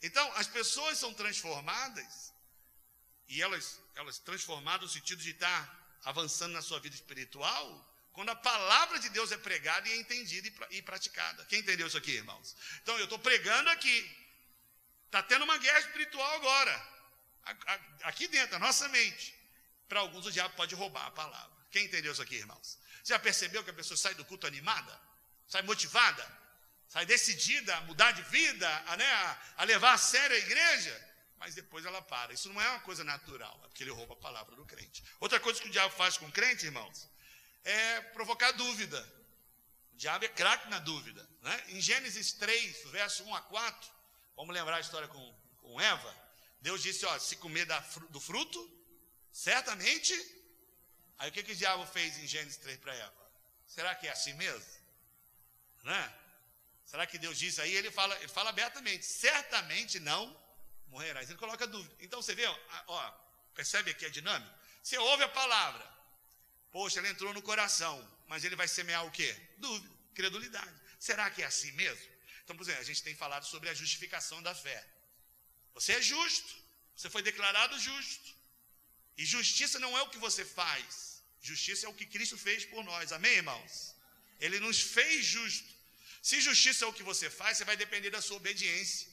Então, 0.00 0.24
as 0.36 0.46
pessoas 0.46 0.96
são 0.96 1.12
transformadas, 1.12 2.32
e 3.26 3.42
elas, 3.42 3.80
elas 3.96 4.18
transformadas 4.20 4.82
no 4.82 4.88
sentido 4.88 5.20
de 5.20 5.32
estar 5.32 5.98
avançando 6.04 6.52
na 6.52 6.62
sua 6.62 6.78
vida 6.78 6.94
espiritual, 6.94 7.66
quando 8.12 8.28
a 8.28 8.36
palavra 8.36 9.00
de 9.00 9.08
Deus 9.08 9.32
é 9.32 9.38
pregada 9.38 9.88
e 9.88 9.92
é 9.92 9.96
entendida 9.96 10.46
e 10.70 10.80
praticada. 10.80 11.44
Quem 11.46 11.58
entendeu 11.58 11.88
isso 11.88 11.98
aqui, 11.98 12.12
irmãos? 12.12 12.54
Então, 12.82 12.96
eu 12.98 13.04
estou 13.04 13.18
pregando 13.18 13.68
aqui. 13.70 13.98
Está 15.06 15.20
tendo 15.24 15.44
uma 15.44 15.58
guerra 15.58 15.80
espiritual 15.80 16.32
agora. 16.36 16.88
Aqui 18.02 18.28
dentro, 18.28 18.52
da 18.52 18.60
nossa 18.60 18.86
mente. 18.90 19.34
Para 19.88 19.98
alguns, 19.98 20.24
o 20.26 20.30
diabo 20.30 20.54
pode 20.54 20.76
roubar 20.76 21.06
a 21.06 21.10
palavra. 21.10 21.55
Quem 21.76 21.84
entendeu 21.84 22.12
isso 22.12 22.22
aqui, 22.22 22.36
irmãos? 22.36 22.78
Já 23.04 23.18
percebeu 23.18 23.62
que 23.62 23.68
a 23.68 23.74
pessoa 23.74 23.98
sai 23.98 24.14
do 24.14 24.24
culto 24.24 24.46
animada? 24.46 24.98
Sai 25.46 25.60
motivada? 25.60 26.26
sai 26.88 27.04
decidida 27.04 27.76
a 27.76 27.80
mudar 27.82 28.12
de 28.12 28.22
vida, 28.22 28.68
a, 28.86 28.96
né, 28.96 29.38
a 29.58 29.64
levar 29.64 29.92
a 29.92 29.98
sério 29.98 30.34
a 30.34 30.38
igreja, 30.38 31.14
mas 31.36 31.54
depois 31.54 31.84
ela 31.84 32.00
para. 32.00 32.32
Isso 32.32 32.48
não 32.48 32.62
é 32.62 32.70
uma 32.70 32.80
coisa 32.80 33.04
natural, 33.04 33.60
é 33.64 33.68
porque 33.68 33.82
ele 33.82 33.90
rouba 33.90 34.14
a 34.14 34.16
palavra 34.16 34.56
do 34.56 34.64
crente. 34.64 35.04
Outra 35.20 35.38
coisa 35.38 35.60
que 35.60 35.68
o 35.68 35.70
diabo 35.70 35.94
faz 35.94 36.16
com 36.16 36.24
o 36.26 36.32
crente, 36.32 36.64
irmãos, 36.64 37.06
é 37.64 38.00
provocar 38.00 38.52
dúvida. 38.52 38.98
O 39.92 39.96
diabo 39.96 40.24
é 40.24 40.28
craque 40.28 40.70
na 40.70 40.78
dúvida. 40.78 41.28
Né? 41.42 41.64
Em 41.68 41.80
Gênesis 41.80 42.32
3, 42.32 42.90
verso 42.90 43.22
1 43.24 43.34
a 43.34 43.40
4, 43.42 43.90
vamos 44.34 44.54
lembrar 44.54 44.76
a 44.76 44.80
história 44.80 45.08
com, 45.08 45.40
com 45.60 45.78
Eva. 45.78 46.16
Deus 46.62 46.82
disse: 46.82 47.04
ó, 47.04 47.18
se 47.18 47.36
comer 47.36 47.66
da, 47.66 47.80
do 48.08 48.20
fruto, 48.20 48.58
certamente. 49.30 50.35
Aí 51.18 51.30
o 51.30 51.32
que, 51.32 51.42
que 51.42 51.52
o 51.52 51.56
diabo 51.56 51.86
fez 51.86 52.18
em 52.18 52.26
Gênesis 52.26 52.58
3 52.58 52.78
para 52.78 52.94
Eva? 52.94 53.26
Será 53.66 53.94
que 53.94 54.06
é 54.06 54.10
assim 54.10 54.34
mesmo? 54.34 54.64
Né? 55.82 56.14
Será 56.84 57.06
que 57.06 57.18
Deus 57.18 57.38
diz 57.38 57.58
aí? 57.58 57.74
Ele 57.74 57.90
fala, 57.90 58.14
ele 58.16 58.28
fala 58.28 58.50
abertamente: 58.50 59.04
certamente 59.04 59.98
não 59.98 60.24
morrerás. 60.88 61.28
Ele 61.28 61.38
coloca 61.38 61.66
dúvida. 61.66 61.94
Então 62.00 62.22
você 62.22 62.34
vê, 62.34 62.46
ó, 62.86 63.10
percebe 63.54 63.90
aqui 63.90 64.06
a 64.06 64.08
dinâmica? 64.10 64.54
Você 64.82 64.96
ouve 64.98 65.24
a 65.24 65.28
palavra, 65.28 65.84
poxa, 66.70 67.00
ele 67.00 67.08
entrou 67.08 67.34
no 67.34 67.42
coração, 67.42 67.96
mas 68.28 68.44
ele 68.44 68.54
vai 68.54 68.68
semear 68.68 69.04
o 69.04 69.10
quê? 69.10 69.34
Dúvida, 69.58 69.92
credulidade. 70.14 70.80
Será 70.98 71.28
que 71.30 71.42
é 71.42 71.46
assim 71.46 71.72
mesmo? 71.72 72.06
Então, 72.44 72.56
por 72.56 72.62
exemplo, 72.62 72.80
a 72.80 72.84
gente 72.84 73.02
tem 73.02 73.14
falado 73.14 73.44
sobre 73.44 73.68
a 73.68 73.74
justificação 73.74 74.40
da 74.42 74.54
fé. 74.54 74.86
Você 75.74 75.94
é 75.94 76.00
justo, 76.00 76.54
você 76.94 77.10
foi 77.10 77.22
declarado 77.22 77.78
justo. 77.80 78.35
E 79.16 79.24
justiça 79.24 79.78
não 79.78 79.96
é 79.96 80.02
o 80.02 80.08
que 80.08 80.18
você 80.18 80.44
faz, 80.44 81.22
justiça 81.40 81.86
é 81.86 81.88
o 81.88 81.94
que 81.94 82.06
Cristo 82.06 82.36
fez 82.36 82.64
por 82.64 82.84
nós. 82.84 83.12
Amém, 83.12 83.36
irmãos? 83.36 83.94
Ele 84.38 84.60
nos 84.60 84.80
fez 84.80 85.24
justo. 85.24 85.76
Se 86.22 86.40
justiça 86.40 86.84
é 86.84 86.88
o 86.88 86.92
que 86.92 87.02
você 87.02 87.30
faz, 87.30 87.56
você 87.56 87.64
vai 87.64 87.76
depender 87.76 88.10
da 88.10 88.20
sua 88.20 88.36
obediência 88.36 89.08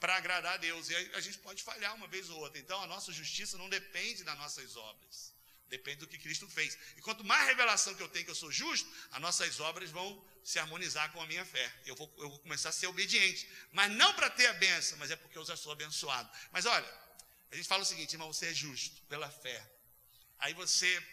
para 0.00 0.16
agradar 0.16 0.54
a 0.54 0.56
Deus. 0.56 0.88
E 0.90 0.96
a 1.14 1.20
gente 1.20 1.38
pode 1.38 1.62
falhar 1.62 1.94
uma 1.94 2.06
vez 2.06 2.28
ou 2.30 2.38
outra. 2.40 2.58
Então 2.58 2.80
a 2.82 2.86
nossa 2.86 3.12
justiça 3.12 3.56
não 3.56 3.68
depende 3.68 4.24
das 4.24 4.36
nossas 4.38 4.76
obras. 4.76 5.34
Depende 5.68 5.98
do 6.00 6.06
que 6.06 6.18
Cristo 6.18 6.46
fez. 6.48 6.76
E 6.96 7.00
quanto 7.00 7.24
mais 7.24 7.46
revelação 7.46 7.94
que 7.94 8.02
eu 8.02 8.08
tenho 8.08 8.24
que 8.24 8.30
eu 8.30 8.34
sou 8.34 8.50
justo, 8.52 8.88
as 9.10 9.20
nossas 9.20 9.60
obras 9.60 9.90
vão 9.90 10.22
se 10.42 10.58
harmonizar 10.58 11.10
com 11.12 11.20
a 11.22 11.26
minha 11.26 11.44
fé. 11.44 11.72
Eu 11.86 11.96
vou, 11.96 12.12
eu 12.18 12.28
vou 12.30 12.38
começar 12.38 12.68
a 12.68 12.72
ser 12.72 12.86
obediente. 12.86 13.48
Mas 13.72 13.90
não 13.92 14.12
para 14.14 14.28
ter 14.30 14.46
a 14.46 14.52
benção, 14.54 14.98
mas 14.98 15.10
é 15.10 15.16
porque 15.16 15.38
eu 15.38 15.44
já 15.44 15.56
sou 15.56 15.72
abençoado. 15.72 16.30
Mas 16.52 16.66
olha, 16.66 17.03
a 17.54 17.56
gente 17.56 17.68
fala 17.68 17.82
o 17.82 17.86
seguinte, 17.86 18.12
irmão, 18.14 18.32
você 18.32 18.46
é 18.46 18.54
justo 18.54 19.00
pela 19.02 19.30
fé. 19.30 19.64
Aí 20.40 20.52
você 20.54 21.06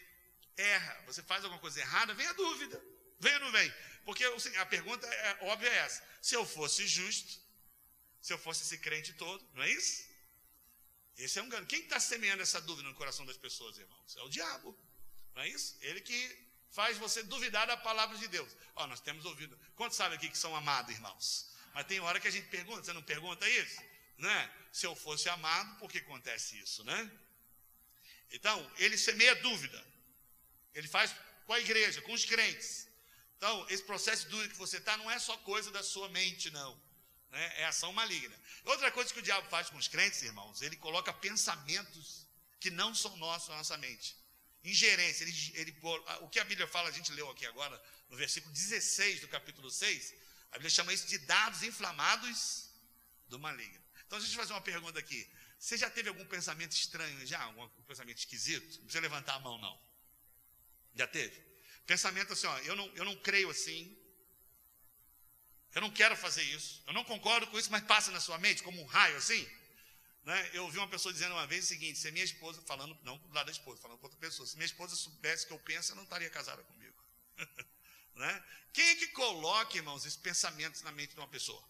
erra, 0.58 1.04
você 1.06 1.22
faz 1.22 1.44
alguma 1.44 1.62
coisa 1.62 1.80
errada, 1.80 2.16
vem 2.16 2.26
a 2.26 2.34
dúvida. 2.34 2.84
Vem 3.20 3.34
ou 3.36 3.40
não 3.42 3.52
vem? 3.52 3.72
Porque 4.04 4.24
a 4.58 4.66
pergunta 4.66 5.06
é, 5.06 5.38
óbvia 5.42 5.70
é 5.70 5.78
essa. 5.78 6.04
Se 6.20 6.36
eu 6.36 6.44
fosse 6.44 6.88
justo, 6.88 7.40
se 8.20 8.34
eu 8.34 8.40
fosse 8.40 8.64
esse 8.64 8.80
crente 8.80 9.14
todo, 9.14 9.48
não 9.54 9.62
é 9.62 9.70
isso? 9.70 10.04
Esse 11.16 11.38
é 11.38 11.44
um 11.44 11.50
grande. 11.50 11.68
Quem 11.68 11.82
está 11.82 12.00
semeando 12.00 12.42
essa 12.42 12.60
dúvida 12.60 12.90
no 12.90 12.96
coração 12.96 13.24
das 13.24 13.38
pessoas, 13.38 13.78
irmãos? 13.78 14.16
É 14.16 14.24
o 14.24 14.30
diabo. 14.30 14.76
Não 15.36 15.44
é 15.44 15.48
isso? 15.48 15.78
Ele 15.82 16.02
que 16.02 16.50
faz 16.72 16.98
você 16.98 17.22
duvidar 17.22 17.68
da 17.68 17.78
palavra 17.78 18.18
de 18.18 18.28
Deus. 18.28 18.52
Ó, 18.76 18.88
nós 18.88 19.00
temos 19.00 19.26
ouvido. 19.26 19.56
Quantos 19.76 19.96
sabem 19.96 20.18
aqui 20.18 20.28
que 20.28 20.38
são 20.38 20.56
amados, 20.56 20.92
irmãos? 20.92 21.52
Mas 21.76 21.86
tem 21.86 22.00
hora 22.00 22.20
que 22.20 22.28
a 22.28 22.32
gente 22.32 22.48
pergunta, 22.48 22.84
você 22.84 22.94
não 22.94 23.04
pergunta 23.04 23.48
isso? 23.48 23.80
Né? 24.22 24.52
Se 24.72 24.86
eu 24.86 24.96
fosse 24.96 25.28
amado, 25.28 25.80
por 25.80 25.92
que 25.92 25.98
acontece 25.98 26.58
isso, 26.60 26.84
né? 26.84 27.12
Então, 28.32 28.72
ele 28.78 28.98
semeia 28.98 29.36
dúvida. 29.36 29.84
Ele 30.74 30.88
faz 30.88 31.14
com 31.46 31.54
a 31.54 31.60
igreja, 31.60 32.02
com 32.04 32.14
os 32.14 32.24
crentes. 32.24 32.88
Então, 33.36 33.66
esse 33.70 33.84
processo 33.84 34.30
duro 34.30 34.48
que 34.48 34.56
você 34.56 34.78
está 34.78 34.96
não 34.96 35.10
é 35.10 35.18
só 35.18 35.36
coisa 35.38 35.72
da 35.72 35.82
sua 35.82 36.08
mente, 36.10 36.52
não. 36.52 36.80
Né? 37.32 37.62
É 37.62 37.66
ação 37.66 37.92
maligna. 37.92 38.40
Outra 38.64 38.92
coisa 38.92 39.12
que 39.12 39.20
o 39.20 39.24
diabo 39.24 39.50
faz 39.50 39.70
com 39.72 39.78
os 39.78 39.88
crentes, 39.88 40.22
irmãos, 40.22 40.62
ele 40.62 40.76
coloca 40.76 41.12
pensamentos 41.12 42.28
que 42.60 42.70
não 42.70 42.94
são 42.94 43.18
nossos 43.18 43.50
na 43.50 43.58
nossa 43.58 43.78
mente. 43.78 44.16
Ingerência. 44.64 45.24
Ele, 45.24 45.34
ele, 45.56 45.78
o 46.22 46.30
que 46.30 46.40
a 46.40 46.44
Bíblia 46.44 46.68
fala, 46.68 46.90
a 46.90 46.92
gente 46.92 47.12
leu 47.12 47.28
aqui 47.32 47.48
agora, 47.48 47.82
no 48.08 48.16
versículo 48.16 48.54
16 48.54 49.22
do 49.22 49.28
capítulo 49.28 49.72
6, 49.72 50.14
a 50.52 50.54
Bíblia 50.54 50.70
chama 50.70 50.94
isso 50.94 51.08
de 51.08 51.18
dados 51.18 51.64
inflamados 51.64 52.70
do 53.28 53.40
maligno. 53.40 53.82
Então, 54.12 54.20
a 54.20 54.22
gente 54.22 54.36
vai 54.36 54.44
fazer 54.44 54.54
uma 54.54 54.62
pergunta 54.62 55.00
aqui. 55.00 55.26
Você 55.58 55.78
já 55.78 55.90
teve 55.90 56.10
algum 56.10 56.26
pensamento 56.26 56.74
estranho 56.74 57.26
já? 57.26 57.42
Algum 57.44 57.70
pensamento 57.84 58.18
esquisito? 58.18 58.80
Não 58.80 58.84
precisa 58.84 59.00
levantar 59.00 59.36
a 59.36 59.40
mão, 59.40 59.58
não. 59.58 59.82
Já 60.94 61.08
teve? 61.08 61.42
Pensamento 61.88 62.34
assim, 62.34 62.46
ó, 62.46 62.58
eu 62.60 62.76
não, 62.76 62.88
eu 62.94 63.06
não 63.06 63.16
creio 63.16 63.50
assim. 63.50 63.98
Eu 65.74 65.80
não 65.80 65.90
quero 65.90 66.18
fazer 66.18 66.44
isso. 66.44 66.84
Eu 66.86 66.92
não 66.92 67.06
concordo 67.06 67.48
com 67.48 67.58
isso, 67.58 67.72
mas 67.72 67.86
passa 67.86 68.12
na 68.12 68.20
sua 68.20 68.38
mente 68.38 68.62
como 68.64 68.82
um 68.82 68.86
raio 68.86 69.16
assim. 69.16 69.50
Né? 70.26 70.50
Eu 70.52 70.66
ouvi 70.66 70.78
uma 70.78 70.90
pessoa 70.90 71.14
dizendo 71.14 71.32
uma 71.32 71.48
vez 71.48 71.64
o 71.64 71.68
seguinte: 71.70 71.98
se 71.98 72.12
minha 72.12 72.26
esposa, 72.26 72.62
falando, 72.64 73.00
não 73.04 73.18
do 73.18 73.34
lado 73.34 73.46
da 73.46 73.54
esposa, 73.54 73.80
falando 73.80 73.98
com 73.98 74.08
outra 74.08 74.20
pessoa, 74.20 74.46
se 74.46 74.58
minha 74.58 74.66
esposa 74.66 74.94
soubesse 74.94 75.48
que 75.48 75.54
eu 75.54 75.60
penso, 75.60 75.94
ela 75.94 75.96
não 75.96 76.04
estaria 76.04 76.30
casada 76.30 76.62
comigo. 76.64 77.02
né? 78.16 78.44
Quem 78.74 78.90
é 78.90 78.96
que 78.96 79.08
coloca, 79.08 79.78
irmãos, 79.78 80.06
esses 80.06 80.18
pensamentos 80.18 80.82
na 80.82 80.92
mente 80.92 81.14
de 81.14 81.20
uma 81.22 81.30
pessoa? 81.30 81.64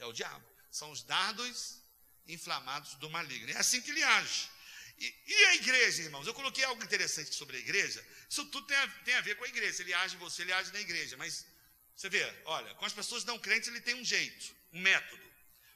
É 0.00 0.06
o 0.06 0.12
diabo. 0.12 0.51
São 0.72 0.90
os 0.90 1.02
dardos 1.02 1.82
inflamados 2.26 2.94
do 2.94 3.10
maligno. 3.10 3.52
É 3.52 3.58
assim 3.58 3.80
que 3.82 3.90
ele 3.90 4.02
age. 4.02 4.50
E, 4.98 5.14
e, 5.26 5.44
a 5.46 5.54
igreja, 5.56 6.02
irmãos? 6.02 6.26
Eu 6.26 6.32
coloquei 6.32 6.64
algo 6.64 6.82
interessante 6.82 7.34
sobre 7.34 7.58
a 7.58 7.60
igreja. 7.60 8.04
Isso 8.28 8.44
tudo 8.46 8.66
tem 8.66 8.76
a, 8.76 8.88
tem 9.04 9.14
a 9.14 9.20
ver 9.20 9.36
com 9.36 9.44
a 9.44 9.48
igreja. 9.48 9.82
Ele 9.82 9.92
age 9.92 10.16
em 10.16 10.18
você, 10.18 10.40
ele 10.42 10.52
age 10.52 10.72
na 10.72 10.80
igreja. 10.80 11.14
Mas 11.18 11.46
você 11.94 12.08
vê, 12.08 12.24
olha, 12.46 12.74
com 12.76 12.86
as 12.86 12.92
pessoas 12.92 13.22
não 13.24 13.38
crentes 13.38 13.68
ele 13.68 13.82
tem 13.82 13.94
um 13.94 14.04
jeito, 14.04 14.56
um 14.72 14.80
método. 14.80 15.22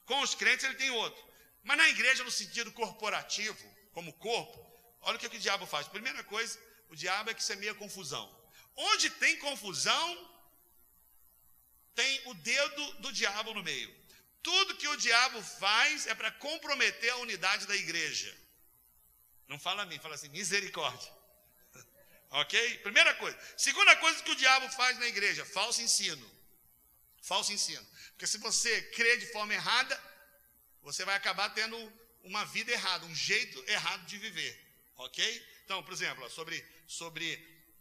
Com 0.07 0.21
os 0.23 0.35
crentes 0.35 0.65
ele 0.65 0.77
tem 0.77 0.91
outro. 0.91 1.23
Mas 1.63 1.77
na 1.77 1.89
igreja, 1.91 2.25
no 2.25 2.31
sentido 2.31 2.73
corporativo, 2.73 3.77
como 3.93 4.15
corpo, 4.15 4.59
olha 5.03 5.17
o 5.17 5.19
que, 5.19 5.29
que 5.29 5.37
o 5.37 5.41
diabo 5.41 5.67
faz. 5.67 5.89
Primeira 5.89 6.25
coisa, 6.25 6.59
o 6.89 6.97
diabo 6.97 7.29
é 7.31 7.35
que 7.35 7.45
semeia 7.45 7.75
confusão. 7.75 8.27
Onde 8.75 9.11
tem 9.11 9.37
confusão, 9.39 10.31
tem 11.95 12.23
o 12.27 12.35
dedo 12.35 12.93
do 13.01 13.13
diabo 13.13 13.53
no 13.53 13.63
meio. 13.63 14.06
Tudo 14.43 14.77
que 14.77 14.89
o 14.89 14.97
diabo 14.97 15.43
faz 15.43 16.07
é 16.07 16.15
para 16.15 16.31
comprometer 16.31 17.11
a 17.11 17.17
unidade 17.17 17.67
da 17.67 17.75
igreja. 17.75 18.35
Não 19.49 19.59
fala 19.59 19.83
a 19.83 19.87
mim, 19.87 19.99
fala 19.99 20.15
assim, 20.15 20.29
misericórdia. 20.29 21.13
ok? 22.31 22.79
Primeira 22.79 23.15
coisa. 23.15 23.39
Segunda 23.57 23.97
coisa 23.97 24.23
que 24.23 24.31
o 24.31 24.37
diabo 24.37 24.69
faz 24.71 24.99
na 24.99 25.07
igreja, 25.07 25.45
falso 25.45 25.83
ensino. 25.83 26.31
Falso 27.23 27.53
ensino. 27.53 27.87
Porque 28.11 28.27
se 28.27 28.39
você 28.39 28.83
crê 28.93 29.17
de 29.17 29.27
forma 29.33 29.53
errada, 29.53 30.01
você 30.83 31.05
vai 31.05 31.17
acabar 31.17 31.51
tendo 31.51 31.77
uma 32.23 32.45
vida 32.47 32.73
errada, 32.73 33.05
um 33.07 33.15
jeito 33.15 33.63
errado 33.69 34.05
de 34.07 34.19
viver. 34.19 34.55
Ok? 34.97 35.47
Então, 35.65 35.83
por 35.83 35.93
exemplo, 35.93 36.29
sobre, 36.31 36.65
sobre 36.87 37.27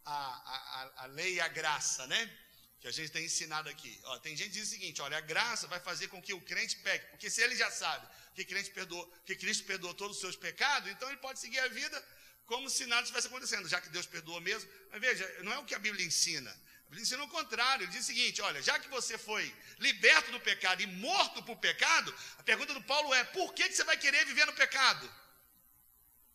a, 0.03 0.13
a, 0.13 1.03
a 1.03 1.05
lei 1.07 1.35
e 1.35 1.39
a 1.39 1.47
graça, 1.47 2.05
né? 2.07 2.39
Que 2.85 2.89
a 2.89 2.91
gente 2.91 3.11
tem 3.11 3.25
ensinado 3.25 3.67
aqui. 3.67 3.99
Ó, 4.03 4.19
tem 4.19 4.37
gente 4.37 4.49
que 4.49 4.59
diz 4.59 4.67
o 4.67 4.71
seguinte: 4.71 5.01
olha, 5.01 5.17
a 5.17 5.21
graça 5.21 5.65
vai 5.65 5.79
fazer 5.79 6.07
com 6.07 6.21
que 6.21 6.35
o 6.35 6.39
crente 6.39 6.75
peque, 6.87 7.07
porque 7.07 7.31
se 7.31 7.41
ele 7.41 7.55
já 7.55 7.71
sabe 7.71 8.07
que, 8.35 8.45
crente 8.45 8.69
perdoou, 8.69 9.03
que 9.25 9.35
Cristo 9.35 9.63
perdoou 9.63 9.91
todos 9.95 10.17
os 10.17 10.21
seus 10.21 10.35
pecados, 10.35 10.91
então 10.91 11.09
ele 11.09 11.17
pode 11.17 11.39
seguir 11.39 11.57
a 11.61 11.67
vida 11.67 11.97
como 12.45 12.69
se 12.69 12.85
nada 12.85 13.01
estivesse 13.01 13.25
acontecendo, 13.25 13.67
já 13.67 13.81
que 13.81 13.89
Deus 13.89 14.05
perdoou 14.05 14.39
mesmo. 14.39 14.69
Mas 14.91 15.01
veja, 15.01 15.25
não 15.41 15.51
é 15.51 15.57
o 15.57 15.65
que 15.65 15.73
a 15.73 15.79
Bíblia 15.79 16.05
ensina. 16.05 16.51
A 16.51 16.89
Bíblia 16.89 17.01
ensina 17.01 17.23
o 17.23 17.27
contrário. 17.27 17.85
Ele 17.85 17.91
diz 17.91 18.03
o 18.03 18.05
seguinte: 18.11 18.39
olha, 18.43 18.61
já 18.61 18.77
que 18.77 18.87
você 18.87 19.17
foi 19.17 19.51
liberto 19.79 20.31
do 20.31 20.39
pecado 20.39 20.83
e 20.83 20.85
morto 20.85 21.41
por 21.41 21.57
pecado, 21.57 22.13
a 22.37 22.43
pergunta 22.43 22.71
do 22.71 22.83
Paulo 22.83 23.11
é: 23.15 23.23
por 23.23 23.51
que, 23.55 23.67
que 23.67 23.73
você 23.73 23.83
vai 23.83 23.97
querer 23.97 24.23
viver 24.27 24.45
no 24.45 24.53
pecado? 24.53 25.11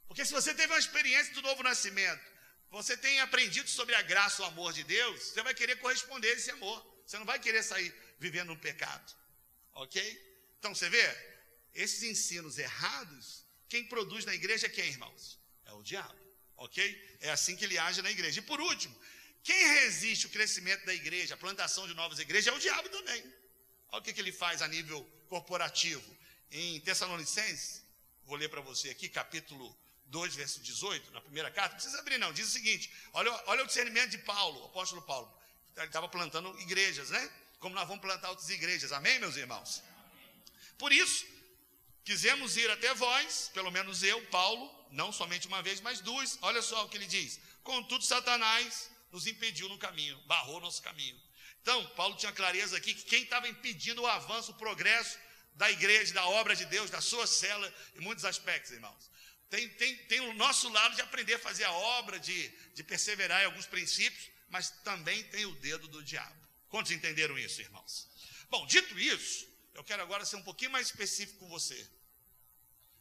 Porque 0.08 0.24
se 0.24 0.32
você 0.32 0.52
teve 0.52 0.72
uma 0.72 0.80
experiência 0.80 1.32
do 1.32 1.42
novo 1.42 1.62
nascimento, 1.62 2.28
você 2.70 2.96
tem 2.96 3.20
aprendido 3.20 3.68
sobre 3.68 3.94
a 3.94 4.02
graça, 4.02 4.42
o 4.42 4.44
amor 4.46 4.72
de 4.72 4.84
Deus, 4.84 5.20
você 5.20 5.42
vai 5.42 5.52
querer 5.54 5.76
corresponder 5.76 6.28
a 6.28 6.34
esse 6.34 6.50
amor. 6.50 6.86
Você 7.04 7.18
não 7.18 7.26
vai 7.26 7.38
querer 7.40 7.62
sair 7.64 7.92
vivendo 8.18 8.48
no 8.48 8.56
pecado. 8.56 9.12
Ok? 9.74 10.00
Então 10.58 10.74
você 10.74 10.88
vê, 10.88 11.04
esses 11.74 12.02
ensinos 12.04 12.58
errados, 12.58 13.44
quem 13.68 13.84
produz 13.84 14.24
na 14.24 14.34
igreja 14.34 14.66
é 14.66 14.70
quem, 14.70 14.86
irmãos? 14.86 15.38
É 15.64 15.72
o 15.72 15.82
diabo, 15.82 16.14
ok? 16.56 17.16
É 17.20 17.30
assim 17.30 17.56
que 17.56 17.64
ele 17.64 17.76
age 17.76 18.02
na 18.02 18.10
igreja. 18.10 18.38
E 18.38 18.42
por 18.42 18.60
último, 18.60 18.96
quem 19.42 19.66
resiste 19.80 20.26
o 20.26 20.30
crescimento 20.30 20.84
da 20.84 20.94
igreja, 20.94 21.34
a 21.34 21.38
plantação 21.38 21.88
de 21.88 21.94
novas 21.94 22.18
igrejas, 22.18 22.52
é 22.52 22.56
o 22.56 22.60
diabo 22.60 22.88
também. 22.88 23.22
Olha 23.88 24.00
o 24.00 24.02
que, 24.02 24.12
que 24.12 24.20
ele 24.20 24.32
faz 24.32 24.62
a 24.62 24.68
nível 24.68 25.02
corporativo. 25.28 26.16
Em 26.52 26.80
Tessalonicenses, 26.80 27.82
vou 28.24 28.36
ler 28.36 28.48
para 28.48 28.60
você 28.60 28.90
aqui, 28.90 29.08
capítulo 29.08 29.76
2, 30.10 30.34
verso 30.34 30.60
18, 30.60 31.12
na 31.12 31.20
primeira 31.20 31.50
carta, 31.50 31.70
não 31.70 31.76
precisa 31.76 31.98
abrir 31.98 32.18
não, 32.18 32.32
diz 32.32 32.48
o 32.48 32.50
seguinte, 32.50 32.92
olha, 33.12 33.30
olha 33.46 33.62
o 33.62 33.66
discernimento 33.66 34.10
de 34.10 34.18
Paulo, 34.18 34.64
apóstolo 34.66 35.02
Paulo, 35.02 35.32
ele 35.76 35.86
estava 35.86 36.08
plantando 36.08 36.58
igrejas, 36.60 37.10
né? 37.10 37.30
Como 37.58 37.74
nós 37.74 37.86
vamos 37.86 38.02
plantar 38.02 38.30
outras 38.30 38.50
igrejas, 38.50 38.92
amém, 38.92 39.18
meus 39.18 39.36
irmãos? 39.36 39.82
Por 40.78 40.92
isso, 40.92 41.26
quisemos 42.04 42.56
ir 42.56 42.70
até 42.70 42.92
vós, 42.94 43.50
pelo 43.54 43.70
menos 43.70 44.02
eu, 44.02 44.20
Paulo, 44.26 44.68
não 44.90 45.12
somente 45.12 45.46
uma 45.46 45.62
vez, 45.62 45.80
mas 45.80 46.00
duas, 46.00 46.38
olha 46.42 46.60
só 46.60 46.84
o 46.84 46.88
que 46.88 46.96
ele 46.96 47.06
diz, 47.06 47.40
contudo 47.62 48.04
Satanás 48.04 48.90
nos 49.12 49.26
impediu 49.26 49.68
no 49.68 49.78
caminho, 49.78 50.18
barrou 50.26 50.60
nosso 50.60 50.82
caminho. 50.82 51.18
Então, 51.62 51.84
Paulo 51.90 52.16
tinha 52.16 52.32
clareza 52.32 52.76
aqui 52.76 52.94
que 52.94 53.04
quem 53.04 53.22
estava 53.22 53.48
impedindo 53.48 54.02
o 54.02 54.06
avanço, 54.06 54.52
o 54.52 54.54
progresso 54.54 55.18
da 55.54 55.70
igreja, 55.70 56.14
da 56.14 56.26
obra 56.26 56.56
de 56.56 56.64
Deus, 56.64 56.90
da 56.90 57.00
sua 57.00 57.26
cela, 57.26 57.72
em 57.94 58.00
muitos 58.00 58.24
aspectos, 58.24 58.72
irmãos. 58.72 59.10
Tem, 59.50 59.68
tem, 59.70 59.96
tem 60.04 60.20
o 60.20 60.32
nosso 60.34 60.68
lado 60.68 60.94
de 60.94 61.02
aprender 61.02 61.34
a 61.34 61.38
fazer 61.38 61.64
a 61.64 61.72
obra, 61.72 62.20
de, 62.20 62.48
de 62.72 62.84
perseverar 62.84 63.42
em 63.42 63.46
alguns 63.46 63.66
princípios, 63.66 64.30
mas 64.48 64.70
também 64.84 65.22
tem 65.24 65.44
o 65.44 65.54
dedo 65.56 65.88
do 65.88 66.02
diabo. 66.02 66.48
Quantos 66.68 66.92
entenderam 66.92 67.36
isso, 67.36 67.60
irmãos? 67.60 68.08
Bom, 68.48 68.64
dito 68.66 68.96
isso, 68.98 69.48
eu 69.74 69.82
quero 69.82 70.02
agora 70.02 70.24
ser 70.24 70.36
um 70.36 70.42
pouquinho 70.42 70.70
mais 70.70 70.86
específico 70.86 71.40
com 71.40 71.48
você. 71.48 71.88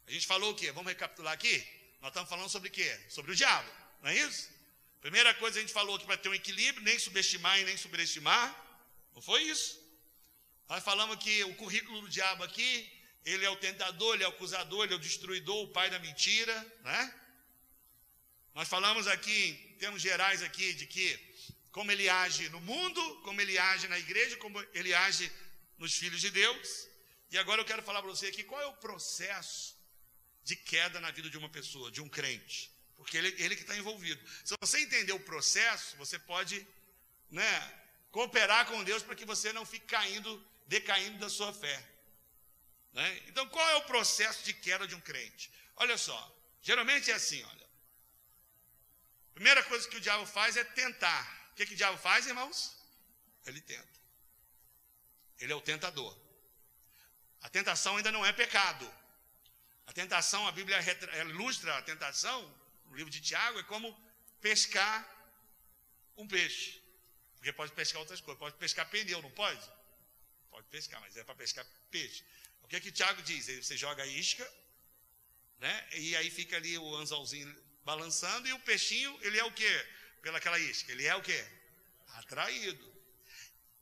A 0.07 0.11
gente 0.11 0.25
falou 0.25 0.51
o 0.51 0.55
quê? 0.55 0.71
Vamos 0.71 0.91
recapitular 0.91 1.33
aqui? 1.33 1.55
Nós 2.01 2.09
estamos 2.09 2.27
falando 2.27 2.49
sobre 2.49 2.69
o 2.69 2.71
quê? 2.71 2.99
Sobre 3.09 3.31
o 3.31 3.35
diabo, 3.35 3.71
não 4.01 4.09
é 4.09 4.17
isso? 4.17 4.49
Primeira 5.01 5.33
coisa 5.35 5.59
a 5.59 5.61
gente 5.61 5.71
falou 5.71 5.99
que 5.99 6.05
para 6.05 6.17
ter 6.17 6.29
um 6.29 6.33
equilíbrio, 6.33 6.83
nem 6.83 6.97
subestimar 6.97 7.59
e 7.59 7.63
nem 7.63 7.77
superestimar. 7.77 8.43
Não 9.13 9.21
foi 9.21 9.43
isso? 9.43 9.79
Nós 10.67 10.83
falamos 10.83 11.23
que 11.23 11.43
o 11.43 11.55
currículo 11.55 12.01
do 12.01 12.09
diabo 12.09 12.43
aqui, 12.43 12.89
ele 13.26 13.45
é 13.45 13.49
o 13.49 13.55
tentador, 13.55 14.15
ele 14.15 14.24
é 14.24 14.28
o 14.28 14.32
acusador, 14.32 14.84
ele 14.84 14.93
é 14.93 14.95
o 14.95 14.99
destruidor, 14.99 15.63
o 15.63 15.67
pai 15.67 15.89
da 15.89 15.99
mentira, 15.99 16.55
né? 16.84 17.15
Nós 18.55 18.67
falamos 18.67 19.07
aqui, 19.07 19.72
em 19.72 19.78
termos 19.78 20.01
gerais 20.01 20.41
aqui, 20.41 20.74
de 20.74 20.86
que 20.86 21.20
como 21.72 21.91
ele 21.91 22.09
age 22.09 22.49
no 22.49 22.59
mundo, 22.61 23.01
como 23.24 23.39
ele 23.39 23.57
age 23.57 23.88
na 23.88 23.99
igreja, 23.99 24.36
como 24.38 24.59
ele 24.74 24.93
age 24.93 25.32
nos 25.78 25.95
filhos 25.95 26.20
de 26.20 26.32
Deus. 26.32 26.88
E 27.32 27.38
agora 27.38 27.61
eu 27.61 27.65
quero 27.65 27.84
falar 27.84 28.01
para 28.01 28.09
você 28.09 28.28
aqui 28.28 28.43
qual 28.43 28.59
é 28.61 28.65
o 28.65 28.74
processo 28.74 29.78
de 30.43 30.55
queda 30.55 30.99
na 30.99 31.11
vida 31.11 31.30
de 31.30 31.38
uma 31.38 31.49
pessoa, 31.49 31.91
de 31.91 32.01
um 32.01 32.09
crente 32.09 32.72
porque 32.99 33.17
ele, 33.17 33.34
ele 33.39 33.55
que 33.55 33.61
está 33.61 33.76
envolvido. 33.78 34.22
Se 34.43 34.53
você 34.59 34.82
entender 34.82 35.13
o 35.13 35.20
processo, 35.22 35.95
você 35.95 36.20
pode 36.20 36.67
né, 37.32 37.82
cooperar 38.11 38.65
com 38.67 38.84
Deus 38.84 39.01
para 39.01 39.15
que 39.15 39.24
você 39.24 39.53
não 39.53 39.65
fique 39.65 39.86
caindo, 39.86 40.45
decaindo 40.67 41.17
da 41.17 41.30
sua 41.30 41.53
fé. 41.53 41.88
Né? 42.93 43.23
Então, 43.27 43.47
qual 43.49 43.69
é 43.69 43.75
o 43.75 43.83
processo 43.83 44.43
de 44.43 44.53
queda 44.53 44.87
de 44.87 44.95
um 44.95 45.01
crente? 45.01 45.51
Olha 45.75 45.97
só, 45.97 46.19
geralmente 46.61 47.11
é 47.11 47.13
assim, 47.13 47.43
olha. 47.43 47.69
Primeira 49.33 49.63
coisa 49.63 49.87
que 49.87 49.97
o 49.97 50.01
diabo 50.01 50.25
faz 50.25 50.57
é 50.57 50.63
tentar. 50.63 51.49
O 51.51 51.55
que, 51.55 51.65
que 51.65 51.73
o 51.73 51.77
diabo 51.77 51.97
faz, 51.97 52.27
irmãos? 52.27 52.75
Ele 53.45 53.61
tenta. 53.61 53.99
Ele 55.39 55.53
é 55.53 55.55
o 55.55 55.61
tentador. 55.61 56.17
A 57.41 57.49
tentação 57.49 57.95
ainda 57.95 58.11
não 58.11 58.25
é 58.25 58.33
pecado. 58.33 58.91
A 59.87 59.93
tentação, 59.93 60.45
a 60.47 60.51
Bíblia 60.51 60.77
ilustra 61.21 61.77
a 61.77 61.81
tentação 61.81 62.41
no 62.85 62.95
livro 62.95 63.09
de 63.09 63.21
Tiago, 63.21 63.59
é 63.59 63.63
como 63.63 63.97
pescar 64.41 65.07
um 66.17 66.27
peixe. 66.27 66.83
Porque 67.35 67.53
pode 67.53 67.71
pescar 67.71 68.01
outras 68.01 68.19
coisas. 68.19 68.39
Pode 68.39 68.57
pescar 68.57 68.89
pneu, 68.89 69.21
não 69.21 69.31
pode? 69.31 69.65
Pode 70.51 70.67
pescar, 70.67 70.99
mas 70.99 71.15
é 71.15 71.23
para 71.23 71.35
pescar 71.35 71.65
peixe. 71.89 72.25
Que 72.70 72.76
é 72.76 72.80
que 72.80 72.91
Tiago 72.91 73.22
diz? 73.24 73.47
Você 73.47 73.76
joga 73.76 74.03
a 74.03 74.07
isca, 74.07 74.47
né? 75.59 75.88
E 75.93 76.15
aí 76.15 76.30
fica 76.30 76.55
ali 76.55 76.78
o 76.78 76.95
anzolzinho 76.95 77.49
balançando, 77.84 78.47
e 78.47 78.53
o 78.53 78.59
peixinho, 78.59 79.17
ele 79.24 79.39
é 79.39 79.43
o 79.43 79.51
quê? 79.51 79.88
Pelaquela 80.22 80.59
isca. 80.59 80.91
Ele 80.91 81.05
é 81.05 81.15
o 81.15 81.22
quê? 81.22 81.43
Atraído. 82.20 82.86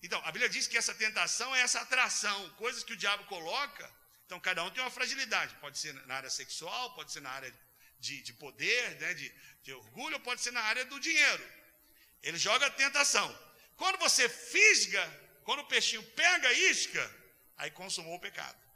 Então, 0.02 0.20
a 0.24 0.32
Bíblia 0.32 0.48
diz 0.48 0.68
que 0.68 0.78
essa 0.78 0.96
tentação 0.96 1.54
é 1.54 1.62
essa 1.62 1.82
atração, 1.82 2.50
coisas 2.52 2.84
que 2.84 2.94
o 2.94 2.98
diabo 2.98 3.26
coloca. 3.26 3.92
Então, 4.26 4.40
cada 4.40 4.64
um 4.64 4.70
tem 4.70 4.82
uma 4.82 4.90
fragilidade. 4.92 5.54
Pode 5.56 5.78
ser 5.78 5.94
na 6.06 6.16
área 6.16 6.30
sexual, 6.30 6.94
pode 6.94 7.12
ser 7.12 7.20
na 7.20 7.32
área 7.32 7.54
de, 8.00 8.22
de 8.22 8.34
poder, 8.34 8.96
né, 9.02 9.14
de, 9.14 9.34
de 9.64 9.74
orgulho, 9.74 10.16
ou 10.16 10.22
pode 10.22 10.42
ser 10.42 10.52
na 10.52 10.62
área 10.62 10.86
do 10.86 11.00
dinheiro. 11.00 11.46
Ele 12.24 12.38
joga 12.38 12.68
a 12.68 12.70
tentação. 12.70 13.28
Quando 13.76 13.98
você 13.98 14.30
fisga, 14.30 15.04
quando 15.44 15.60
o 15.60 15.68
peixinho 15.68 16.04
pega 16.04 16.48
a 16.48 16.54
isca, 16.54 17.16
aí 17.58 17.72
consumou 17.72 18.16
o 18.16 18.20
pecado. 18.20 18.66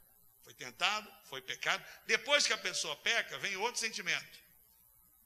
Foi 0.42 0.54
tentado, 0.54 1.10
foi 1.24 1.40
pecado. 1.40 1.84
Depois 2.06 2.46
que 2.46 2.52
a 2.52 2.58
pessoa 2.58 2.96
peca, 2.96 3.38
vem 3.38 3.56
outro 3.56 3.80
sentimento 3.80 4.40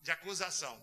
de 0.03 0.11
acusação. 0.11 0.77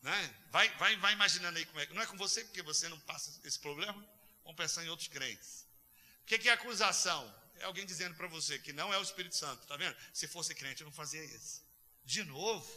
Né? 0.00 0.34
Vai, 0.50 0.68
vai, 0.76 0.96
vai 0.96 1.12
imaginando 1.12 1.58
aí 1.58 1.66
como 1.66 1.80
é. 1.80 1.86
Não 1.88 2.02
é 2.02 2.06
com 2.06 2.16
você, 2.16 2.44
porque 2.44 2.62
você 2.62 2.88
não 2.88 2.98
passa 3.00 3.40
esse 3.44 3.58
problema? 3.58 4.00
Vamos 4.42 4.56
pensar 4.56 4.84
em 4.84 4.88
outros 4.88 5.08
crentes. 5.08 5.66
O 6.22 6.26
que 6.26 6.48
é 6.48 6.52
acusação? 6.52 7.38
é 7.60 7.64
alguém 7.64 7.84
dizendo 7.84 8.14
para 8.14 8.26
você 8.28 8.58
que 8.58 8.72
não 8.72 8.92
é 8.92 8.98
o 8.98 9.02
Espírito 9.02 9.34
Santo, 9.34 9.66
tá 9.66 9.76
vendo? 9.76 9.96
Se 10.12 10.26
fosse 10.26 10.54
crente, 10.54 10.82
eu 10.82 10.86
não 10.86 10.92
fazia 10.92 11.22
isso. 11.24 11.62
De 12.04 12.24
novo, 12.24 12.70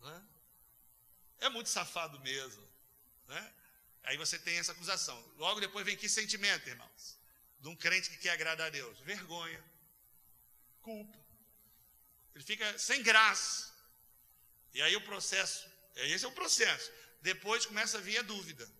né? 0.00 0.22
É 1.40 1.48
muito 1.48 1.68
safado 1.68 2.18
mesmo, 2.20 2.66
né? 3.26 3.52
Aí 4.04 4.16
você 4.16 4.38
tem 4.38 4.58
essa 4.58 4.72
acusação. 4.72 5.18
Logo 5.36 5.60
depois 5.60 5.84
vem 5.84 5.96
que 5.96 6.08
sentimento, 6.08 6.68
irmãos? 6.68 7.18
De 7.66 7.70
um 7.70 7.74
crente 7.74 8.08
que 8.10 8.18
quer 8.18 8.30
agradar 8.30 8.68
a 8.68 8.70
Deus? 8.70 8.96
Vergonha, 9.00 9.60
culpa. 10.82 11.18
Ele 12.32 12.44
fica 12.44 12.78
sem 12.78 13.02
graça. 13.02 13.74
E 14.72 14.80
aí 14.80 14.94
o 14.94 15.00
processo, 15.00 15.68
esse 15.96 16.24
é 16.24 16.28
o 16.28 16.30
processo. 16.40 16.88
Depois 17.22 17.66
começa 17.66 17.98
a 17.98 18.00
vir 18.00 18.18
a 18.18 18.22
dúvida. 18.22 18.70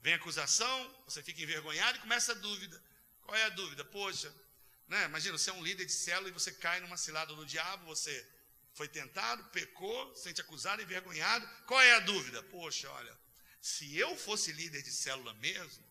Vem 0.00 0.14
a 0.14 0.16
acusação, 0.16 0.76
você 1.04 1.22
fica 1.22 1.40
envergonhado 1.40 1.98
e 1.98 2.00
começa 2.00 2.32
a 2.32 2.34
dúvida. 2.34 2.82
Qual 3.22 3.36
é 3.36 3.44
a 3.44 3.50
dúvida? 3.50 3.84
Poxa, 3.84 4.34
né? 4.88 5.04
imagina, 5.04 5.38
você 5.38 5.50
é 5.50 5.52
um 5.52 5.62
líder 5.62 5.84
de 5.84 5.92
célula 5.92 6.30
e 6.30 6.32
você 6.32 6.50
cai 6.50 6.80
numa 6.80 6.96
cilada 6.96 7.32
do 7.32 7.46
diabo, 7.46 7.84
você 7.84 8.28
foi 8.74 8.88
tentado, 8.88 9.44
pecou, 9.50 10.16
sente 10.16 10.40
acusado, 10.40 10.82
envergonhado. 10.82 11.48
Qual 11.64 11.80
é 11.80 11.92
a 11.92 12.00
dúvida? 12.00 12.42
Poxa, 12.42 12.90
olha, 12.90 13.16
se 13.60 13.96
eu 13.96 14.16
fosse 14.16 14.50
líder 14.50 14.82
de 14.82 14.90
célula 14.90 15.32
mesmo, 15.34 15.89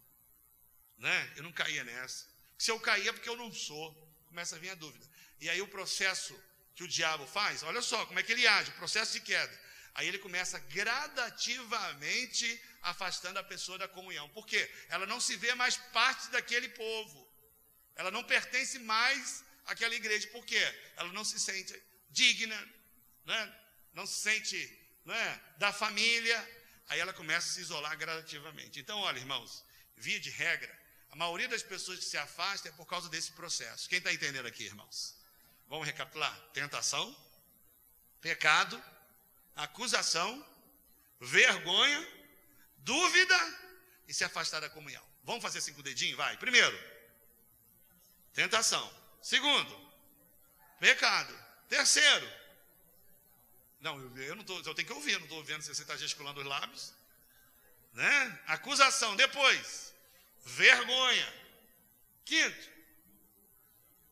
né, 1.00 1.34
eu 1.36 1.44
não 1.44 1.52
caía 1.52 1.84
nessa. 1.84 2.28
Se 2.58 2.72
eu 2.72 2.80
caía 2.80 3.10
é 3.10 3.14
porque 3.14 3.30
eu 3.30 3.38
não 3.38 3.52
sou, 3.52 3.94
começa 4.28 4.56
a 4.56 4.60
vir 4.60 4.70
a 4.70 4.76
dúvida. 4.76 5.06
E 5.40 5.50
aí 5.50 5.62
o 5.62 5.68
processo 5.68 6.38
que 6.76 6.84
o 6.84 6.88
diabo 6.88 7.26
faz, 7.26 7.64
olha 7.64 7.82
só 7.82 8.06
como 8.06 8.20
é 8.20 8.24
que 8.24 8.32
ele 8.32 8.48
age, 8.48 8.72
processo 8.72 9.14
de 9.14 9.22
queda. 9.22 9.70
Aí 9.96 10.08
ele 10.08 10.20
começa 10.20 10.60
gradativamente 10.60 12.62
afastando 12.82 13.40
a 13.40 13.44
pessoa 13.44 13.78
da 13.78 13.88
comunhão. 13.88 14.30
Por 14.30 14.46
quê? 14.46 14.70
Ela 14.88 15.06
não 15.06 15.20
se 15.20 15.36
vê 15.36 15.54
mais 15.56 15.78
parte 15.92 16.30
daquele 16.30 16.70
povo. 16.70 17.28
Ela 17.96 18.12
não 18.12 18.24
pertence 18.24 18.80
mais 18.80 19.44
àquela 19.66 19.96
igreja, 19.96 20.28
por 20.30 20.46
quê? 20.46 20.62
Ela 20.96 21.12
não 21.12 21.26
se 21.26 21.40
sente 21.40 21.82
digna, 22.10 22.56
né? 23.26 23.56
não 23.94 24.06
se 24.06 24.22
sente 24.22 24.58
né? 25.06 25.42
da 25.58 25.74
família, 25.74 26.38
aí 26.88 27.00
ela 27.00 27.12
começa 27.12 27.50
a 27.50 27.54
se 27.54 27.62
isolar 27.62 27.98
gradativamente. 27.98 28.80
Então, 28.80 29.00
olha, 29.00 29.20
irmãos, 29.20 29.66
via 29.98 30.20
de 30.20 30.30
regra, 30.30 30.79
a 31.12 31.16
maioria 31.16 31.48
das 31.48 31.64
pessoas 31.64 32.00
que 32.00 32.06
se 32.06 32.18
afastam 32.18 32.72
é 32.72 32.76
por 32.76 32.86
causa 32.86 33.10
desse 33.10 33.32
processo. 33.32 33.90
Quem 33.90 33.98
está 33.98 34.14
entendendo 34.14 34.46
aqui, 34.46 34.64
irmãos? 34.64 35.16
Vamos 35.68 35.86
recapitular: 35.86 36.38
tentação, 36.54 37.16
pecado, 38.22 38.82
acusação, 39.56 40.46
vergonha, 41.20 42.08
dúvida 42.78 43.38
e 44.08 44.14
se 44.14 44.24
afastar 44.24 44.60
da 44.60 44.70
comunhão. 44.70 45.04
Vamos 45.24 45.42
fazer 45.42 45.62
cinco 45.62 45.84
dedinhos? 45.84 46.18
Vai. 46.18 46.38
Primeiro, 46.38 46.78
Tentação. 48.34 48.90
Segundo, 49.22 49.92
pecado. 50.80 51.38
Terceiro, 51.68 52.32
não, 53.82 54.00
eu 54.18 54.36
não 54.36 54.44
tô, 54.44 54.58
eu 54.60 54.74
tenho 54.74 54.88
que 54.88 54.94
ouvir, 54.94 55.12
eu 55.12 55.20
não 55.20 55.26
estou 55.26 55.44
vendo 55.44 55.62
se 55.62 55.74
você 55.74 55.82
está 55.82 55.96
gesticulando 55.98 56.40
os 56.40 56.48
lábios. 56.48 56.94
Né? 57.94 58.40
Acusação. 58.48 59.16
Depois, 59.16 59.89
vergonha. 60.46 61.34
Quinto, 62.26 62.70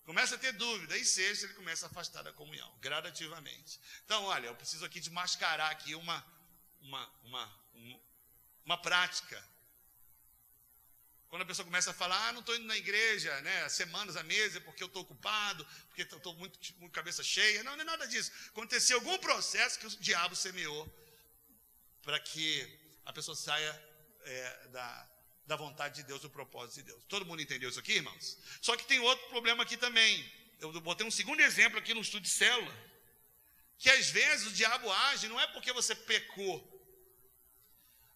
começa 0.06 0.36
a 0.36 0.38
ter 0.38 0.54
dúvida. 0.54 0.98
E 0.98 1.06
sexto, 1.06 1.46
ele 1.46 1.54
começa 1.54 1.86
a 1.86 1.90
afastar 1.90 2.24
da 2.24 2.34
comunhão, 2.34 2.72
gradativamente. 2.80 3.80
Então, 4.06 4.24
olha, 4.26 4.48
eu 4.48 4.56
preciso 4.56 4.86
aqui 4.86 5.00
de 5.00 5.10
mascarar 5.10 5.72
aqui 5.72 5.96
uma, 5.96 6.26
uma, 6.82 7.10
uma, 7.24 7.60
uma, 8.66 8.78
prática 8.82 9.44
quando 11.30 11.42
a 11.42 11.46
pessoa 11.46 11.66
começa 11.66 11.92
a 11.92 11.94
falar, 11.94 12.30
ah, 12.30 12.32
não 12.32 12.40
estou 12.40 12.56
indo 12.56 12.66
na 12.66 12.78
igreja, 12.78 13.42
né, 13.42 13.68
semanas 13.68 14.16
a 14.16 14.24
mesa, 14.24 14.62
porque 14.62 14.82
eu 14.82 14.88
estou 14.88 15.02
ocupado, 15.02 15.66
porque 15.88 16.04
estou 16.04 16.34
muito, 16.36 16.58
muito 16.78 16.94
cabeça 16.94 17.22
cheia. 17.22 17.64
Não, 17.64 17.76
não 17.76 17.82
é 17.82 17.86
nada 17.86 18.08
disso. 18.08 18.32
Aconteceu 18.48 18.98
algum 18.98 19.18
processo 19.18 19.78
que 19.78 19.88
o 19.88 19.90
diabo 20.00 20.36
semeou 20.36 20.88
para 22.02 22.18
que 22.20 22.66
a 23.06 23.12
pessoa 23.12 23.36
saia 23.36 23.72
é, 24.22 24.68
da, 24.70 25.10
da 25.48 25.56
vontade 25.56 25.96
de 25.96 26.04
Deus, 26.04 26.22
do 26.22 26.30
propósito 26.30 26.76
de 26.76 26.84
Deus. 26.84 27.04
Todo 27.08 27.26
mundo 27.26 27.42
entendeu 27.42 27.70
isso 27.70 27.80
aqui, 27.80 27.94
irmãos? 27.94 28.38
Só 28.62 28.76
que 28.76 28.86
tem 28.86 29.00
outro 29.00 29.28
problema 29.30 29.64
aqui 29.64 29.78
também. 29.78 30.30
Eu 30.60 30.74
botei 30.82 31.08
um 31.08 31.12
segundo 31.12 31.40
exemplo 31.40 31.80
aqui 31.80 31.94
no 31.94 32.02
estudo 32.02 32.24
de 32.24 32.30
célula. 32.30 32.76
Que 33.80 33.90
às 33.90 34.10
vezes 34.10 34.48
o 34.48 34.52
diabo 34.52 34.92
age, 34.92 35.30
não 35.30 35.40
é 35.40 35.48
porque 35.48 35.72
você 35.72 35.96
pecou. 35.96 36.74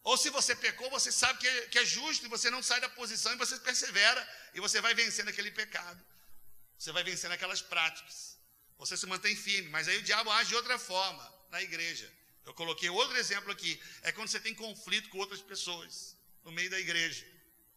Ou 0.03 0.17
se 0.17 0.29
você 0.29 0.53
pecou, 0.55 0.89
você 0.89 1.11
sabe 1.11 1.39
que 1.39 1.47
é, 1.47 1.67
que 1.67 1.79
é 1.79 1.85
justo 1.85 2.25
e 2.25 2.29
você 2.29 2.49
não 2.49 2.61
sai 2.61 2.81
da 2.81 2.89
posição 2.89 3.31
e 3.31 3.37
você 3.37 3.57
persevera 3.59 4.21
e 4.53 4.59
você 4.59 4.81
vai 4.81 4.93
vencendo 4.93 5.29
aquele 5.29 5.51
pecado. 5.51 6.03
Você 6.77 6.91
vai 6.91 7.03
vencendo 7.03 7.31
aquelas 7.31 7.61
práticas. 7.61 8.37
Você 8.77 8.97
se 8.97 9.05
mantém 9.05 9.35
firme, 9.35 9.69
mas 9.69 9.87
aí 9.87 9.97
o 9.99 10.01
diabo 10.01 10.31
age 10.31 10.49
de 10.49 10.55
outra 10.55 10.77
forma 10.77 11.33
na 11.49 11.61
igreja. 11.61 12.11
Eu 12.43 12.53
coloquei 12.55 12.89
outro 12.89 13.15
exemplo 13.15 13.51
aqui. 13.51 13.79
É 14.01 14.11
quando 14.11 14.27
você 14.27 14.39
tem 14.39 14.53
conflito 14.53 15.07
com 15.09 15.19
outras 15.19 15.41
pessoas 15.41 16.19
no 16.43 16.51
meio 16.51 16.69
da 16.69 16.79
igreja. 16.79 17.25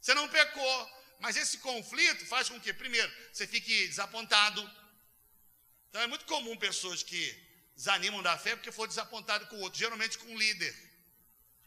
Você 0.01 0.15
não 0.15 0.29
pecou, 0.29 0.91
mas 1.21 1.37
esse 1.37 1.59
conflito 1.59 2.27
faz 2.27 2.49
com 2.49 2.61
que, 2.61 2.73
primeiro, 2.73 3.11
você 3.33 3.47
fique 3.47 3.89
desapontado. 3.89 4.61
Então 5.89 6.01
é 6.03 6.07
muito 6.07 6.25
comum 6.25 6.57
pessoas 6.57 7.03
que 7.03 7.23
desanimam 7.77 8.23
da 8.23 8.37
fé 8.39 8.55
porque 8.57 8.73
foram 8.73 8.89
desapontadas 8.89 9.49
com 9.49 9.57
o 9.57 9.61
outro, 9.61 9.79
geralmente 9.79 10.19
com 10.19 10.27
um 10.27 10.39
líder. 10.39 10.75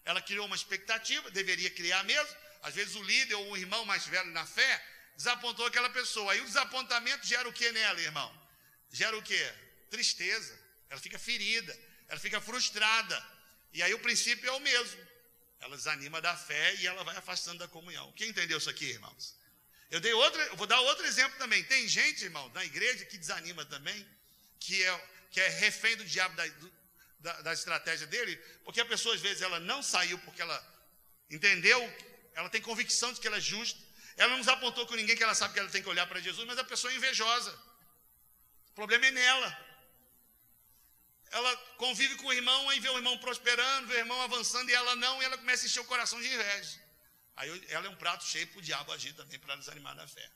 Ela 0.05 0.21
criou 0.21 0.45
uma 0.45 0.55
expectativa, 0.55 1.29
deveria 1.31 1.69
criar 1.69 2.03
mesmo. 2.03 2.35
Às 2.63 2.73
vezes 2.75 2.95
o 2.95 3.03
líder 3.03 3.35
ou 3.35 3.51
o 3.51 3.57
irmão 3.57 3.85
mais 3.85 4.05
velho 4.05 4.31
na 4.31 4.45
fé 4.45 4.85
desapontou 5.15 5.65
aquela 5.65 5.89
pessoa. 5.89 6.31
Aí 6.31 6.41
o 6.41 6.45
desapontamento 6.45 7.25
gera 7.25 7.47
o 7.47 7.53
que 7.53 7.71
nela, 7.71 7.99
irmão? 7.99 8.47
Gera 8.91 9.17
o 9.17 9.21
que? 9.21 9.53
Tristeza. 9.89 10.57
Ela 10.89 10.99
fica 10.99 11.19
ferida, 11.19 11.77
ela 12.07 12.19
fica 12.19 12.39
frustrada. 12.39 13.25
E 13.73 13.83
aí 13.83 13.93
o 13.93 13.99
princípio 13.99 14.47
é 14.49 14.51
o 14.53 14.59
mesmo. 14.59 15.06
Ela 15.59 15.75
desanima 15.75 16.21
da 16.21 16.35
fé 16.35 16.75
e 16.75 16.87
ela 16.87 17.03
vai 17.03 17.15
afastando 17.17 17.59
da 17.59 17.67
comunhão. 17.67 18.11
Quem 18.13 18.29
entendeu 18.29 18.57
isso 18.57 18.69
aqui, 18.69 18.85
irmãos? 18.85 19.35
Eu 19.89 19.99
dei 19.99 20.13
outro, 20.13 20.39
eu 20.41 20.55
vou 20.55 20.67
dar 20.67 20.79
outro 20.81 21.05
exemplo 21.05 21.37
também. 21.37 21.63
Tem 21.63 21.87
gente, 21.87 22.25
irmão, 22.25 22.49
na 22.49 22.63
igreja 22.63 23.05
que 23.05 23.17
desanima 23.17 23.65
também, 23.65 24.07
que 24.59 24.83
é, 24.83 25.09
que 25.31 25.41
é 25.41 25.47
refém 25.47 25.95
do 25.97 26.05
diabo 26.05 26.35
da, 26.35 26.47
da, 27.19 27.41
da 27.41 27.53
estratégia 27.53 28.05
dele, 28.07 28.35
porque 28.63 28.81
a 28.81 28.85
pessoa 28.85 29.15
às 29.15 29.21
vezes 29.21 29.41
ela 29.41 29.59
não 29.59 29.81
saiu 29.81 30.19
porque 30.19 30.41
ela 30.41 30.57
entendeu, 31.29 31.79
ela 32.35 32.49
tem 32.49 32.61
convicção 32.61 33.11
de 33.13 33.19
que 33.19 33.27
ela 33.27 33.37
é 33.37 33.41
justa, 33.41 33.79
ela 34.17 34.31
não 34.31 34.37
nos 34.39 34.47
apontou 34.47 34.85
com 34.85 34.95
ninguém 34.95 35.15
que 35.15 35.23
ela 35.23 35.35
sabe 35.35 35.53
que 35.53 35.59
ela 35.59 35.69
tem 35.69 35.81
que 35.81 35.89
olhar 35.89 36.05
para 36.07 36.19
Jesus, 36.19 36.45
mas 36.45 36.57
a 36.57 36.63
pessoa 36.63 36.91
é 36.91 36.95
invejosa. 36.95 37.51
O 38.69 38.73
problema 38.73 39.07
é 39.07 39.11
nela 39.11 39.66
ela 41.31 41.55
convive 41.77 42.15
com 42.15 42.27
o 42.27 42.33
irmão, 42.33 42.69
aí 42.69 42.79
vê 42.79 42.89
o 42.89 42.97
irmão 42.97 43.17
prosperando, 43.17 43.87
vê 43.87 43.95
o 43.95 43.99
irmão 43.99 44.21
avançando, 44.21 44.69
e 44.69 44.73
ela 44.73 44.95
não, 44.95 45.21
e 45.21 45.25
ela 45.25 45.37
começa 45.37 45.63
a 45.63 45.67
encher 45.67 45.79
o 45.79 45.85
coração 45.85 46.19
de 46.21 46.27
inveja. 46.27 46.79
Aí 47.35 47.65
ela 47.69 47.87
é 47.87 47.89
um 47.89 47.95
prato 47.95 48.25
cheio 48.25 48.47
para 48.47 48.59
o 48.59 48.61
diabo 48.61 48.91
agir 48.91 49.13
também, 49.13 49.37
para 49.39 49.55
desanimar 49.55 49.95
na 49.95 50.07
fé. 50.07 50.31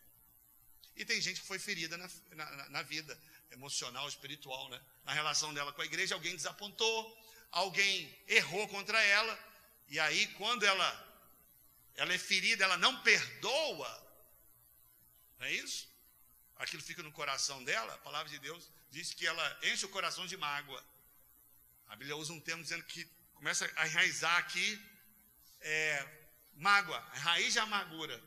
E 0.96 1.06
tem 1.06 1.22
gente 1.22 1.42
que 1.42 1.48
foi 1.48 1.58
ferida 1.58 1.98
na, 1.98 2.10
na, 2.32 2.70
na, 2.70 2.82
vida 2.84 3.18
emocional, 3.52 4.08
espiritual, 4.08 4.70
né? 4.70 4.82
Na 5.06 5.14
relação 5.14 5.54
dela 5.54 5.72
com 5.72 5.82
a 5.82 5.86
igreja, 5.86 6.14
alguém 6.14 6.36
desapontou, 6.36 7.18
alguém 7.52 8.14
errou 8.28 8.68
contra 8.68 9.02
ela, 9.02 9.40
e 9.88 10.00
aí 10.00 10.28
quando 10.36 10.64
ela, 10.64 11.26
ela 11.96 12.14
é 12.14 12.18
ferida, 12.18 12.66
ela 12.66 12.78
não 12.78 13.02
perdoa, 13.02 14.08
não 15.40 15.48
é 15.48 15.54
isso? 15.54 15.90
Aquilo 16.58 16.84
fica 16.84 17.02
no 17.02 17.12
coração 17.12 17.64
dela, 17.64 17.94
a 17.94 17.98
palavra 18.00 18.30
de 18.30 18.38
Deus 18.38 18.70
diz 18.92 19.14
que 19.14 19.26
ela 19.26 19.60
enche 19.64 19.86
o 19.86 19.90
coração 19.90 20.28
de 20.28 20.38
mágoa. 20.38 20.84
A 21.88 21.96
Bíblia 21.96 22.16
usa 22.18 22.34
um 22.34 22.40
termo 22.40 22.62
dizendo 22.62 22.84
que 22.84 23.06
começa 23.34 23.70
a 23.76 23.88
enraizar 23.88 24.38
aqui 24.38 24.80
é, 25.62 26.08
mágoa, 26.56 27.00
raiz 27.00 27.54
de 27.54 27.60
amargura. 27.60 28.22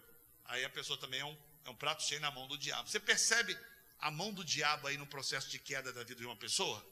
Aí 0.46 0.64
a 0.64 0.70
pessoa 0.70 0.98
também 0.98 1.20
é 1.20 1.24
um, 1.24 1.38
é 1.64 1.70
um 1.70 1.76
prato 1.76 2.02
cheio 2.02 2.20
na 2.20 2.30
mão 2.30 2.48
do 2.48 2.58
diabo. 2.58 2.88
Você 2.88 2.98
percebe 2.98 3.56
a 3.98 4.10
mão 4.10 4.32
do 4.32 4.44
diabo 4.44 4.86
aí 4.86 4.96
no 4.96 5.06
processo 5.06 5.48
de 5.48 5.58
queda 5.58 5.92
da 5.92 6.02
vida 6.02 6.20
de 6.20 6.26
uma 6.26 6.36
pessoa? 6.36 6.84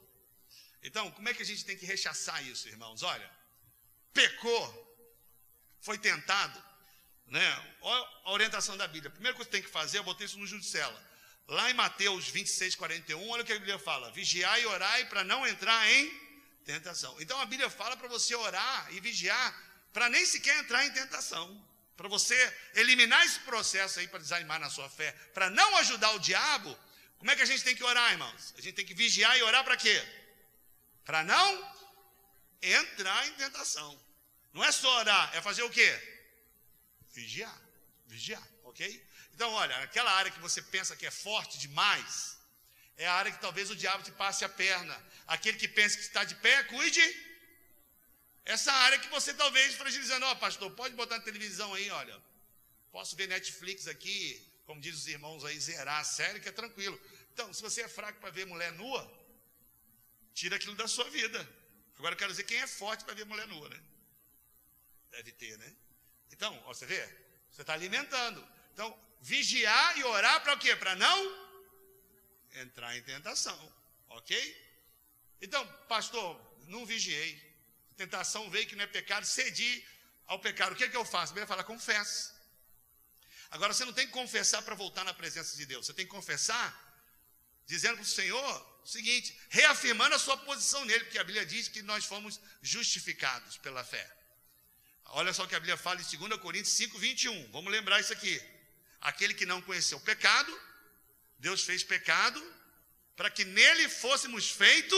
Então, 0.83 1.11
como 1.13 1.29
é 1.29 1.35
que 1.35 1.43
a 1.43 1.47
gente 1.47 1.65
tem 1.65 1.77
que 1.77 1.87
rechaçar 1.87 2.45
isso, 2.47 2.69
irmãos? 2.69 3.03
Olha, 3.03 3.31
pecou, 4.13 4.67
foi 5.81 5.97
tentado, 5.99 6.63
né? 7.27 7.77
Olha 7.81 8.09
a 8.25 8.33
orientação 8.33 8.77
da 8.77 8.87
Bíblia. 8.87 9.09
A 9.09 9.13
primeira 9.13 9.37
coisa 9.37 9.49
que 9.49 9.57
tem 9.57 9.63
que 9.63 9.71
fazer, 9.71 9.99
eu 9.99 10.05
botei 10.05 10.27
isso 10.27 10.39
no 10.39 10.47
Judicela. 10.47 11.12
Lá 11.49 11.71
em 11.71 11.75
Mateus 11.75 12.29
26, 12.29 12.75
41, 12.77 13.29
olha 13.29 13.43
o 13.43 13.47
que 13.47 13.53
a 13.53 13.59
Bíblia 13.59 13.79
fala: 13.79 14.11
vigiai 14.13 14.63
e 14.63 14.67
orai 14.67 15.05
para 15.07 15.25
não 15.25 15.47
entrar 15.47 15.91
em 15.91 16.11
tentação. 16.65 17.15
Então 17.21 17.39
a 17.41 17.47
Bíblia 17.47 17.69
fala 17.69 17.97
para 17.97 18.09
você 18.09 18.35
orar 18.35 18.89
e 18.93 19.01
vigiar 19.01 19.73
para 19.93 20.09
nem 20.09 20.25
sequer 20.25 20.57
entrar 20.59 20.85
em 20.87 20.93
tentação. 20.93 21.73
Para 21.97 22.09
você 22.09 22.35
eliminar 22.75 23.25
esse 23.27 23.39
processo 23.41 24.01
aí 24.01 24.09
para 24.09 24.19
desanimar 24.19 24.59
na 24.59 24.71
sua 24.71 24.89
fé, 24.89 25.13
para 25.35 25.51
não 25.51 25.77
ajudar 25.77 26.11
o 26.13 26.19
diabo, 26.19 26.77
como 27.19 27.31
é 27.31 27.37
que 27.37 27.43
a 27.43 27.47
gente 27.47 27.63
tem 27.63 27.77
que 27.77 27.85
orar, 27.85 28.11
irmãos? 28.13 28.55
A 28.57 28.61
gente 28.61 28.75
tem 28.75 28.87
que 28.87 28.95
vigiar 28.95 29.39
e 29.39 29.43
orar 29.43 29.63
para 29.63 29.77
quê? 29.77 30.03
Para 31.05 31.23
não 31.23 31.75
entrar 32.61 33.29
em 33.29 33.33
tentação. 33.35 34.01
Não 34.53 34.65
é 34.65 34.73
só 34.73 34.99
orar, 34.99 35.31
é 35.35 35.41
fazer 35.41 35.63
o 35.63 35.71
quê? 35.71 35.91
Vigiar. 37.11 37.57
Vigiar, 38.07 38.43
ok? 38.65 39.07
Então, 39.35 39.51
olha, 39.53 39.77
aquela 39.79 40.11
área 40.13 40.31
que 40.31 40.41
você 40.41 40.61
pensa 40.61 40.97
que 40.97 41.07
é 41.07 41.11
forte 41.11 41.59
demais, 41.59 42.39
é 42.97 43.07
a 43.07 43.15
área 43.15 43.33
que 43.33 43.41
talvez 43.41 43.71
o 43.71 43.77
diabo 43.77 44.03
te 44.03 44.13
passe 44.13 44.45
a 44.45 44.49
perna. 44.49 44.97
Aquele 45.27 45.59
que 45.59 45.69
pensa 45.69 45.97
que 45.97 46.03
está 46.03 46.25
de 46.25 46.35
pé, 46.37 46.63
cuide. 46.65 47.03
Essa 48.45 48.73
área 48.73 48.99
que 48.99 49.09
você 49.09 49.33
talvez 49.33 49.75
fragilizando, 49.75 50.27
ó, 50.27 50.33
oh, 50.33 50.37
pastor, 50.37 50.71
pode 50.73 50.95
botar 50.95 51.19
na 51.19 51.25
televisão 51.25 51.73
aí, 51.75 51.89
olha. 51.91 52.21
Posso 52.91 53.17
ver 53.17 53.27
Netflix 53.29 53.87
aqui, 53.87 54.21
como 54.67 54.81
diz 54.81 54.95
os 54.95 55.07
irmãos 55.07 55.45
aí, 55.45 55.59
zerar 55.59 56.01
a 56.01 56.05
série, 56.05 56.41
que 56.41 56.49
é 56.49 56.53
tranquilo. 56.53 57.01
Então, 57.33 57.53
se 57.53 57.63
você 57.63 57.83
é 57.83 57.89
fraco 57.89 58.21
para 58.21 58.31
ver 58.31 58.47
mulher 58.47 58.73
nua, 58.73 59.03
tira 60.35 60.57
aquilo 60.57 60.75
da 60.75 60.87
sua 60.87 61.09
vida. 61.11 61.49
Agora 61.97 62.15
eu 62.15 62.19
quero 62.19 62.31
dizer 62.31 62.45
quem 62.45 62.59
é 62.59 62.67
forte 62.67 63.05
para 63.05 63.15
ver 63.15 63.25
mulher 63.25 63.47
nua, 63.47 63.69
né? 63.69 63.81
Deve 65.11 65.33
ter, 65.33 65.57
né? 65.59 65.73
Então, 66.31 66.61
ó, 66.67 66.75
você 66.75 66.85
vê? 66.85 67.07
Você 67.51 67.63
está 67.63 67.75
alimentando. 67.75 68.47
Então, 68.73 68.99
vigiar 69.23 69.99
e 69.99 70.05
orar 70.05 70.43
para 70.43 70.55
o 70.55 70.59
quê? 70.59 70.75
Para 70.77 70.95
não 70.97 71.43
entrar 72.55 72.97
em 72.97 73.03
tentação, 73.03 73.75
ok? 74.09 74.37
Então, 75.41 75.67
pastor, 75.89 76.39
não 76.67 76.85
vigiei. 76.85 77.41
Tentação 77.97 78.51
veio 78.51 78.67
que 78.67 78.77
não 78.77 78.85
é 78.85 78.87
pecado, 78.87 79.25
cedi 79.25 79.85
ao 80.27 80.39
pecado. 80.39 80.73
O 80.73 80.77
que 80.77 80.85
é 80.85 80.89
que 80.89 80.97
eu 80.97 81.05
faço? 81.05 81.33
Bíblia 81.33 81.47
fala, 81.47 81.65
confessa. 81.65 82.35
Agora, 83.51 83.73
você 83.73 83.85
não 83.85 83.93
tem 83.93 84.07
que 84.07 84.13
confessar 84.13 84.63
para 84.63 84.75
voltar 84.75 85.05
na 85.05 85.15
presença 85.15 85.57
de 85.57 85.67
Deus. 85.67 85.87
Você 85.87 85.95
tem 85.95 86.05
que 86.05 86.11
confessar 86.11 86.67
dizendo 87.67 87.95
para 87.95 88.03
o 88.03 88.07
Senhor 88.07 88.73
o 88.83 88.87
seguinte, 88.87 89.39
reafirmando 89.49 90.15
a 90.15 90.19
sua 90.19 90.37
posição 90.37 90.85
nele, 90.85 91.05
porque 91.05 91.19
a 91.19 91.25
Bíblia 91.25 91.47
diz 91.47 91.69
que 91.69 91.83
nós 91.83 92.05
fomos 92.05 92.41
justificados 92.61 93.57
pela 93.59 93.85
fé. 93.85 94.11
Olha 95.07 95.33
só 95.33 95.45
o 95.45 95.49
que 95.49 95.55
a 95.55 95.61
Bíblia 95.61 95.77
fala 95.77 96.01
em 96.01 96.17
2 96.17 96.41
Coríntios 96.41 96.75
5, 96.75 96.99
21. 96.99 97.53
Vamos 97.53 97.71
lembrar 97.71 98.01
isso 98.01 98.13
aqui. 98.13 98.41
Aquele 99.03 99.35
que 99.35 99.45
não 99.45 99.61
conheceu 99.61 99.99
o 99.99 100.01
pecado, 100.01 100.53
Deus 101.39 101.63
fez 101.63 101.83
pecado 101.83 102.41
para 103.17 103.29
que 103.31 103.45
nele 103.45 103.89
fôssemos 103.89 104.51
feito. 104.51 104.97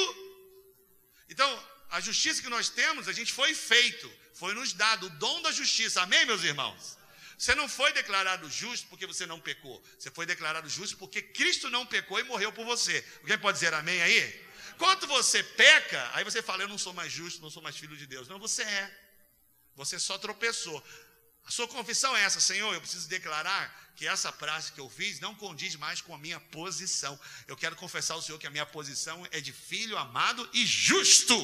Então, 1.28 1.48
a 1.90 2.00
justiça 2.00 2.42
que 2.42 2.48
nós 2.48 2.68
temos, 2.68 3.09
a 3.09 3.12
gente 3.12 3.32
foi 3.32 3.55
feito, 3.55 4.12
foi 4.34 4.52
nos 4.55 4.72
dado 4.72 5.07
o 5.07 5.11
dom 5.11 5.40
da 5.42 5.50
justiça. 5.50 6.02
Amém, 6.02 6.24
meus 6.26 6.42
irmãos? 6.42 6.98
Você 7.38 7.55
não 7.55 7.68
foi 7.68 7.92
declarado 7.92 8.48
justo 8.50 8.86
porque 8.88 9.07
você 9.07 9.26
não 9.26 9.40
pecou. 9.40 9.82
Você 9.98 10.11
foi 10.11 10.26
declarado 10.26 10.68
justo 10.68 10.96
porque 10.96 11.20
Cristo 11.20 11.70
não 11.70 11.84
pecou 11.86 12.20
e 12.20 12.24
morreu 12.24 12.52
por 12.52 12.64
você. 12.64 13.05
Alguém 13.20 13.38
pode 13.38 13.57
dizer 13.59 13.74
amém 13.74 14.00
aí? 14.02 14.44
Quando 14.78 15.07
você 15.07 15.42
peca, 15.42 16.11
aí 16.14 16.24
você 16.24 16.42
fala, 16.42 16.62
eu 16.62 16.68
não 16.68 16.78
sou 16.78 16.92
mais 16.92 17.12
justo, 17.12 17.40
não 17.40 17.50
sou 17.50 17.62
mais 17.62 17.76
filho 17.76 17.96
de 17.96 18.07
Deus. 18.07 18.28
Não, 18.28 18.38
você 18.38 18.62
é. 18.62 18.98
Você 19.76 19.98
só 19.98 20.18
tropeçou. 20.18 20.82
A 21.47 21.51
sua 21.51 21.68
confissão 21.68 22.16
é 22.16 22.22
essa, 22.22 22.40
Senhor, 22.40 22.72
eu 22.72 22.80
preciso 22.80 23.09
declarar 23.09 23.92
que 23.97 24.07
essa 24.07 24.32
prática 24.32 24.74
que 24.74 24.80
eu 24.80 24.88
fiz 24.88 25.20
não 25.20 25.34
condiz 25.34 25.76
mais 25.76 26.01
com 26.01 26.14
a 26.14 26.18
minha 26.18 26.40
posição. 26.40 27.18
Eu 27.47 27.57
quero 27.57 27.76
confessar 27.76 28.14
ao 28.14 28.22
Senhor 28.22 28.38
que 28.38 28.47
a 28.47 28.51
minha 28.51 28.66
posição 28.66 29.26
é 29.30 29.40
de 29.40 29.53
filho 29.53 29.97
amado 29.99 30.49
e 30.53 30.66
justo. 30.66 31.36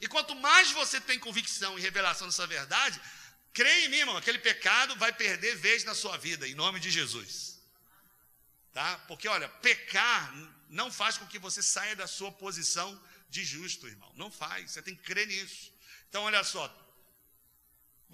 E 0.00 0.08
quanto 0.08 0.34
mais 0.34 0.70
você 0.72 1.00
tem 1.00 1.18
convicção 1.18 1.78
e 1.78 1.82
revelação 1.82 2.26
dessa 2.26 2.46
verdade, 2.46 3.00
creia 3.52 3.86
em 3.86 3.88
mim, 3.88 3.98
irmão, 3.98 4.16
aquele 4.16 4.38
pecado 4.38 4.96
vai 4.96 5.12
perder 5.12 5.56
vez 5.56 5.84
na 5.84 5.94
sua 5.94 6.16
vida, 6.18 6.46
em 6.46 6.54
nome 6.54 6.80
de 6.80 6.90
Jesus. 6.90 7.60
Tá? 8.72 8.98
Porque, 9.06 9.28
olha, 9.28 9.48
pecar 9.48 10.34
não 10.68 10.90
faz 10.90 11.16
com 11.16 11.26
que 11.26 11.38
você 11.38 11.62
saia 11.62 11.94
da 11.94 12.08
sua 12.08 12.32
posição 12.32 13.00
de 13.30 13.44
justo, 13.44 13.86
irmão. 13.86 14.12
Não 14.16 14.30
faz, 14.30 14.72
você 14.72 14.82
tem 14.82 14.96
que 14.96 15.02
crer 15.02 15.28
nisso. 15.28 15.72
Então, 16.08 16.24
olha 16.24 16.42
só, 16.42 16.68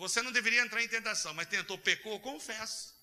você 0.00 0.22
não 0.22 0.32
deveria 0.32 0.62
entrar 0.62 0.82
em 0.82 0.88
tentação, 0.88 1.34
mas 1.34 1.46
tentou, 1.46 1.76
pecou, 1.76 2.18
confessa. 2.20 2.94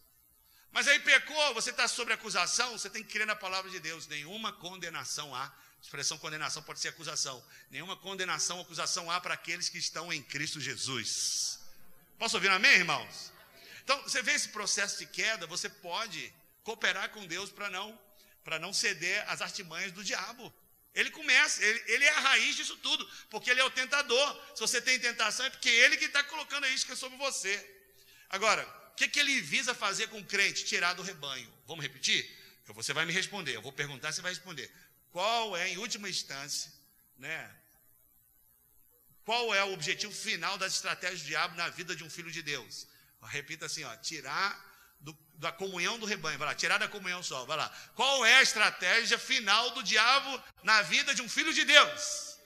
Mas 0.72 0.88
aí 0.88 1.00
pecou, 1.00 1.54
você 1.54 1.70
está 1.70 1.88
sob 1.88 2.12
acusação, 2.12 2.72
você 2.72 2.90
tem 2.90 3.04
que 3.04 3.12
crer 3.12 3.28
na 3.28 3.36
palavra 3.36 3.70
de 3.70 3.80
Deus. 3.80 4.08
Nenhuma 4.08 4.52
condenação 4.52 5.34
há. 5.36 5.54
Expressão 5.80 6.18
condenação 6.18 6.64
pode 6.64 6.80
ser 6.80 6.88
acusação. 6.88 7.42
Nenhuma 7.70 7.96
condenação, 7.96 8.60
acusação 8.60 9.12
há 9.12 9.22
para 9.22 9.36
aqueles 9.36 9.70
que 9.70 9.78
estão 9.78 10.12
em 10.12 10.24
Cristo 10.24 10.60
Jesus. 10.60 11.60
Posso 12.18 12.36
ouvir 12.36 12.50
amém, 12.50 12.72
irmãos? 12.72 13.32
Então, 13.84 14.02
você 14.02 14.24
vê 14.24 14.32
esse 14.32 14.50
processo 14.50 14.98
de 14.98 15.06
queda, 15.06 15.46
você 15.46 15.70
pode 15.70 16.34
cooperar 16.64 17.12
com 17.12 17.28
Deus 17.28 17.52
para 17.52 17.70
não, 17.70 17.98
não 18.60 18.74
ceder 18.74 19.24
às 19.30 19.40
artimanhas 19.40 19.92
do 19.92 20.04
diabo. 20.04 20.52
Ele 20.98 21.12
começa, 21.12 21.64
ele, 21.64 21.84
ele, 21.94 22.06
é 22.06 22.10
a 22.10 22.20
raiz 22.20 22.56
disso 22.56 22.76
tudo, 22.78 23.08
porque 23.30 23.52
ele 23.52 23.60
é 23.60 23.64
o 23.64 23.70
tentador. 23.70 24.42
Se 24.56 24.62
você 24.62 24.82
tem 24.82 25.00
tentação, 25.00 25.46
é 25.46 25.50
porque 25.52 25.70
ele 25.70 25.96
que 25.96 26.06
está 26.06 26.24
colocando 26.24 26.64
a 26.64 26.70
isca 26.70 26.96
sobre 26.96 27.20
você. 27.20 27.54
Agora, 28.28 28.64
o 28.92 28.96
que, 28.96 29.08
que 29.08 29.20
ele 29.20 29.40
visa 29.40 29.76
fazer 29.76 30.08
com 30.08 30.18
o 30.18 30.26
crente? 30.26 30.66
Tirar 30.66 30.94
do 30.94 31.04
rebanho. 31.04 31.54
Vamos 31.68 31.84
repetir? 31.84 32.28
Você 32.70 32.94
vai 32.94 33.06
me 33.06 33.14
responder, 33.14 33.56
eu 33.56 33.62
vou 33.62 33.72
perguntar, 33.72 34.12
você 34.12 34.24
vai 34.24 34.32
responder. 34.32 34.72
Qual 35.12 35.56
é, 35.56 35.70
em 35.70 35.78
última 35.78 36.10
instância, 36.10 36.74
né? 37.16 37.56
Qual 39.24 39.54
é 39.54 39.64
o 39.64 39.74
objetivo 39.74 40.12
final 40.12 40.58
das 40.58 40.74
estratégias 40.74 41.22
do 41.22 41.28
diabo 41.28 41.56
na 41.56 41.70
vida 41.70 41.96
de 41.96 42.04
um 42.04 42.10
filho 42.10 42.32
de 42.32 42.42
Deus? 42.42 42.88
Repita 43.22 43.68
assim, 43.68 43.84
ó, 43.84 43.96
tirar 43.98 44.50
da 45.38 45.52
comunhão 45.52 46.00
do 46.00 46.06
rebanho, 46.06 46.38
vai 46.38 46.48
lá, 46.48 46.56
tirar 46.56 46.78
da 46.78 46.88
comunhão 46.88 47.22
só, 47.22 47.46
vai 47.46 47.58
lá. 47.58 47.70
Qual 47.96 48.26
é 48.26 48.36
a 48.36 48.42
estratégia 48.42 49.18
final 49.18 49.72
do 49.72 49.84
diabo 49.84 50.44
na 50.64 50.82
vida 50.82 51.14
de 51.14 51.22
um 51.22 51.30
filho 51.30 51.54
de 51.54 51.64
Deus? 51.64 52.38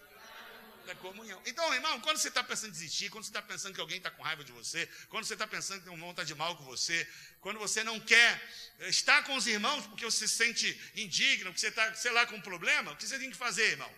Da 0.85 0.95
comunhão. 0.95 1.41
Então, 1.45 1.73
irmão, 1.73 2.01
quando 2.01 2.17
você 2.17 2.27
está 2.27 2.43
pensando 2.43 2.69
em 2.69 2.73
desistir, 2.73 3.09
quando 3.09 3.23
você 3.23 3.29
está 3.29 3.41
pensando 3.41 3.73
que 3.73 3.79
alguém 3.79 3.97
está 3.97 4.11
com 4.11 4.23
raiva 4.23 4.43
de 4.43 4.51
você, 4.51 4.89
quando 5.07 5.25
você 5.25 5.33
está 5.33 5.47
pensando 5.47 5.81
que 5.81 5.89
um 5.89 5.93
irmão 5.93 6.11
está 6.11 6.23
de 6.23 6.35
mal 6.35 6.57
com 6.57 6.65
você, 6.65 7.07
quando 7.39 7.59
você 7.59 7.83
não 7.83 7.99
quer 7.99 8.41
estar 8.81 9.23
com 9.23 9.35
os 9.35 9.47
irmãos 9.47 9.87
porque 9.87 10.03
você 10.03 10.27
se 10.27 10.35
sente 10.35 10.91
indigno, 10.95 11.45
porque 11.45 11.61
você 11.61 11.67
está, 11.67 11.93
sei 11.93 12.11
lá, 12.11 12.25
com 12.25 12.35
um 12.35 12.41
problema, 12.41 12.91
o 12.91 12.97
que 12.97 13.07
você 13.07 13.17
tem 13.17 13.31
que 13.31 13.37
fazer, 13.37 13.71
irmão? 13.71 13.91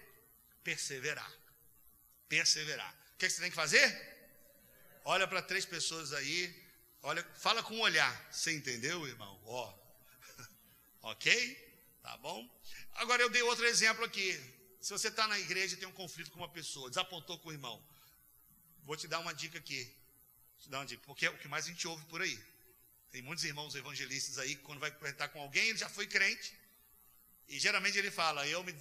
Perseverar. 0.63 1.31
Perseverar. 2.29 2.93
O 3.15 3.17
que 3.17 3.29
você 3.29 3.41
tem 3.41 3.49
que 3.49 3.55
fazer? 3.55 4.13
Olha 5.05 5.27
para 5.27 5.41
três 5.41 5.65
pessoas 5.65 6.13
aí, 6.13 6.62
Olha, 7.05 7.21
fala 7.35 7.61
com 7.61 7.75
o 7.75 7.81
olhar. 7.81 8.31
Você 8.31 8.53
entendeu, 8.53 9.05
irmão? 9.05 9.39
Ó. 9.43 9.73
ok? 11.11 11.99
Tá 12.01 12.15
bom? 12.17 12.49
Agora 12.93 13.21
eu 13.21 13.29
dei 13.29 13.41
outro 13.41 13.65
exemplo 13.65 14.05
aqui. 14.05 14.31
Se 14.79 14.91
você 14.91 15.09
está 15.09 15.27
na 15.27 15.37
igreja 15.37 15.75
e 15.75 15.77
tem 15.77 15.87
um 15.87 15.91
conflito 15.91 16.31
com 16.31 16.39
uma 16.39 16.47
pessoa, 16.47 16.89
desapontou 16.89 17.37
com 17.39 17.49
o 17.49 17.51
irmão, 17.51 17.81
vou 18.83 18.95
te 18.95 19.05
dar 19.05 19.19
uma 19.19 19.33
dica 19.33 19.57
aqui. 19.57 19.83
Vou 20.53 20.61
te 20.61 20.69
dar 20.69 20.79
uma 20.79 20.85
dica, 20.85 21.03
porque 21.05 21.25
é 21.25 21.29
o 21.29 21.37
que 21.37 21.47
mais 21.49 21.65
a 21.65 21.67
gente 21.69 21.85
ouve 21.85 22.05
por 22.05 22.21
aí. 22.21 22.41
Tem 23.11 23.21
muitos 23.21 23.43
irmãos 23.43 23.75
evangelistas 23.75 24.37
aí 24.37 24.55
que 24.55 24.61
quando 24.61 24.79
vai 24.79 24.89
conversar 24.89 25.27
com 25.27 25.41
alguém, 25.41 25.67
ele 25.69 25.77
já 25.77 25.89
foi 25.89 26.07
crente. 26.07 26.57
E 27.49 27.59
geralmente 27.59 27.97
ele 27.97 28.11
fala: 28.11 28.47
Eu 28.47 28.63
me 28.63 28.73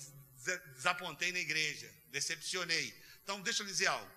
desapontei 0.77 1.33
na 1.33 1.41
igreja, 1.41 1.93
decepcionei. 2.11 2.95
Então, 3.25 3.41
deixa 3.43 3.65
eu 3.65 3.67
dizer 3.67 3.89
algo. 3.89 4.11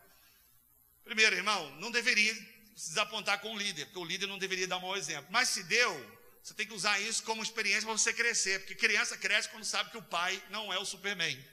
Primeiro, 1.04 1.36
irmão, 1.36 1.76
não 1.78 1.90
deveria 1.92 2.55
se 2.76 2.90
desapontar 2.90 3.40
com 3.40 3.54
o 3.54 3.58
líder, 3.58 3.86
porque 3.86 4.00
o 4.00 4.04
líder 4.04 4.28
não 4.28 4.38
deveria 4.38 4.68
dar 4.68 4.78
um 4.78 4.82
mau 4.82 4.98
exemplo. 4.98 5.28
Mas 5.32 5.50
se 5.50 5.64
deu, 5.64 6.20
você 6.44 6.54
tem 6.54 6.68
que 6.68 6.74
usar 6.74 7.00
isso 7.00 7.24
como 7.24 7.42
experiência 7.42 7.84
para 7.84 7.98
você 7.98 8.14
crescer, 8.14 8.60
porque 8.60 8.76
criança 8.76 9.18
cresce 9.18 9.50
quando 9.50 9.64
sabe 9.64 9.90
que 9.92 9.98
o 9.98 10.04
pai 10.04 10.42
não 10.50 10.72
é 10.74 10.78
o 10.78 10.86
Superman. 10.86 11.44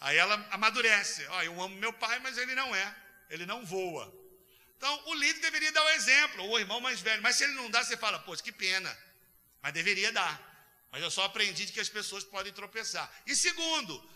Aí 0.00 0.16
ela 0.16 0.34
amadurece. 0.50 1.26
Ó, 1.28 1.42
eu 1.42 1.60
amo 1.60 1.74
meu 1.76 1.92
pai, 1.92 2.18
mas 2.20 2.38
ele 2.38 2.54
não 2.54 2.74
é. 2.74 2.96
Ele 3.28 3.44
não 3.44 3.64
voa. 3.64 4.12
Então, 4.76 5.02
o 5.06 5.14
líder 5.14 5.40
deveria 5.40 5.72
dar 5.72 5.84
o 5.84 5.90
exemplo, 5.90 6.44
ou 6.44 6.50
o 6.52 6.58
irmão 6.58 6.80
mais 6.80 7.00
velho. 7.00 7.22
Mas 7.22 7.36
se 7.36 7.44
ele 7.44 7.54
não 7.54 7.70
dá, 7.70 7.82
você 7.82 7.96
fala, 7.96 8.18
poxa, 8.18 8.42
que 8.42 8.52
pena. 8.52 8.96
Mas 9.62 9.72
deveria 9.72 10.12
dar. 10.12 10.52
Mas 10.92 11.02
eu 11.02 11.10
só 11.10 11.24
aprendi 11.24 11.66
que 11.66 11.80
as 11.80 11.88
pessoas 11.88 12.22
podem 12.22 12.52
tropeçar. 12.52 13.10
E 13.26 13.34
segundo, 13.34 14.10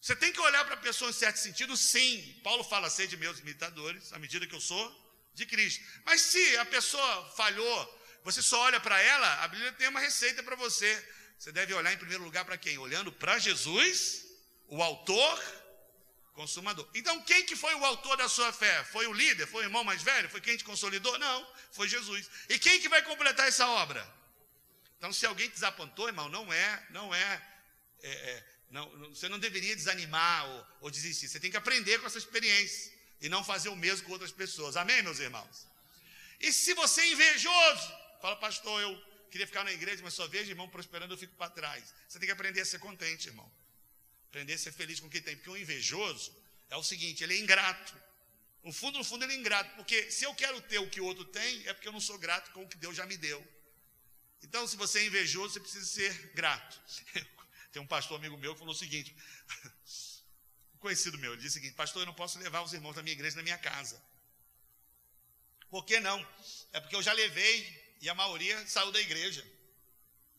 você 0.00 0.14
tem 0.14 0.32
que 0.32 0.40
olhar 0.40 0.64
para 0.64 0.74
a 0.74 0.78
pessoa 0.78 1.10
em 1.10 1.14
certo 1.14 1.38
sentido, 1.38 1.76
sim. 1.76 2.40
Paulo 2.44 2.62
fala, 2.62 2.88
de 2.88 3.16
meus 3.16 3.40
imitadores, 3.40 4.12
à 4.12 4.18
medida 4.18 4.46
que 4.46 4.54
eu 4.54 4.60
sou 4.60 5.09
de 5.40 5.46
Cristo. 5.46 5.82
Mas 6.04 6.20
se 6.20 6.56
a 6.58 6.64
pessoa 6.64 7.32
falhou, 7.36 8.00
você 8.22 8.42
só 8.42 8.60
olha 8.60 8.78
para 8.78 9.00
ela, 9.00 9.44
a 9.44 9.48
Bíblia 9.48 9.72
tem 9.72 9.88
uma 9.88 10.00
receita 10.00 10.42
para 10.42 10.56
você. 10.56 10.90
Você 11.38 11.50
deve 11.50 11.72
olhar 11.72 11.92
em 11.92 11.96
primeiro 11.96 12.22
lugar 12.22 12.44
para 12.44 12.58
quem? 12.58 12.76
Olhando 12.78 13.10
para 13.10 13.38
Jesus, 13.38 14.26
o 14.68 14.82
autor, 14.82 15.42
consumador. 16.34 16.86
Então, 16.94 17.20
quem 17.22 17.44
que 17.44 17.56
foi 17.56 17.74
o 17.74 17.84
autor 17.84 18.16
da 18.18 18.28
sua 18.28 18.52
fé? 18.52 18.84
Foi 18.84 19.06
o 19.06 19.12
líder? 19.12 19.46
Foi 19.46 19.64
o 19.64 19.66
irmão 19.66 19.82
mais 19.82 20.02
velho? 20.02 20.28
Foi 20.28 20.40
quem 20.40 20.56
te 20.56 20.64
consolidou? 20.64 21.18
Não, 21.18 21.52
foi 21.72 21.88
Jesus. 21.88 22.30
E 22.48 22.58
quem 22.58 22.80
que 22.80 22.88
vai 22.88 23.02
completar 23.02 23.48
essa 23.48 23.66
obra? 23.66 24.06
Então, 24.98 25.12
se 25.12 25.24
alguém 25.24 25.48
desapontou, 25.48 26.08
irmão, 26.08 26.28
não 26.28 26.52
é, 26.52 26.86
não 26.90 27.14
é, 27.14 27.42
é, 28.02 28.10
é 28.10 28.44
não, 28.70 28.88
você 29.08 29.28
não 29.28 29.38
deveria 29.38 29.74
desanimar 29.74 30.46
ou, 30.46 30.66
ou 30.82 30.90
desistir. 30.90 31.26
Você 31.26 31.40
tem 31.40 31.50
que 31.50 31.56
aprender 31.56 31.98
com 31.98 32.06
essa 32.06 32.18
experiência 32.18 32.99
e 33.20 33.28
não 33.28 33.44
fazer 33.44 33.68
o 33.68 33.76
mesmo 33.76 34.06
com 34.06 34.12
outras 34.12 34.32
pessoas. 34.32 34.76
Amém, 34.76 35.02
meus 35.02 35.18
irmãos? 35.18 35.66
E 36.40 36.52
se 36.52 36.72
você 36.74 37.02
é 37.02 37.12
invejoso, 37.12 37.92
fala, 38.20 38.36
pastor, 38.36 38.80
eu 38.80 39.10
queria 39.30 39.46
ficar 39.46 39.64
na 39.64 39.72
igreja, 39.72 40.02
mas 40.02 40.14
só 40.14 40.26
vejo 40.26 40.50
irmão 40.50 40.68
prosperando, 40.68 41.12
eu 41.12 41.18
fico 41.18 41.34
para 41.36 41.50
trás. 41.50 41.94
Você 42.08 42.18
tem 42.18 42.26
que 42.26 42.32
aprender 42.32 42.60
a 42.60 42.64
ser 42.64 42.78
contente, 42.78 43.28
irmão. 43.28 43.50
Aprender 44.28 44.54
a 44.54 44.58
ser 44.58 44.72
feliz 44.72 45.00
com 45.00 45.06
o 45.06 45.10
que 45.10 45.20
tem. 45.20 45.36
Porque 45.36 45.50
o 45.50 45.56
invejoso 45.56 46.34
é 46.70 46.76
o 46.76 46.82
seguinte, 46.82 47.22
ele 47.22 47.34
é 47.34 47.38
ingrato. 47.38 47.94
No 48.64 48.72
fundo, 48.72 48.98
no 48.98 49.04
fundo, 49.04 49.24
ele 49.24 49.34
é 49.34 49.36
ingrato. 49.36 49.74
Porque 49.76 50.10
se 50.10 50.24
eu 50.24 50.34
quero 50.34 50.60
ter 50.62 50.78
o 50.78 50.88
que 50.88 51.00
o 51.00 51.04
outro 51.04 51.24
tem, 51.24 51.66
é 51.66 51.74
porque 51.74 51.88
eu 51.88 51.92
não 51.92 52.00
sou 52.00 52.18
grato 52.18 52.50
com 52.52 52.62
o 52.62 52.68
que 52.68 52.76
Deus 52.76 52.96
já 52.96 53.04
me 53.06 53.16
deu. 53.16 53.46
Então, 54.42 54.66
se 54.66 54.76
você 54.76 55.00
é 55.00 55.06
invejoso, 55.06 55.54
você 55.54 55.60
precisa 55.60 55.84
ser 55.84 56.32
grato. 56.34 56.80
Tem 57.72 57.80
um 57.80 57.86
pastor 57.86 58.18
amigo 58.18 58.36
meu 58.36 58.54
que 58.54 58.58
falou 58.58 58.74
o 58.74 58.78
seguinte: 58.78 59.14
conhecido 60.80 61.18
meu, 61.18 61.32
ele 61.32 61.42
disse 61.42 61.58
o 61.58 61.60
seguinte: 61.60 61.74
Pastor, 61.74 62.02
eu 62.02 62.06
não 62.06 62.14
posso 62.14 62.38
levar 62.38 62.62
os 62.62 62.72
irmãos 62.72 62.94
da 62.94 63.02
minha 63.02 63.12
igreja 63.12 63.36
na 63.36 63.42
minha 63.42 63.58
casa. 63.58 64.02
Por 65.70 65.84
que 65.84 66.00
não? 66.00 66.18
É 66.72 66.80
porque 66.80 66.96
eu 66.96 67.02
já 67.02 67.12
levei 67.12 67.96
e 68.00 68.08
a 68.08 68.14
maioria 68.14 68.66
saiu 68.66 68.90
da 68.90 69.00
igreja. 69.00 69.40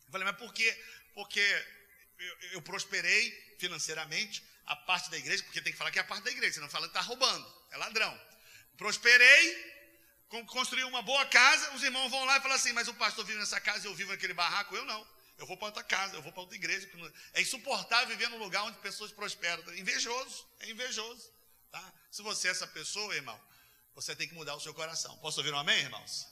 Eu 0.06 0.12
falei, 0.12 0.26
mas 0.26 0.36
por 0.36 0.54
quê? 0.54 0.84
Porque 1.14 1.40
eu, 2.20 2.38
eu 2.54 2.62
prosperei 2.62 3.56
financeiramente, 3.58 4.44
a 4.66 4.76
parte 4.76 5.10
da 5.10 5.18
igreja, 5.18 5.44
porque 5.44 5.62
tem 5.62 5.72
que 5.72 5.78
falar 5.78 5.92
que 5.92 6.00
é 6.00 6.02
a 6.02 6.06
parte 6.06 6.24
da 6.24 6.32
igreja, 6.32 6.62
não 6.62 6.70
fala 6.70 6.88
que 6.88 6.98
está 6.98 7.02
roubando, 7.02 7.46
é 7.72 7.78
ladrão. 7.78 8.20
Prosperei, 8.78 9.44
construí 10.48 10.84
uma 10.84 11.02
boa 11.02 11.26
casa, 11.26 11.74
os 11.74 11.84
irmãos 11.84 12.10
vão 12.10 12.24
lá 12.26 12.38
e 12.38 12.42
falam 12.42 12.56
assim, 12.56 12.74
mas 12.74 12.88
o 12.88 12.94
pastor 12.94 13.26
vive 13.26 13.40
nessa 13.40 13.60
casa 13.60 13.86
e 13.86 13.90
eu 13.90 13.96
vivo 13.96 14.12
naquele 14.12 14.34
barraco, 14.34 14.76
eu 14.76 14.86
não. 14.86 15.06
Eu 15.42 15.48
vou 15.48 15.58
para 15.58 15.70
outra 15.70 15.84
casa, 15.84 16.16
eu 16.16 16.22
vou 16.22 16.32
para 16.32 16.42
outra 16.42 16.56
igreja. 16.56 16.88
É 17.34 17.42
insuportável 17.42 18.08
viver 18.10 18.30
num 18.30 18.38
lugar 18.38 18.62
onde 18.62 18.78
pessoas 18.78 19.12
prosperam. 19.12 19.64
Invejoso, 19.74 20.48
é 20.60 20.70
invejoso. 20.70 21.34
Tá? 21.72 21.94
Se 22.12 22.22
você 22.22 22.48
é 22.48 22.52
essa 22.52 22.68
pessoa, 22.68 23.16
irmão, 23.16 23.42
você 23.96 24.16
tem 24.16 24.28
que 24.28 24.36
mudar 24.36 24.54
o 24.54 24.60
seu 24.60 24.72
coração. 24.72 25.18
Posso 25.18 25.40
ouvir 25.40 25.52
um 25.52 25.58
amém, 25.58 25.80
irmãos? 25.80 26.28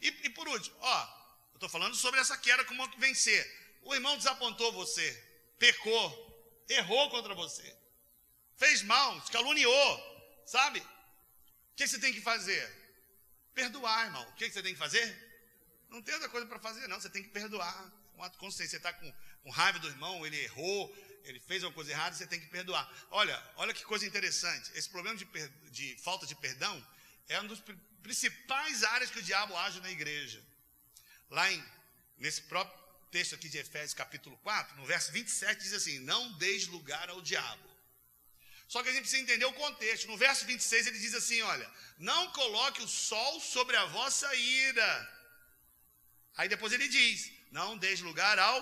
E, 0.00 0.06
e 0.06 0.30
por 0.30 0.46
último, 0.46 0.76
ó, 0.78 1.02
eu 1.50 1.56
estou 1.56 1.68
falando 1.68 1.96
sobre 1.96 2.20
essa 2.20 2.38
queda, 2.38 2.64
como 2.64 2.86
vencer. 2.96 3.44
O 3.82 3.92
irmão 3.92 4.16
desapontou 4.16 4.72
você, 4.72 5.12
pecou, 5.58 6.64
errou 6.68 7.10
contra 7.10 7.34
você, 7.34 7.76
fez 8.56 8.82
mal, 8.82 9.20
te 9.22 9.32
caluniou, 9.32 10.42
sabe? 10.46 10.78
O 10.78 11.74
que 11.74 11.88
você 11.88 11.98
tem 11.98 12.12
que 12.12 12.20
fazer? 12.20 12.72
Perdoar, 13.52 14.06
irmão. 14.06 14.22
O 14.28 14.32
que 14.34 14.48
você 14.48 14.62
tem 14.62 14.74
que 14.74 14.78
fazer? 14.78 15.04
Não 15.88 16.00
tem 16.00 16.14
outra 16.14 16.28
coisa 16.28 16.46
para 16.46 16.60
fazer, 16.60 16.86
não. 16.86 17.00
Você 17.00 17.10
tem 17.10 17.24
que 17.24 17.30
perdoar 17.30 18.03
um 18.16 18.22
ato 18.22 18.38
consciente. 18.38 18.70
Você 18.70 18.76
está 18.76 18.92
com, 18.92 19.12
com 19.42 19.50
raiva 19.50 19.78
do 19.78 19.88
irmão, 19.88 20.26
ele 20.26 20.38
errou, 20.42 20.96
ele 21.24 21.40
fez 21.40 21.62
uma 21.62 21.72
coisa 21.72 21.90
errada, 21.90 22.14
você 22.14 22.26
tem 22.26 22.40
que 22.40 22.46
perdoar. 22.46 22.90
Olha, 23.10 23.42
olha 23.56 23.74
que 23.74 23.84
coisa 23.84 24.06
interessante. 24.06 24.70
Esse 24.74 24.88
problema 24.88 25.16
de, 25.16 25.26
de 25.70 25.96
falta 26.02 26.26
de 26.26 26.34
perdão 26.34 26.86
é 27.28 27.38
uma 27.38 27.48
das 27.48 27.62
principais 28.02 28.84
áreas 28.84 29.10
que 29.10 29.18
o 29.18 29.22
diabo 29.22 29.56
age 29.56 29.80
na 29.80 29.90
igreja. 29.90 30.42
Lá 31.30 31.50
em, 31.50 31.64
nesse 32.18 32.42
próprio 32.42 32.78
texto 33.10 33.34
aqui 33.34 33.48
de 33.48 33.58
Efésios, 33.58 33.94
capítulo 33.94 34.36
4, 34.38 34.76
no 34.76 34.84
verso 34.84 35.10
27, 35.12 35.62
diz 35.62 35.72
assim: 35.72 35.98
Não 36.00 36.32
deis 36.32 36.66
lugar 36.66 37.08
ao 37.08 37.22
diabo. 37.22 37.74
Só 38.68 38.82
que 38.82 38.88
a 38.88 38.92
gente 38.92 39.02
precisa 39.02 39.22
entender 39.22 39.44
o 39.44 39.52
contexto. 39.52 40.06
No 40.08 40.16
verso 40.16 40.44
26 40.44 40.86
ele 40.86 40.98
diz 40.98 41.14
assim: 41.14 41.40
Olha, 41.42 41.70
não 41.98 42.30
coloque 42.32 42.82
o 42.82 42.88
sol 42.88 43.40
sobre 43.40 43.76
a 43.76 43.84
vossa 43.86 44.34
ira. 44.34 45.14
Aí 46.36 46.48
depois 46.48 46.72
ele 46.72 46.88
diz: 46.88 47.30
não 47.50 47.76
deixe 47.76 48.02
lugar 48.02 48.38
ao 48.38 48.60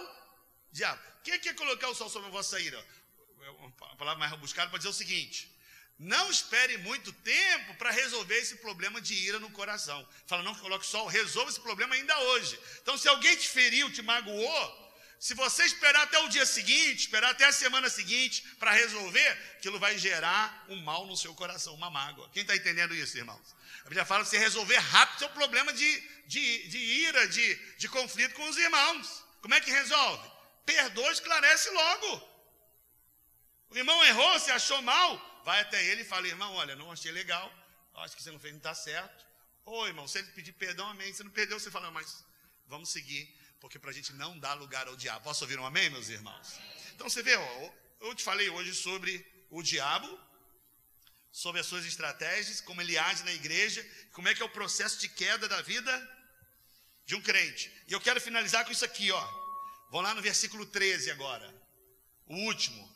diabo. 0.70 1.00
O 1.18 1.22
que 1.22 1.48
é 1.48 1.54
colocar 1.54 1.88
o 1.88 1.94
sol 1.94 2.08
sobre 2.10 2.28
a 2.28 2.32
vossa 2.32 2.58
ira? 2.60 2.84
A 3.80 3.96
palavra 3.96 4.18
mais 4.18 4.30
rebuscada 4.30 4.70
para 4.70 4.78
dizer 4.78 4.90
o 4.90 4.92
seguinte: 4.92 5.52
não 5.98 6.30
espere 6.30 6.78
muito 6.78 7.12
tempo 7.12 7.74
para 7.74 7.90
resolver 7.90 8.36
esse 8.36 8.56
problema 8.56 9.00
de 9.00 9.14
ira 9.14 9.38
no 9.38 9.50
coração. 9.50 10.06
Fala, 10.26 10.42
não 10.42 10.54
coloque 10.56 10.84
sol, 10.84 11.06
resolva 11.06 11.50
esse 11.50 11.60
problema 11.60 11.94
ainda 11.94 12.18
hoje. 12.18 12.58
Então, 12.82 12.98
se 12.98 13.08
alguém 13.08 13.36
te 13.36 13.48
feriu, 13.48 13.92
te 13.92 14.02
magoou, 14.02 14.81
se 15.22 15.34
você 15.34 15.62
esperar 15.64 16.02
até 16.02 16.18
o 16.18 16.28
dia 16.28 16.44
seguinte, 16.44 17.02
esperar 17.02 17.30
até 17.30 17.44
a 17.44 17.52
semana 17.52 17.88
seguinte 17.88 18.42
para 18.58 18.72
resolver, 18.72 19.30
aquilo 19.56 19.78
vai 19.78 19.96
gerar 19.96 20.66
um 20.68 20.82
mal 20.82 21.06
no 21.06 21.16
seu 21.16 21.32
coração, 21.32 21.76
uma 21.76 21.88
mágoa. 21.88 22.28
Quem 22.30 22.42
está 22.42 22.56
entendendo 22.56 22.92
isso, 22.92 23.16
irmãos? 23.16 23.54
A 23.82 23.84
Bíblia 23.84 24.04
fala 24.04 24.24
que 24.24 24.30
você 24.30 24.38
resolver 24.38 24.78
rápido 24.78 25.20
seu 25.20 25.28
problema 25.30 25.72
de, 25.72 26.00
de, 26.26 26.66
de 26.66 26.78
ira, 26.78 27.28
de, 27.28 27.54
de 27.78 27.88
conflito 27.88 28.34
com 28.34 28.48
os 28.48 28.56
irmãos. 28.56 29.24
Como 29.40 29.54
é 29.54 29.60
que 29.60 29.70
resolve? 29.70 30.28
Perdoa, 30.66 31.12
esclarece 31.12 31.70
logo. 31.70 32.28
O 33.70 33.78
irmão 33.78 34.04
errou, 34.04 34.40
se 34.40 34.50
achou 34.50 34.82
mal, 34.82 35.42
vai 35.44 35.60
até 35.60 35.84
ele 35.84 36.02
e 36.02 36.04
fala: 36.04 36.26
irmão, 36.26 36.52
olha, 36.54 36.74
não 36.74 36.90
achei 36.90 37.12
legal, 37.12 37.48
acho 37.98 38.16
que 38.16 38.24
você 38.24 38.32
não 38.32 38.40
fez, 38.40 38.54
não 38.54 38.58
está 38.58 38.74
certo. 38.74 39.24
Ô 39.64 39.86
irmão, 39.86 40.08
se 40.08 40.18
ele 40.18 40.32
pedir 40.32 40.52
perdão, 40.52 40.88
amém. 40.88 41.14
Se 41.14 41.22
não 41.22 41.30
perdeu, 41.30 41.60
você 41.60 41.70
fala, 41.70 41.92
mas 41.92 42.24
vamos 42.66 42.88
seguir, 42.88 43.32
porque 43.62 43.78
para 43.78 43.90
a 43.90 43.94
gente 43.94 44.12
não 44.14 44.36
dar 44.40 44.54
lugar 44.54 44.88
ao 44.88 44.96
diabo. 44.96 45.22
Posso 45.22 45.44
ouvir 45.44 45.56
um 45.56 45.64
amém, 45.64 45.88
meus 45.88 46.08
irmãos? 46.08 46.58
Então 46.94 47.08
você 47.08 47.22
vê, 47.22 47.36
ó, 47.36 47.70
eu 48.00 48.12
te 48.12 48.24
falei 48.24 48.48
hoje 48.50 48.74
sobre 48.74 49.24
o 49.50 49.62
diabo, 49.62 50.18
sobre 51.30 51.60
as 51.60 51.66
suas 51.68 51.86
estratégias, 51.86 52.60
como 52.60 52.82
ele 52.82 52.98
age 52.98 53.22
na 53.22 53.32
igreja, 53.32 53.80
como 54.10 54.26
é 54.28 54.34
que 54.34 54.42
é 54.42 54.44
o 54.44 54.48
processo 54.48 54.98
de 54.98 55.08
queda 55.08 55.48
da 55.48 55.62
vida 55.62 55.92
de 57.06 57.14
um 57.14 57.22
crente. 57.22 57.72
E 57.86 57.92
eu 57.92 58.00
quero 58.00 58.20
finalizar 58.20 58.64
com 58.64 58.72
isso 58.72 58.84
aqui, 58.84 59.12
ó. 59.12 59.24
Vamos 59.92 60.08
lá 60.08 60.14
no 60.14 60.22
versículo 60.22 60.66
13 60.66 61.12
agora. 61.12 61.48
O 62.26 62.34
último 62.34 62.92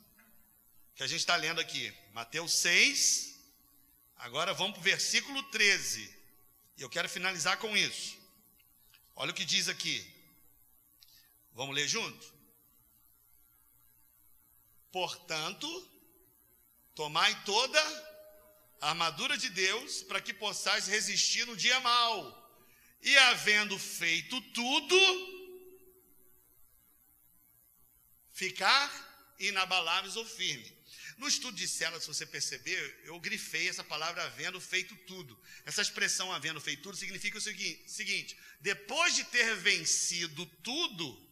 que 0.96 1.04
a 1.04 1.06
gente 1.06 1.20
está 1.20 1.36
lendo 1.36 1.60
aqui. 1.60 1.94
Mateus 2.12 2.52
6. 2.54 3.38
Agora 4.16 4.52
vamos 4.52 4.72
para 4.72 4.80
o 4.80 4.82
versículo 4.82 5.40
13. 5.44 6.12
E 6.76 6.82
eu 6.82 6.90
quero 6.90 7.08
finalizar 7.08 7.56
com 7.58 7.76
isso. 7.76 8.18
Olha 9.14 9.30
o 9.30 9.34
que 9.34 9.44
diz 9.44 9.68
aqui. 9.68 10.15
Vamos 11.56 11.74
ler 11.74 11.88
junto? 11.88 12.34
Portanto, 14.92 15.66
tomai 16.94 17.44
toda 17.44 17.80
a 18.78 18.90
armadura 18.90 19.38
de 19.38 19.48
Deus 19.48 20.02
para 20.02 20.20
que 20.20 20.34
possais 20.34 20.86
resistir 20.86 21.46
no 21.46 21.56
dia 21.56 21.80
mau. 21.80 22.44
E 23.00 23.16
havendo 23.16 23.78
feito 23.78 24.38
tudo, 24.52 24.96
ficar 28.32 29.34
inabaláveis 29.38 30.14
ou 30.14 30.26
firme. 30.26 30.76
No 31.16 31.26
estudo 31.26 31.56
de 31.56 31.66
célula, 31.66 31.98
se 31.98 32.06
você 32.06 32.26
perceber, 32.26 33.00
eu 33.04 33.18
grifei 33.18 33.66
essa 33.66 33.82
palavra 33.82 34.24
havendo 34.24 34.60
feito 34.60 34.94
tudo. 35.06 35.40
Essa 35.64 35.80
expressão 35.80 36.30
havendo 36.30 36.60
feito 36.60 36.82
tudo 36.82 36.98
significa 36.98 37.38
o 37.38 37.40
seguinte: 37.40 38.36
depois 38.60 39.14
de 39.14 39.24
ter 39.24 39.56
vencido 39.56 40.44
tudo, 40.62 41.25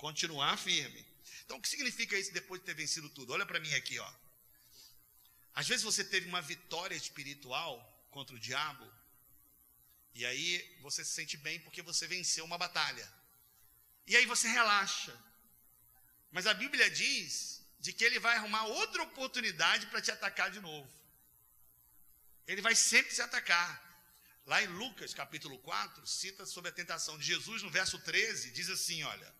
continuar 0.00 0.56
firme. 0.56 1.06
Então, 1.44 1.58
o 1.58 1.60
que 1.62 1.68
significa 1.68 2.18
isso 2.18 2.32
depois 2.32 2.60
de 2.60 2.66
ter 2.66 2.74
vencido 2.74 3.08
tudo? 3.10 3.32
Olha 3.34 3.44
para 3.44 3.60
mim 3.60 3.72
aqui, 3.74 3.98
ó. 3.98 4.12
Às 5.54 5.68
vezes 5.68 5.84
você 5.84 6.02
teve 6.02 6.26
uma 6.26 6.40
vitória 6.40 6.94
espiritual 6.94 7.74
contra 8.10 8.34
o 8.34 8.38
diabo, 8.38 8.86
e 10.14 10.24
aí 10.24 10.78
você 10.80 11.04
se 11.04 11.12
sente 11.12 11.36
bem 11.36 11.60
porque 11.60 11.82
você 11.82 12.06
venceu 12.06 12.44
uma 12.44 12.56
batalha. 12.56 13.06
E 14.06 14.16
aí 14.16 14.26
você 14.26 14.48
relaxa. 14.48 15.14
Mas 16.32 16.46
a 16.46 16.54
Bíblia 16.54 16.90
diz 16.90 17.62
de 17.78 17.92
que 17.92 18.04
ele 18.04 18.18
vai 18.18 18.36
arrumar 18.36 18.64
outra 18.64 19.02
oportunidade 19.02 19.86
para 19.86 20.00
te 20.00 20.10
atacar 20.10 20.50
de 20.50 20.60
novo. 20.60 20.90
Ele 22.46 22.62
vai 22.62 22.74
sempre 22.74 23.14
te 23.14 23.22
atacar. 23.22 23.70
Lá 24.46 24.62
em 24.62 24.66
Lucas, 24.66 25.12
capítulo 25.12 25.58
4, 25.58 26.06
cita 26.06 26.46
sobre 26.46 26.70
a 26.70 26.72
tentação 26.72 27.18
de 27.18 27.24
Jesus, 27.24 27.62
no 27.62 27.70
verso 27.70 27.98
13, 27.98 28.50
diz 28.50 28.68
assim: 28.68 29.02
olha, 29.04 29.39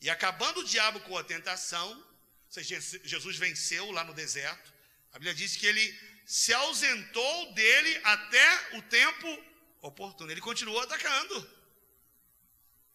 e 0.00 0.08
acabando 0.08 0.60
o 0.60 0.64
diabo 0.64 1.00
com 1.00 1.16
a 1.16 1.24
tentação, 1.24 1.90
ou 1.90 2.52
seja, 2.52 2.80
Jesus 3.04 3.36
venceu 3.36 3.90
lá 3.90 4.04
no 4.04 4.14
deserto, 4.14 4.72
a 5.12 5.18
Bíblia 5.18 5.34
diz 5.34 5.56
que 5.56 5.66
ele 5.66 6.00
se 6.24 6.52
ausentou 6.52 7.52
dele 7.54 8.00
até 8.04 8.76
o 8.76 8.82
tempo 8.82 9.44
oportuno. 9.80 10.30
Ele 10.30 10.40
continuou 10.40 10.80
atacando. 10.80 11.58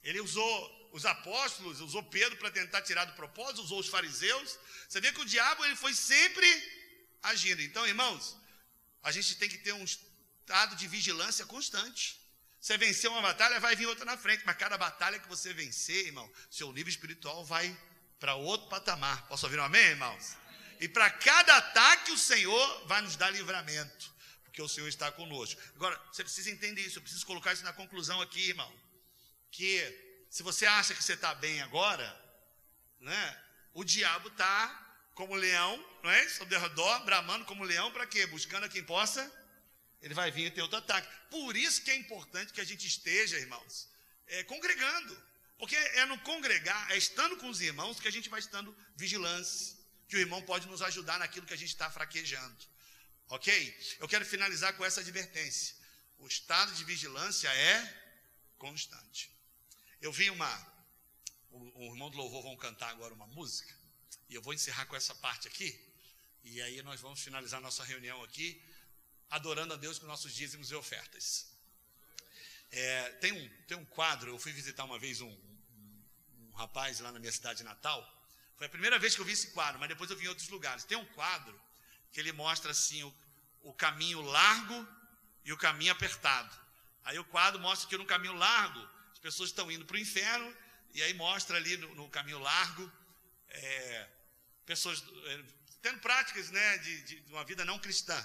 Ele 0.03 0.19
usou 0.21 0.89
os 0.93 1.05
apóstolos, 1.05 1.81
usou 1.81 2.03
Pedro 2.03 2.37
para 2.37 2.51
tentar 2.51 2.81
tirar 2.83 3.05
do 3.05 3.13
propósito, 3.13 3.63
usou 3.63 3.79
os 3.79 3.87
fariseus. 3.87 4.59
Você 4.87 5.01
vê 5.01 5.11
que 5.11 5.21
o 5.21 5.25
diabo 5.25 5.65
ele 5.65 5.75
foi 5.75 5.93
sempre 5.93 6.47
agindo. 7.23 7.61
Então, 7.61 7.87
irmãos, 7.87 8.37
a 9.01 9.11
gente 9.11 9.35
tem 9.35 9.49
que 9.49 9.57
ter 9.57 9.73
um 9.73 9.83
estado 9.83 10.75
de 10.75 10.87
vigilância 10.87 11.45
constante. 11.45 12.22
Você 12.63 12.77
vencer 12.77 13.09
uma 13.09 13.21
batalha, 13.21 13.59
vai 13.59 13.75
vir 13.75 13.87
outra 13.87 14.05
na 14.05 14.15
frente, 14.15 14.41
mas 14.45 14.55
cada 14.55 14.77
batalha 14.77 15.19
que 15.19 15.27
você 15.27 15.53
vencer, 15.53 16.05
irmão, 16.05 16.31
seu 16.49 16.71
nível 16.71 16.89
espiritual 16.89 17.43
vai 17.43 17.77
para 18.21 18.35
outro 18.35 18.69
patamar. 18.69 19.27
Posso 19.27 19.45
ouvir 19.45 19.59
um 19.59 19.63
amém, 19.65 19.81
irmãos? 19.81 20.37
E 20.79 20.87
para 20.87 21.09
cada 21.09 21.57
ataque, 21.57 22.13
o 22.13 22.17
Senhor 22.17 22.87
vai 22.87 23.01
nos 23.01 23.17
dar 23.17 23.31
livramento, 23.31 24.09
porque 24.45 24.61
o 24.61 24.69
Senhor 24.69 24.87
está 24.87 25.11
conosco. 25.11 25.59
Agora, 25.75 26.01
você 26.09 26.23
precisa 26.23 26.51
entender 26.51 26.79
isso, 26.83 26.99
eu 26.99 27.01
preciso 27.01 27.25
colocar 27.25 27.51
isso 27.51 27.65
na 27.65 27.73
conclusão 27.73 28.21
aqui, 28.21 28.47
irmão. 28.47 28.73
Que 29.51 30.25
se 30.29 30.41
você 30.41 30.65
acha 30.65 30.95
que 30.95 31.03
você 31.03 31.15
está 31.15 31.35
bem 31.35 31.61
agora, 31.63 32.07
né? 33.01 33.43
O 33.73 33.83
diabo 33.83 34.29
está 34.29 35.09
como 35.15 35.35
leão, 35.35 35.85
não 36.01 36.09
é? 36.09 36.29
Sobre 36.29 36.57
redor, 36.57 37.03
bramando 37.03 37.43
como 37.43 37.65
leão, 37.65 37.91
para 37.91 38.07
quê? 38.07 38.25
Buscando 38.25 38.67
a 38.67 38.69
quem 38.69 38.85
possa. 38.85 39.29
Ele 40.03 40.13
vai 40.13 40.29
vir 40.29 40.47
e 40.47 40.51
ter 40.51 40.61
outro 40.61 40.77
ataque. 40.77 41.07
Por 41.31 41.55
isso 41.55 41.81
que 41.81 41.89
é 41.89 41.95
importante 41.95 42.51
que 42.51 42.59
a 42.59 42.65
gente 42.65 42.85
esteja, 42.85 43.39
irmãos, 43.39 43.87
é, 44.27 44.43
congregando. 44.43 45.17
Porque 45.57 45.75
é 45.75 46.05
no 46.05 46.19
congregar, 46.19 46.91
é 46.91 46.97
estando 46.97 47.37
com 47.37 47.49
os 47.49 47.61
irmãos 47.61 48.01
que 48.01 48.07
a 48.09 48.11
gente 48.11 48.27
vai 48.27 48.41
estando 48.41 48.75
vigilância. 48.97 49.77
Que 50.09 50.17
o 50.17 50.19
irmão 50.19 50.41
pode 50.41 50.67
nos 50.67 50.81
ajudar 50.81 51.17
naquilo 51.19 51.45
que 51.45 51.53
a 51.53 51.57
gente 51.57 51.69
está 51.69 51.89
fraquejando. 51.89 52.65
Ok? 53.29 53.97
Eu 53.99 54.07
quero 54.07 54.25
finalizar 54.25 54.75
com 54.75 54.83
essa 54.83 54.99
advertência. 54.99 55.73
O 56.17 56.27
estado 56.27 56.73
de 56.73 56.83
vigilância 56.83 57.47
é 57.47 58.03
constante. 58.57 59.31
Eu 60.01 60.11
vi 60.11 60.29
uma. 60.29 60.73
O, 61.49 61.87
o 61.87 61.93
irmão 61.93 62.09
do 62.09 62.17
louvor 62.17 62.43
vão 62.43 62.57
cantar 62.57 62.89
agora 62.89 63.13
uma 63.13 63.27
música. 63.27 63.73
E 64.27 64.35
eu 64.35 64.41
vou 64.41 64.53
encerrar 64.53 64.85
com 64.85 64.97
essa 64.97 65.15
parte 65.15 65.47
aqui. 65.47 65.79
E 66.43 66.61
aí 66.61 66.81
nós 66.81 66.99
vamos 66.99 67.21
finalizar 67.21 67.61
nossa 67.61 67.85
reunião 67.85 68.21
aqui, 68.21 68.61
adorando 69.37 69.73
a 69.73 69.77
Deus 69.77 69.99
com 69.99 70.05
nossos 70.05 70.33
dízimos 70.33 70.71
e 70.71 70.75
ofertas. 70.75 71.47
É, 72.71 73.09
tem, 73.21 73.31
um, 73.31 73.49
tem 73.67 73.77
um 73.77 73.85
quadro, 73.85 74.31
eu 74.31 74.39
fui 74.39 74.51
visitar 74.51 74.83
uma 74.83 74.97
vez 74.97 75.21
um, 75.21 75.29
um, 75.29 76.03
um 76.39 76.51
rapaz 76.51 76.99
lá 76.99 77.11
na 77.11 77.19
minha 77.19 77.31
cidade 77.31 77.63
natal. 77.63 78.01
Foi 78.57 78.67
a 78.67 78.69
primeira 78.69 78.97
vez 78.97 79.15
que 79.15 79.21
eu 79.21 79.25
vi 79.25 79.33
esse 79.33 79.47
quadro, 79.47 79.79
mas 79.79 79.89
depois 79.89 80.09
eu 80.09 80.17
vi 80.17 80.25
em 80.25 80.29
outros 80.29 80.49
lugares. 80.49 80.83
Tem 80.83 80.97
um 80.97 81.05
quadro 81.13 81.59
que 82.11 82.19
ele 82.19 82.31
mostra 82.31 82.71
assim 82.71 83.03
o, 83.03 83.13
o 83.63 83.73
caminho 83.73 84.21
largo 84.21 84.87
e 85.43 85.51
o 85.51 85.57
caminho 85.57 85.91
apertado. 85.91 86.55
Aí 87.03 87.19
o 87.19 87.25
quadro 87.25 87.59
mostra 87.59 87.89
que 87.89 87.97
no 87.97 88.05
caminho 88.05 88.33
largo 88.33 88.93
pessoas 89.23 89.49
estão 89.49 89.71
indo 89.71 89.85
para 89.85 89.95
o 89.95 89.99
inferno, 89.99 90.53
e 90.93 91.01
aí 91.01 91.13
mostra 91.13 91.55
ali 91.55 91.77
no, 91.77 91.95
no 91.95 92.09
caminho 92.09 92.39
largo, 92.39 92.91
é, 93.47 94.09
pessoas 94.65 95.01
é, 95.27 95.43
tendo 95.81 95.99
práticas 96.01 96.51
né, 96.51 96.77
de, 96.79 97.01
de, 97.03 97.31
uma 97.31 97.45
vida 97.45 97.63
não 97.63 97.79
cristã. 97.79 98.19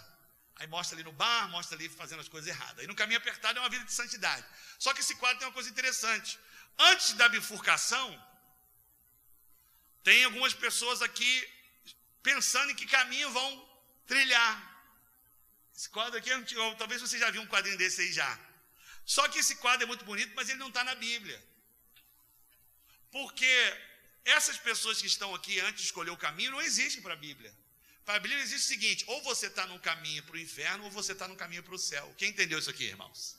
Aí 0.59 0.67
mostra 0.67 0.97
ali 0.97 1.05
no 1.05 1.13
bar, 1.13 1.49
mostra 1.49 1.77
ali 1.77 1.89
fazendo 1.89 2.21
as 2.21 2.29
coisas 2.29 2.49
erradas. 2.49 2.81
Aí 2.81 2.87
no 2.87 2.95
caminho 2.95 3.19
apertado 3.19 3.59
é 3.59 3.63
uma 3.63 3.69
vida 3.69 3.85
de 3.85 3.93
santidade. 3.93 4.45
Só 4.79 4.93
que 4.93 5.01
esse 5.01 5.15
quadro 5.17 5.39
tem 5.39 5.47
uma 5.47 5.55
coisa 5.55 5.71
interessante. 5.71 6.39
Antes 6.79 7.13
da 7.13 7.29
bifurcação, 7.29 8.07
tem 10.03 10.25
algumas 10.25 10.55
pessoas 10.55 11.01
aqui 11.01 11.33
pensando 12.23 12.71
em 12.73 12.75
que 12.75 12.87
caminho 12.87 13.31
vão 13.31 13.51
trilhar. 14.07 14.53
Esse 15.77 15.89
quadro 15.91 16.19
aqui, 16.19 16.31
talvez 16.77 17.01
você 17.01 17.19
já 17.19 17.31
viu 17.31 17.43
um 17.43 17.47
quadrinho 17.47 17.79
desse 17.79 18.01
aí 18.01 18.13
já. 18.13 18.31
Só 19.05 19.29
que 19.29 19.39
esse 19.39 19.55
quadro 19.57 19.85
é 19.85 19.87
muito 19.87 20.05
bonito, 20.05 20.33
mas 20.35 20.49
ele 20.49 20.59
não 20.59 20.69
está 20.69 20.83
na 20.83 20.95
Bíblia. 20.97 21.41
Porque 23.13 23.53
essas 24.25 24.59
pessoas 24.59 25.01
que 25.01 25.07
estão 25.07 25.35
aqui 25.35 25.61
antes 25.61 25.83
de 25.83 25.87
escolher 25.87 26.11
o 26.11 26.17
caminho 26.17 26.51
não 26.51 26.61
existem 26.61 27.01
para 27.01 27.15
a 27.15 27.17
Bíblia. 27.17 27.55
Para 28.09 28.17
a 28.17 28.21
Bíblia 28.21 28.41
existe 28.41 28.65
o 28.65 28.69
seguinte: 28.69 29.05
ou 29.07 29.21
você 29.23 29.49
está 29.49 29.67
no 29.67 29.79
caminho 29.79 30.23
para 30.23 30.37
o 30.37 30.39
inferno, 30.39 30.85
ou 30.85 30.91
você 30.91 31.13
está 31.13 31.29
no 31.29 31.37
caminho 31.37 31.63
para 31.63 31.75
o 31.75 31.79
céu. 31.79 32.07
Quem 32.17 32.31
entendeu 32.31 32.59
isso 32.59 32.71
aqui, 32.71 32.85
irmãos? 32.85 33.37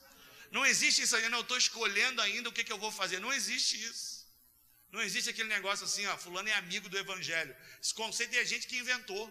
Não 0.52 0.64
existe 0.64 1.02
isso 1.02 1.16
aí, 1.16 1.28
não, 1.28 1.38
eu 1.38 1.42
estou 1.42 1.58
escolhendo 1.58 2.22
ainda 2.22 2.48
o 2.48 2.52
que, 2.52 2.62
que 2.62 2.72
eu 2.72 2.78
vou 2.78 2.92
fazer. 2.92 3.18
Não 3.18 3.32
existe 3.32 3.82
isso. 3.82 4.24
Não 4.92 5.02
existe 5.02 5.28
aquele 5.28 5.48
negócio 5.48 5.84
assim, 5.84 6.06
ó, 6.06 6.16
fulano 6.16 6.48
é 6.48 6.52
amigo 6.52 6.88
do 6.88 6.96
evangelho. 6.96 7.52
Esse 7.82 7.92
conceito 7.92 8.36
é 8.36 8.44
gente 8.44 8.68
que 8.68 8.76
inventou. 8.76 9.26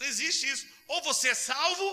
Não 0.00 0.06
existe 0.08 0.50
isso. 0.50 0.66
Ou 0.88 1.00
você 1.02 1.28
é 1.28 1.34
salvo, 1.34 1.86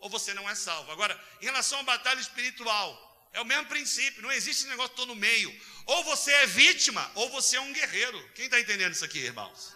ou 0.00 0.10
você 0.10 0.34
não 0.34 0.50
é 0.50 0.56
salvo. 0.56 0.90
Agora, 0.90 1.14
em 1.40 1.44
relação 1.44 1.78
à 1.78 1.84
batalha 1.84 2.18
espiritual, 2.18 2.90
é 3.32 3.40
o 3.40 3.44
mesmo 3.44 3.66
princípio, 3.66 4.20
não 4.20 4.32
existe 4.32 4.62
esse 4.62 4.68
negócio 4.68 4.96
todo 4.96 5.10
no 5.10 5.14
meio. 5.14 5.50
Ou 5.86 6.02
você 6.02 6.32
é 6.32 6.46
vítima, 6.48 7.08
ou 7.14 7.30
você 7.30 7.54
é 7.56 7.60
um 7.60 7.72
guerreiro. 7.72 8.20
Quem 8.34 8.46
está 8.46 8.58
entendendo 8.58 8.94
isso 8.94 9.04
aqui, 9.04 9.20
irmãos? 9.20 9.72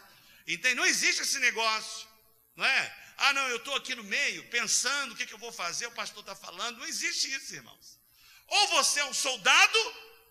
Entende? 0.49 0.75
Não 0.75 0.85
existe 0.85 1.23
esse 1.23 1.39
negócio, 1.39 2.13
não 2.57 2.65
é? 2.65 3.05
Ah, 3.17 3.33
não, 3.33 3.49
eu 3.49 3.57
estou 3.57 3.75
aqui 3.75 3.95
no 3.95 4.05
meio, 4.05 4.49
pensando 4.51 5.13
o 5.13 5.17
que, 5.17 5.27
que 5.27 5.35
eu 5.35 5.39
vou 5.39 5.53
fazer, 5.53 5.87
o 5.87 5.93
pastor 5.93 6.21
está 6.21 6.35
falando. 6.35 6.79
Não 6.79 6.87
existe 6.87 7.33
isso, 7.33 7.55
irmãos. 7.55 7.99
Ou 8.47 8.69
você 8.69 9.01
é 9.01 9.05
um 9.05 9.15
soldado, 9.15 9.79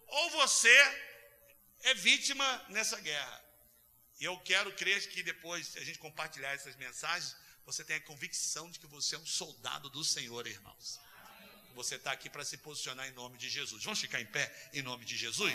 ou 0.07 0.29
você 0.31 0.69
é 1.81 1.93
vítima 1.93 2.65
nessa 2.69 2.99
guerra. 2.99 3.43
E 4.19 4.25
eu 4.25 4.37
quero 4.39 4.71
crer 4.73 5.05
que 5.09 5.23
depois, 5.23 5.75
a 5.77 5.83
gente 5.83 5.99
compartilhar 5.99 6.51
essas 6.53 6.75
mensagens, 6.75 7.35
você 7.65 7.83
tem 7.83 7.95
a 7.95 8.01
convicção 8.01 8.69
de 8.69 8.79
que 8.79 8.87
você 8.87 9.15
é 9.15 9.19
um 9.19 9.25
soldado 9.25 9.89
do 9.89 10.03
Senhor, 10.03 10.45
irmãos. 10.47 10.99
Você 11.75 11.95
está 11.95 12.11
aqui 12.11 12.29
para 12.29 12.45
se 12.45 12.57
posicionar 12.57 13.07
em 13.07 13.11
nome 13.13 13.37
de 13.37 13.49
Jesus. 13.49 13.83
Vamos 13.83 13.99
ficar 13.99 14.21
em 14.21 14.25
pé 14.25 14.69
em 14.73 14.81
nome 14.81 15.05
de 15.05 15.17
Jesus? 15.17 15.51